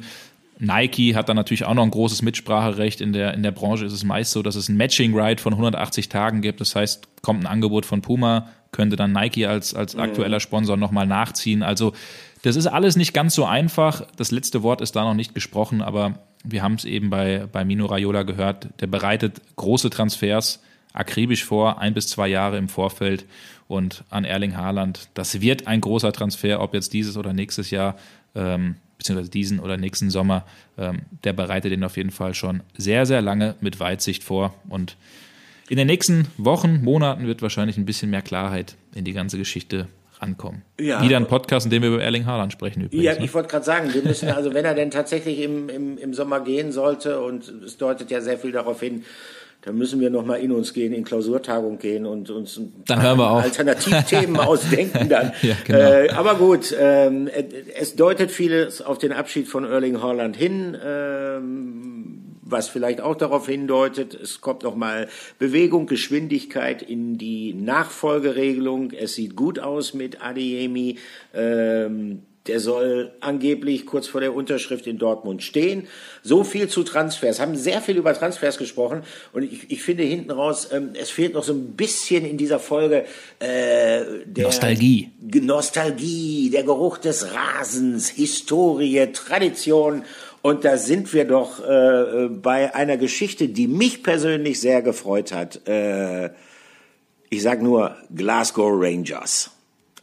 [0.59, 3.01] Nike hat da natürlich auch noch ein großes Mitspracherecht.
[3.01, 5.53] In der, in der Branche ist es meist so, dass es ein Matching Ride von
[5.53, 6.61] 180 Tagen gibt.
[6.61, 11.05] Das heißt, kommt ein Angebot von Puma, könnte dann Nike als, als aktueller Sponsor nochmal
[11.07, 11.63] nachziehen.
[11.63, 11.93] Also
[12.41, 14.05] das ist alles nicht ganz so einfach.
[14.15, 17.65] Das letzte Wort ist da noch nicht gesprochen, aber wir haben es eben bei, bei
[17.65, 20.61] Mino Raiola gehört, der bereitet große Transfers
[20.97, 23.25] akribisch vor, ein bis zwei Jahre im Vorfeld.
[23.67, 27.97] Und an Erling Haaland, das wird ein großer Transfer, ob jetzt dieses oder nächstes Jahr,
[28.33, 28.75] ähm,
[29.07, 30.43] beziehungsweise diesen oder nächsten Sommer,
[30.77, 34.53] ähm, der bereitet ihn auf jeden Fall schon sehr, sehr lange mit Weitsicht vor.
[34.69, 34.97] Und
[35.69, 39.87] in den nächsten Wochen, Monaten wird wahrscheinlich ein bisschen mehr Klarheit in die ganze Geschichte
[40.19, 40.63] rankommen.
[40.79, 41.01] Ja.
[41.03, 43.03] Wieder ein Podcast, in dem wir über Erling Haaland sprechen übrigens.
[43.05, 43.23] Ja, ne?
[43.23, 46.39] ich wollte gerade sagen, wir müssen, also wenn er denn tatsächlich im, im, im Sommer
[46.39, 49.03] gehen sollte, und es deutet ja sehr viel darauf hin,
[49.67, 53.29] dann müssen wir nochmal in uns gehen, in Klausurtagung gehen und uns dann hören wir
[53.29, 53.41] auch.
[53.41, 55.33] Alternativthemen ausdenken dann.
[55.41, 55.77] ja, genau.
[55.77, 57.29] äh, aber gut, ähm,
[57.77, 60.77] es deutet vieles auf den Abschied von Erling Haaland hin.
[60.81, 68.91] Ähm, was vielleicht auch darauf hindeutet, es kommt nochmal Bewegung, Geschwindigkeit in die Nachfolgeregelung.
[68.91, 70.97] Es sieht gut aus mit Adeyemi.
[71.33, 75.87] Ähm, der soll angeblich kurz vor der Unterschrift in Dortmund stehen.
[76.23, 77.39] So viel zu Transfers.
[77.39, 81.33] Haben sehr viel über Transfers gesprochen und ich, ich finde hinten raus, ähm, es fehlt
[81.33, 83.05] noch so ein bisschen in dieser Folge
[83.39, 85.11] äh, der Nostalgie.
[85.21, 90.03] Nostalgie, der Geruch des Rasens, Historie, Tradition
[90.41, 95.67] und da sind wir doch äh, bei einer Geschichte, die mich persönlich sehr gefreut hat.
[95.67, 96.29] Äh,
[97.29, 99.51] ich sage nur Glasgow Rangers.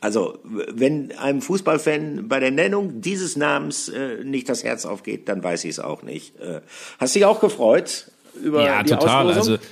[0.05, 5.42] Also wenn einem Fußballfan bei der Nennung dieses Namens äh, nicht das Herz aufgeht, dann
[5.42, 6.38] weiß ich es auch nicht.
[6.40, 6.61] Äh,
[6.98, 8.11] hast dich auch gefreut
[8.42, 9.30] über ja, die total.
[9.30, 9.55] Auslosung?
[9.55, 9.64] Also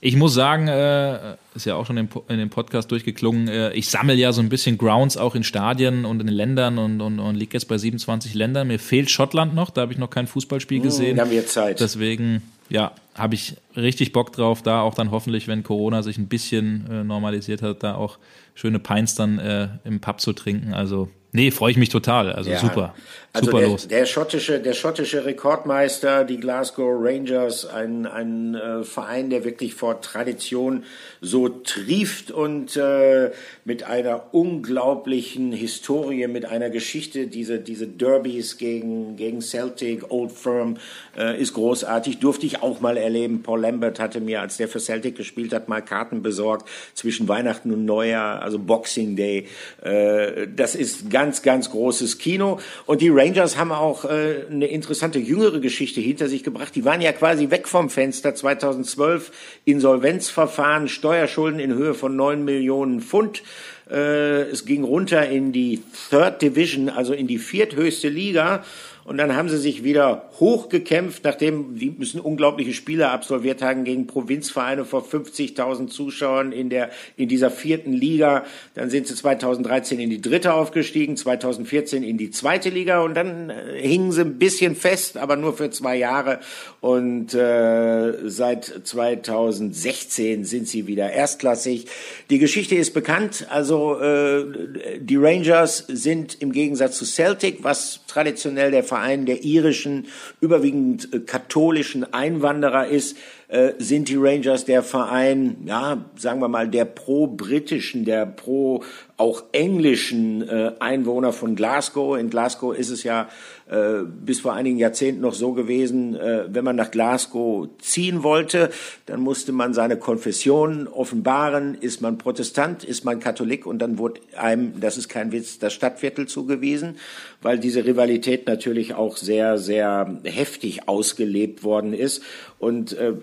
[0.00, 4.14] Ich muss sagen, äh, ist ja auch schon in, dem Podcast durchgeklungen, äh, ich sammle
[4.14, 7.34] ja so ein bisschen Grounds auch in Stadien und in den Ländern und, und, und
[7.34, 8.68] liege jetzt bei 27 Ländern.
[8.68, 11.16] Mir fehlt Schottland noch, da habe ich noch kein Fußballspiel hm, gesehen.
[11.16, 11.80] Wir haben jetzt Zeit.
[11.80, 16.28] Deswegen, ja, habe ich richtig Bock drauf, da auch dann hoffentlich, wenn Corona sich ein
[16.28, 18.18] bisschen äh, normalisiert hat, da auch
[18.54, 20.74] schöne Pints dann äh, im Pub zu trinken.
[20.74, 22.32] Also Nee, freue ich mich total.
[22.32, 22.58] Also ja.
[22.58, 22.94] super.
[23.34, 23.88] Also super der, los.
[23.88, 30.00] Der schottische, der schottische Rekordmeister, die Glasgow Rangers, ein, ein äh, Verein, der wirklich vor
[30.00, 30.84] Tradition
[31.20, 33.32] so trieft und äh,
[33.66, 40.78] mit einer unglaublichen Historie, mit einer Geschichte, diese, diese Derbys gegen, gegen Celtic, Old Firm,
[41.18, 42.18] äh, ist großartig.
[42.18, 43.42] Durfte ich auch mal erleben.
[43.42, 47.70] Paul Lambert hatte mir, als der für Celtic gespielt hat, mal Karten besorgt zwischen Weihnachten
[47.70, 49.46] und Neujahr, also Boxing Day.
[49.82, 52.60] Äh, das ist ganz, ganz großes Kino.
[52.86, 56.74] Und die Rangers haben auch äh, eine interessante jüngere Geschichte hinter sich gebracht.
[56.74, 59.32] Die waren ja quasi weg vom Fenster 2012.
[59.64, 63.42] Insolvenzverfahren, Steuerschulden in Höhe von neun Millionen Pfund.
[63.90, 68.64] Äh, es ging runter in die Third Division, also in die vierthöchste Liga.
[69.06, 74.08] Und dann haben sie sich wieder hochgekämpft, nachdem die müssen unglaubliche Spiele absolviert haben gegen
[74.08, 78.44] Provinzvereine vor 50.000 Zuschauern in der, in dieser vierten Liga.
[78.74, 83.50] Dann sind sie 2013 in die dritte aufgestiegen, 2014 in die zweite Liga und dann
[83.50, 86.40] äh, hingen sie ein bisschen fest, aber nur für zwei Jahre.
[86.80, 91.86] Und äh, seit 2016 sind sie wieder erstklassig.
[92.28, 93.46] Die Geschichte ist bekannt.
[93.50, 100.06] Also äh, die Rangers sind im Gegensatz zu Celtic, was traditionell der Verein der irischen,
[100.40, 103.18] überwiegend äh, katholischen Einwanderer ist,
[103.48, 108.84] äh, sind die Rangers der Verein, ja, sagen wir mal, der pro-britischen, der pro
[109.18, 112.18] auch englischen äh, Einwohner von Glasgow.
[112.18, 113.28] In Glasgow ist es ja
[113.68, 118.70] äh, bis vor einigen Jahrzehnten noch so gewesen, äh, wenn man nach Glasgow ziehen wollte,
[119.06, 121.74] dann musste man seine Konfession offenbaren.
[121.74, 125.72] Ist man Protestant, ist man Katholik und dann wurde einem, das ist kein Witz, das
[125.72, 126.96] Stadtviertel zugewiesen,
[127.42, 132.22] weil diese Rivalität natürlich auch sehr, sehr heftig ausgelebt worden ist.
[132.60, 133.14] Und äh,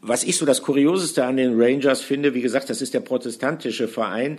[0.00, 3.86] was ich so das Kurioseste an den Rangers finde, wie gesagt, das ist der protestantische
[3.86, 4.38] Verein.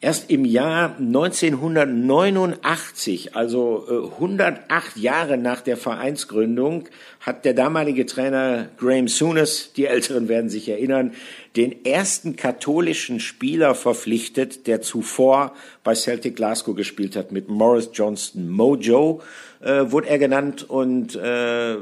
[0.00, 6.84] Erst im Jahr 1989, also äh, 108 Jahre nach der Vereinsgründung,
[7.20, 11.14] hat der damalige Trainer Graham Souness, die Älteren werden sich erinnern,
[11.56, 15.54] den ersten katholischen Spieler verpflichtet, der zuvor
[15.84, 19.22] bei Celtic Glasgow gespielt hat, mit Morris Johnston Mojo
[19.64, 21.76] äh, wurde er genannt und äh,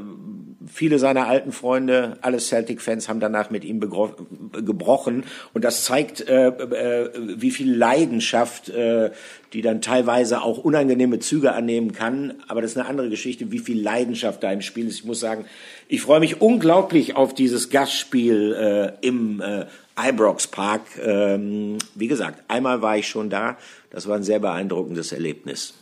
[0.67, 5.23] viele seiner alten Freunde, alle Celtic-Fans, haben danach mit ihm gebrochen.
[5.53, 9.11] Und das zeigt, äh, äh, wie viel Leidenschaft, äh,
[9.53, 12.33] die dann teilweise auch unangenehme Züge annehmen kann.
[12.47, 14.99] Aber das ist eine andere Geschichte, wie viel Leidenschaft da im Spiel ist.
[14.99, 15.45] Ich muss sagen,
[15.87, 18.53] ich freue mich unglaublich auf dieses Gastspiel
[19.01, 19.65] äh, im äh,
[19.97, 20.81] Ibrox Park.
[21.03, 23.57] Ähm, wie gesagt, einmal war ich schon da.
[23.89, 25.75] Das war ein sehr beeindruckendes Erlebnis.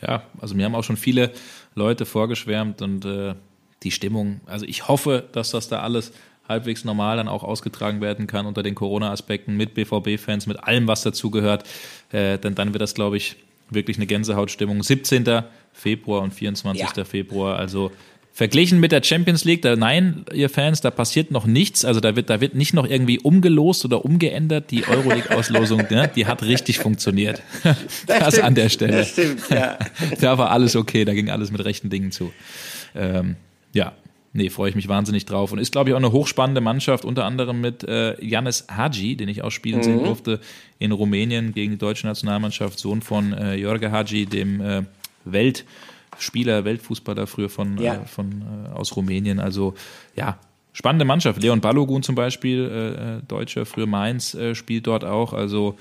[0.00, 1.32] Ja, also mir haben auch schon viele
[1.74, 3.34] Leute vorgeschwärmt und äh,
[3.82, 6.12] die Stimmung, also ich hoffe, dass das da alles
[6.48, 11.02] halbwegs normal dann auch ausgetragen werden kann unter den Corona-Aspekten mit BVB-Fans, mit allem, was
[11.02, 11.64] dazugehört.
[12.10, 13.36] Äh, denn dann wird das, glaube ich,
[13.70, 14.82] wirklich eine Gänsehautstimmung.
[14.82, 15.42] 17.
[15.72, 16.96] Februar und 24.
[16.96, 17.04] Ja.
[17.04, 17.92] Februar, also
[18.32, 21.84] Verglichen mit der Champions League, da, nein, ihr Fans, da passiert noch nichts.
[21.84, 24.70] Also da wird, da wird nicht noch irgendwie umgelost oder umgeändert.
[24.70, 27.42] Die Euroleague-Auslosung, ne, die hat richtig funktioniert.
[27.64, 27.76] Das,
[28.06, 28.96] das stimmt, an der Stelle.
[28.98, 29.76] Das stimmt, ja.
[30.20, 32.32] da war alles okay, da ging alles mit rechten Dingen zu.
[32.94, 33.36] Ähm,
[33.72, 33.92] ja,
[34.32, 35.52] nee, freue ich mich wahnsinnig drauf.
[35.52, 39.28] Und ist, glaube ich, auch eine hochspannende Mannschaft, unter anderem mit äh, Janis Hadji, den
[39.28, 39.84] ich auch spielen mhm.
[39.84, 40.40] sehen durfte
[40.78, 44.82] in Rumänien gegen die deutsche Nationalmannschaft, Sohn von äh, Jorge Hadji, dem äh,
[45.24, 45.64] Welt-
[46.18, 47.94] Spieler, Weltfußballer früher von, ja.
[47.94, 49.40] äh, von äh, aus Rumänien.
[49.40, 49.74] Also
[50.16, 50.38] ja,
[50.72, 51.42] spannende Mannschaft.
[51.42, 55.32] Leon Balogun zum Beispiel, äh, äh, Deutscher, früher Mainz, äh, spielt dort auch.
[55.32, 55.78] Also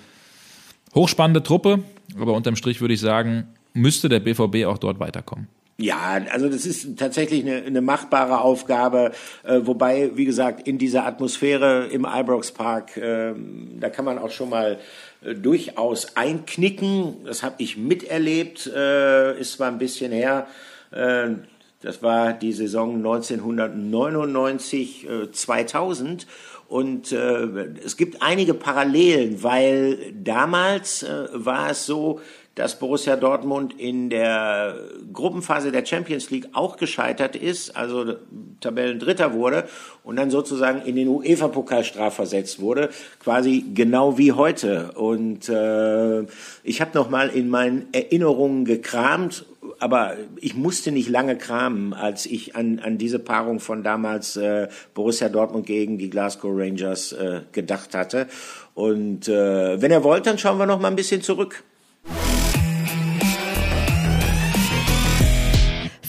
[0.95, 1.83] hochspannende Truppe,
[2.19, 5.47] aber unterm Strich würde ich sagen, müsste der BVB auch dort weiterkommen.
[5.79, 9.11] Ja, also das ist tatsächlich eine, eine machbare Aufgabe,
[9.43, 13.35] äh, wobei, wie gesagt, in dieser Atmosphäre im Ibrox Park, äh,
[13.79, 14.79] da kann man auch schon mal
[15.23, 17.17] äh, durchaus einknicken.
[17.25, 20.47] Das habe ich miterlebt, äh, ist zwar ein bisschen her.
[20.89, 21.35] Äh,
[21.83, 26.25] das war die Saison 1999, 2000.
[26.67, 27.47] Und äh,
[27.85, 32.19] es gibt einige Parallelen, weil damals äh, war es so,
[32.57, 34.75] dass Borussia Dortmund in der
[35.13, 38.15] Gruppenphase der Champions League auch gescheitert ist, also
[38.61, 39.65] Tabellendritter wurde
[40.03, 42.89] und dann sozusagen in den UEFA-Pokal strafversetzt wurde,
[43.19, 44.93] quasi genau wie heute.
[44.93, 46.23] Und äh,
[46.63, 49.45] ich habe noch mal in meinen Erinnerungen gekramt
[49.79, 54.69] aber ich musste nicht lange kramen, als ich an, an diese Paarung von damals äh,
[54.93, 58.27] Borussia Dortmund gegen die Glasgow Rangers äh, gedacht hatte.
[58.73, 61.63] Und äh, wenn ihr wollt, dann schauen wir noch mal ein bisschen zurück.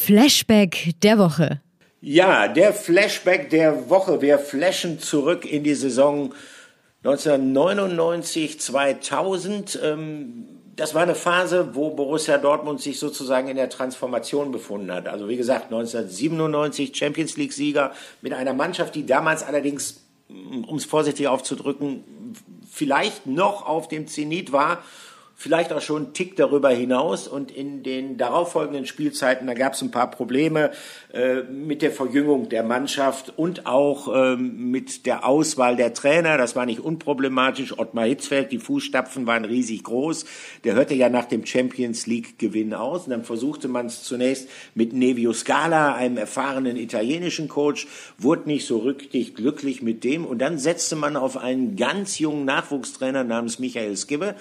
[0.09, 1.60] Flashback der Woche.
[2.01, 4.22] Ja, der Flashback der Woche.
[4.22, 6.32] Wir flashen zurück in die Saison
[7.05, 9.78] 1999, 2000.
[9.82, 10.44] Ähm,
[10.76, 15.09] das war eine Phase, wo Borussia Dortmund sich sozusagen in der Transformation befunden hat.
[15.09, 21.28] Also wie gesagt, 1997 Champions League-Sieger mit einer Mannschaft, die damals allerdings, um es vorsichtig
[21.28, 22.02] auszudrücken,
[22.66, 24.82] vielleicht noch auf dem Zenit war
[25.40, 27.28] vielleicht auch schon einen Tick darüber hinaus.
[27.28, 30.73] Und in den darauffolgenden Spielzeiten, da gab es ein paar Probleme
[31.12, 36.39] äh, mit der Verjüngung der Mannschaft und auch ähm, mit der Auswahl der Trainer.
[36.39, 37.78] Das war nicht unproblematisch.
[37.78, 40.24] Ottmar Hitzfeld, die Fußstapfen waren riesig groß.
[40.65, 43.05] Der hörte ja nach dem Champions League-Gewinn aus.
[43.05, 47.86] Und dann versuchte man es zunächst mit Nevio Scala, einem erfahrenen italienischen Coach,
[48.19, 50.27] wurde nicht so richtig glücklich mit dem.
[50.27, 54.35] Und dann setzte man auf einen ganz jungen Nachwuchstrainer namens Michael Skibbe.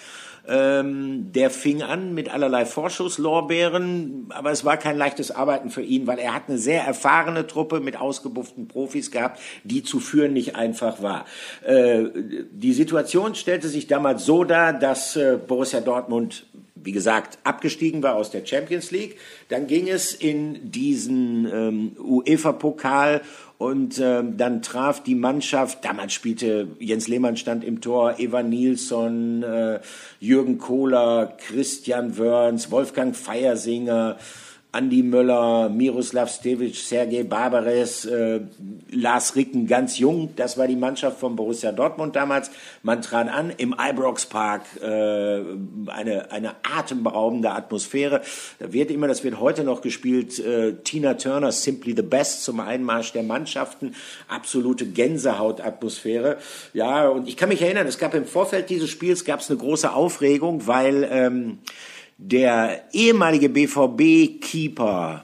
[0.48, 6.07] Ähm, der fing an mit allerlei Vorschusslorbeeren, aber es war kein leichtes Arbeiten für ihn,
[6.07, 10.56] weil er hat eine sehr erfahrene Truppe mit ausgebufften Profis gehabt, die zu führen nicht
[10.56, 11.26] einfach war.
[11.65, 12.06] Äh,
[12.52, 16.45] die Situation stellte sich damals so dar, dass äh, Borussia Dortmund
[16.88, 19.18] wie gesagt, abgestiegen war aus der Champions League.
[19.49, 23.22] Dann ging es in diesen ähm, UEFA-Pokal
[23.57, 29.41] und ähm, dann traf die Mannschaft, damals spielte Jens Lehmann stand im Tor, Eva Nilsson,
[29.41, 29.79] äh,
[30.19, 34.17] Jürgen Kohler, Christian Wörns, Wolfgang Feiersinger,
[34.77, 38.41] Andi Möller, Miroslav Stevic, Sergej Barbares, äh,
[38.91, 40.33] Lars Ricken, ganz jung.
[40.35, 42.51] Das war die Mannschaft von Borussia Dortmund damals.
[42.83, 48.21] Man trat an im Ibrox Park, äh, eine, eine atemberaubende Atmosphäre.
[48.59, 52.59] Da wird immer, das wird heute noch gespielt, äh, Tina Turner, Simply the Best zum
[52.59, 53.95] Einmarsch der Mannschaften.
[54.27, 56.37] Absolute Gänsehautatmosphäre.
[56.73, 59.57] Ja, und ich kann mich erinnern, es gab im Vorfeld dieses Spiels gab es eine
[59.57, 61.57] große Aufregung, weil ähm,
[62.18, 65.23] der ehemalige BVB-Keeper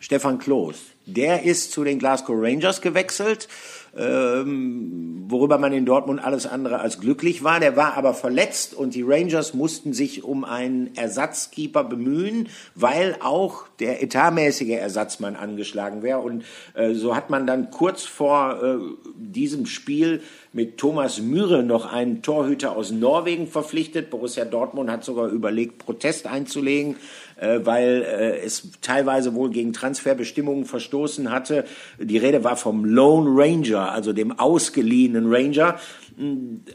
[0.00, 3.48] Stefan Kloß, der ist zu den Glasgow Rangers gewechselt,
[3.96, 7.60] ähm, worüber man in Dortmund alles andere als glücklich war.
[7.60, 13.64] Der war aber verletzt und die Rangers mussten sich um einen Ersatzkeeper bemühen, weil auch
[13.78, 16.20] der etatmäßige Ersatzmann angeschlagen wäre.
[16.20, 16.44] Und
[16.74, 18.78] äh, so hat man dann kurz vor äh,
[19.16, 20.22] diesem Spiel
[20.52, 24.10] mit Thomas Mühre noch einen Torhüter aus Norwegen verpflichtet.
[24.10, 26.96] Borussia Dortmund hat sogar überlegt, Protest einzulegen,
[27.64, 31.64] weil äh, es teilweise wohl gegen Transferbestimmungen verstoßen hatte.
[31.98, 35.78] Die Rede war vom Lone Ranger, also dem ausgeliehenen Ranger.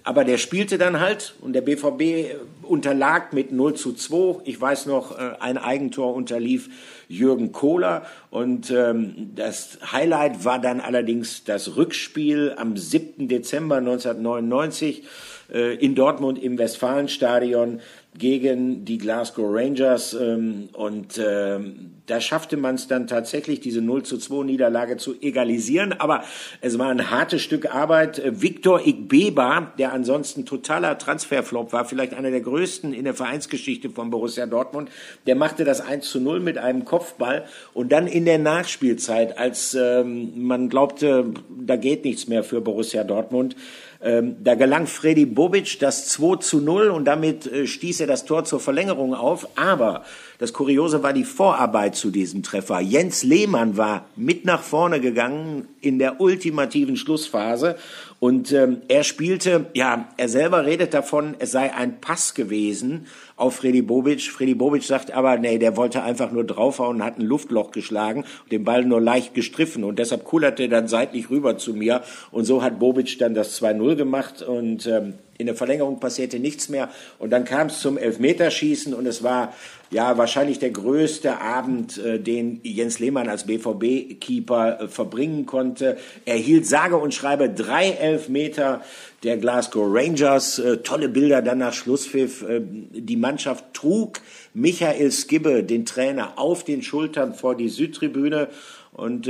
[0.04, 4.42] Aber der spielte dann halt und der BVB unterlag mit 0 zu 2.
[4.44, 6.70] Ich weiß noch, äh, ein Eigentor unterlief
[7.08, 8.06] Jürgen Kohler.
[8.30, 13.28] Und ähm, das Highlight war dann allerdings das Rückspiel am 7.
[13.28, 15.04] Dezember 1999
[15.52, 17.80] äh, in Dortmund im Westfalenstadion
[18.18, 20.14] gegen die Glasgow Rangers.
[20.14, 25.16] Ähm, und ähm, da schaffte man es dann tatsächlich, diese 0 zu 2 Niederlage zu
[25.22, 25.94] egalisieren.
[25.94, 26.24] Aber
[26.62, 28.22] es war ein hartes Stück Arbeit.
[28.26, 34.10] Viktor Igbeba, der ansonsten totaler Transferflop war, vielleicht einer der größten in der Vereinsgeschichte von
[34.10, 34.90] Borussia Dortmund,
[35.28, 37.46] der machte das 1 zu 0 mit einem Kopfball.
[37.74, 43.04] Und dann in der Nachspielzeit, als ähm, man glaubte, da geht nichts mehr für Borussia
[43.04, 43.56] Dortmund,
[44.02, 48.24] ähm, da gelang Freddy Bobic das 2 zu 0 und damit äh, stieß er das
[48.24, 49.48] Tor zur Verlängerung auf.
[49.58, 50.06] Aber
[50.38, 52.80] das Kuriose war die Vorarbeit zu diesem Treffer.
[52.80, 57.76] Jens Lehmann war mit nach vorne gegangen in der ultimativen Schlussphase
[58.20, 63.08] und ähm, er spielte, ja, er selber redet davon, es sei ein Pass gewesen
[63.40, 64.22] auf Freddy Bobic.
[64.22, 68.26] Freddy Bobic sagt aber, nee, der wollte einfach nur draufhauen und hat ein Luftloch geschlagen
[68.52, 69.84] den Ball nur leicht gestriffen.
[69.84, 72.02] Und deshalb kullerte er dann seitlich rüber zu mir.
[72.32, 76.70] Und so hat Bobic dann das 2-0 gemacht und ähm, in der Verlängerung passierte nichts
[76.70, 76.90] mehr.
[77.18, 79.54] Und dann kam es zum Elfmeterschießen und es war
[79.92, 85.98] ja wahrscheinlich der größte Abend, äh, den Jens Lehmann als BVB-Keeper äh, verbringen konnte.
[86.26, 88.82] Er hielt sage und schreibe drei Elfmeter
[89.24, 90.60] der Glasgow Rangers.
[90.60, 92.46] Äh, tolle Bilder dann nach Schlusspfiff.
[92.92, 94.22] Die Mannschaft trug
[94.54, 98.50] Michael Skibbe, den Trainer, auf den Schultern vor die Südtribüne.
[98.92, 99.30] Und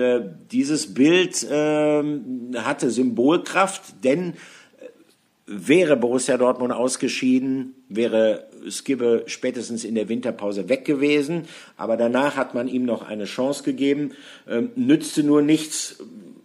[0.52, 2.04] dieses Bild äh,
[2.56, 4.34] hatte Symbolkraft, denn
[5.50, 11.48] wäre Borussia Dortmund ausgeschieden, wäre Skibbe spätestens in der Winterpause weg gewesen.
[11.76, 14.12] Aber danach hat man ihm noch eine Chance gegeben.
[14.48, 15.98] Ähm, nützte nur nichts,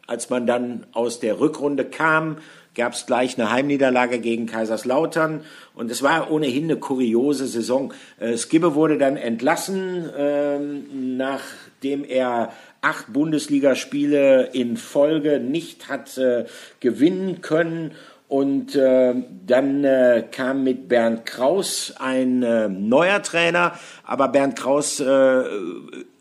[0.06, 2.38] als man dann aus der Rückrunde kam
[2.74, 5.42] gab es gleich eine Heimniederlage gegen Kaiserslautern
[5.74, 7.92] und es war ohnehin eine kuriose Saison.
[8.18, 16.44] Äh, Skibbe wurde dann entlassen, ähm, nachdem er acht Bundesligaspiele in Folge nicht hat äh,
[16.80, 17.92] gewinnen können.
[18.26, 19.14] Und äh,
[19.46, 25.42] dann äh, kam mit Bernd Kraus ein äh, neuer Trainer, aber Bernd Kraus äh,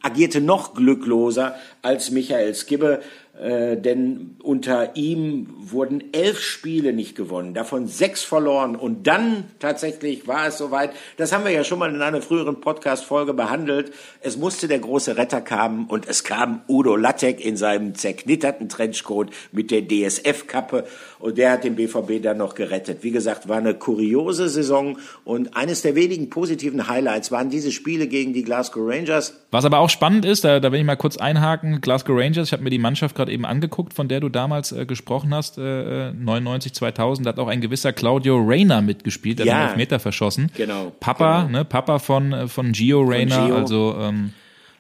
[0.02, 3.02] agierte noch glückloser als Michael Skibbe.
[3.40, 8.76] Äh, denn unter ihm wurden elf Spiele nicht gewonnen, davon sechs verloren.
[8.76, 12.62] Und dann tatsächlich war es soweit, das haben wir ja schon mal in einer früheren
[12.62, 13.92] Podcast-Folge behandelt,
[14.22, 19.32] es musste der große Retter kommen und es kam Udo Lattek in seinem zerknitterten Trenchcoat
[19.52, 20.86] mit der DSF-Kappe
[21.18, 23.00] und der hat den BVB dann noch gerettet.
[23.02, 28.06] Wie gesagt, war eine kuriose Saison und eines der wenigen positiven Highlights waren diese Spiele
[28.06, 29.34] gegen die Glasgow Rangers.
[29.50, 32.54] Was aber auch spannend ist, da, da will ich mal kurz einhaken, Glasgow Rangers, ich
[32.54, 36.12] habe mir die Mannschaft gerade eben angeguckt, von der du damals äh, gesprochen hast, äh,
[36.14, 40.52] 99, 2000, da hat auch ein gewisser Claudio Reyna mitgespielt, der ja, den Elfmeter verschossen.
[40.56, 40.92] Genau.
[41.00, 41.60] Papa, genau.
[41.60, 44.34] ne, Papa von, äh, von Gio Reyna, also ähm,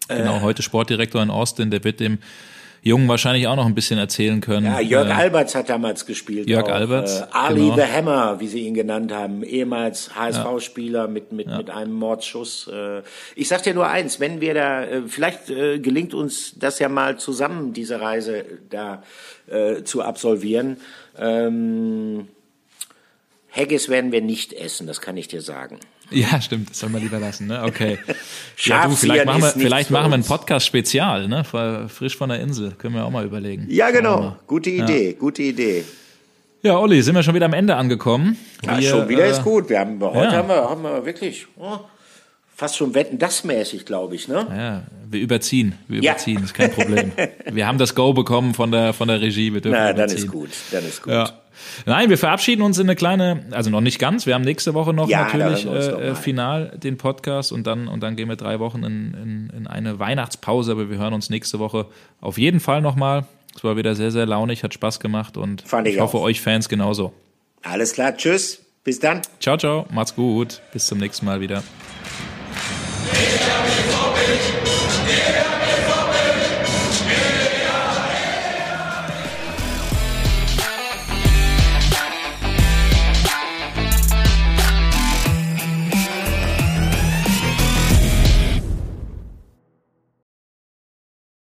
[0.07, 0.41] genau, äh.
[0.41, 2.19] heute Sportdirektor in Austin, der wird dem
[2.85, 4.65] Jungen wahrscheinlich auch noch ein bisschen erzählen können.
[4.65, 6.49] Ja, Jörg äh, Alberts hat damals gespielt.
[6.49, 6.73] Jörg auch.
[6.73, 7.21] Alberts.
[7.21, 7.75] Äh, Ali genau.
[7.77, 11.07] the Hammer, wie sie ihn genannt haben, ehemals HSV-Spieler ja.
[11.07, 11.57] mit, mit, ja.
[11.57, 12.67] mit einem Mordschuss.
[12.67, 13.01] Äh,
[13.35, 16.89] ich sag dir nur eins, wenn wir da, äh, vielleicht äh, gelingt uns das ja
[16.89, 19.01] mal zusammen, diese Reise da
[19.47, 20.75] äh, zu absolvieren.
[21.17, 22.27] Ähm,
[23.49, 25.79] Haggis werden wir nicht essen, das kann ich dir sagen.
[26.13, 27.63] Ja, stimmt, das soll man lieber lassen, ne?
[27.63, 27.97] Okay.
[28.63, 31.43] ja, du, vielleicht machen wir, vielleicht machen wir ein Podcast-Spezial, ne?
[31.43, 32.71] Frisch von der Insel.
[32.77, 33.65] Können wir auch mal überlegen.
[33.69, 34.37] Ja, genau.
[34.47, 35.19] Gute Idee, ja.
[35.19, 35.83] gute Idee.
[36.61, 38.37] Ja, Olli, sind wir schon wieder am Ende angekommen.
[38.65, 39.69] Ja, wir, schon wieder äh, ist gut.
[39.69, 40.31] Wir haben, heute ja.
[40.31, 41.79] haben, wir, haben wir wirklich oh,
[42.55, 44.47] fast schon Wetten das mäßig, glaube ich, ne?
[44.49, 45.75] Ja, wir überziehen.
[45.89, 46.43] Wir überziehen, ja.
[46.45, 47.11] ist kein Problem.
[47.51, 49.53] wir haben das Go bekommen von der, von der Regie.
[49.53, 50.07] Wir dürfen Na, überziehen.
[50.07, 50.49] dann ist gut.
[50.71, 51.11] Dann ist gut.
[51.11, 51.42] Ja.
[51.85, 54.25] Nein, wir verabschieden uns in eine kleine, also noch nicht ganz.
[54.25, 58.15] Wir haben nächste Woche noch ja, natürlich äh, final den Podcast und dann und dann
[58.15, 60.71] gehen wir drei Wochen in, in, in eine Weihnachtspause.
[60.73, 61.87] Aber wir hören uns nächste Woche
[62.21, 63.25] auf jeden Fall nochmal.
[63.55, 66.69] Es war wieder sehr, sehr launig, hat Spaß gemacht und ich, ich hoffe, euch Fans
[66.69, 67.13] genauso.
[67.61, 69.21] Alles klar, tschüss, bis dann.
[69.39, 71.63] Ciao, ciao, macht's gut, bis zum nächsten Mal wieder.
[74.25, 74.62] Yeah.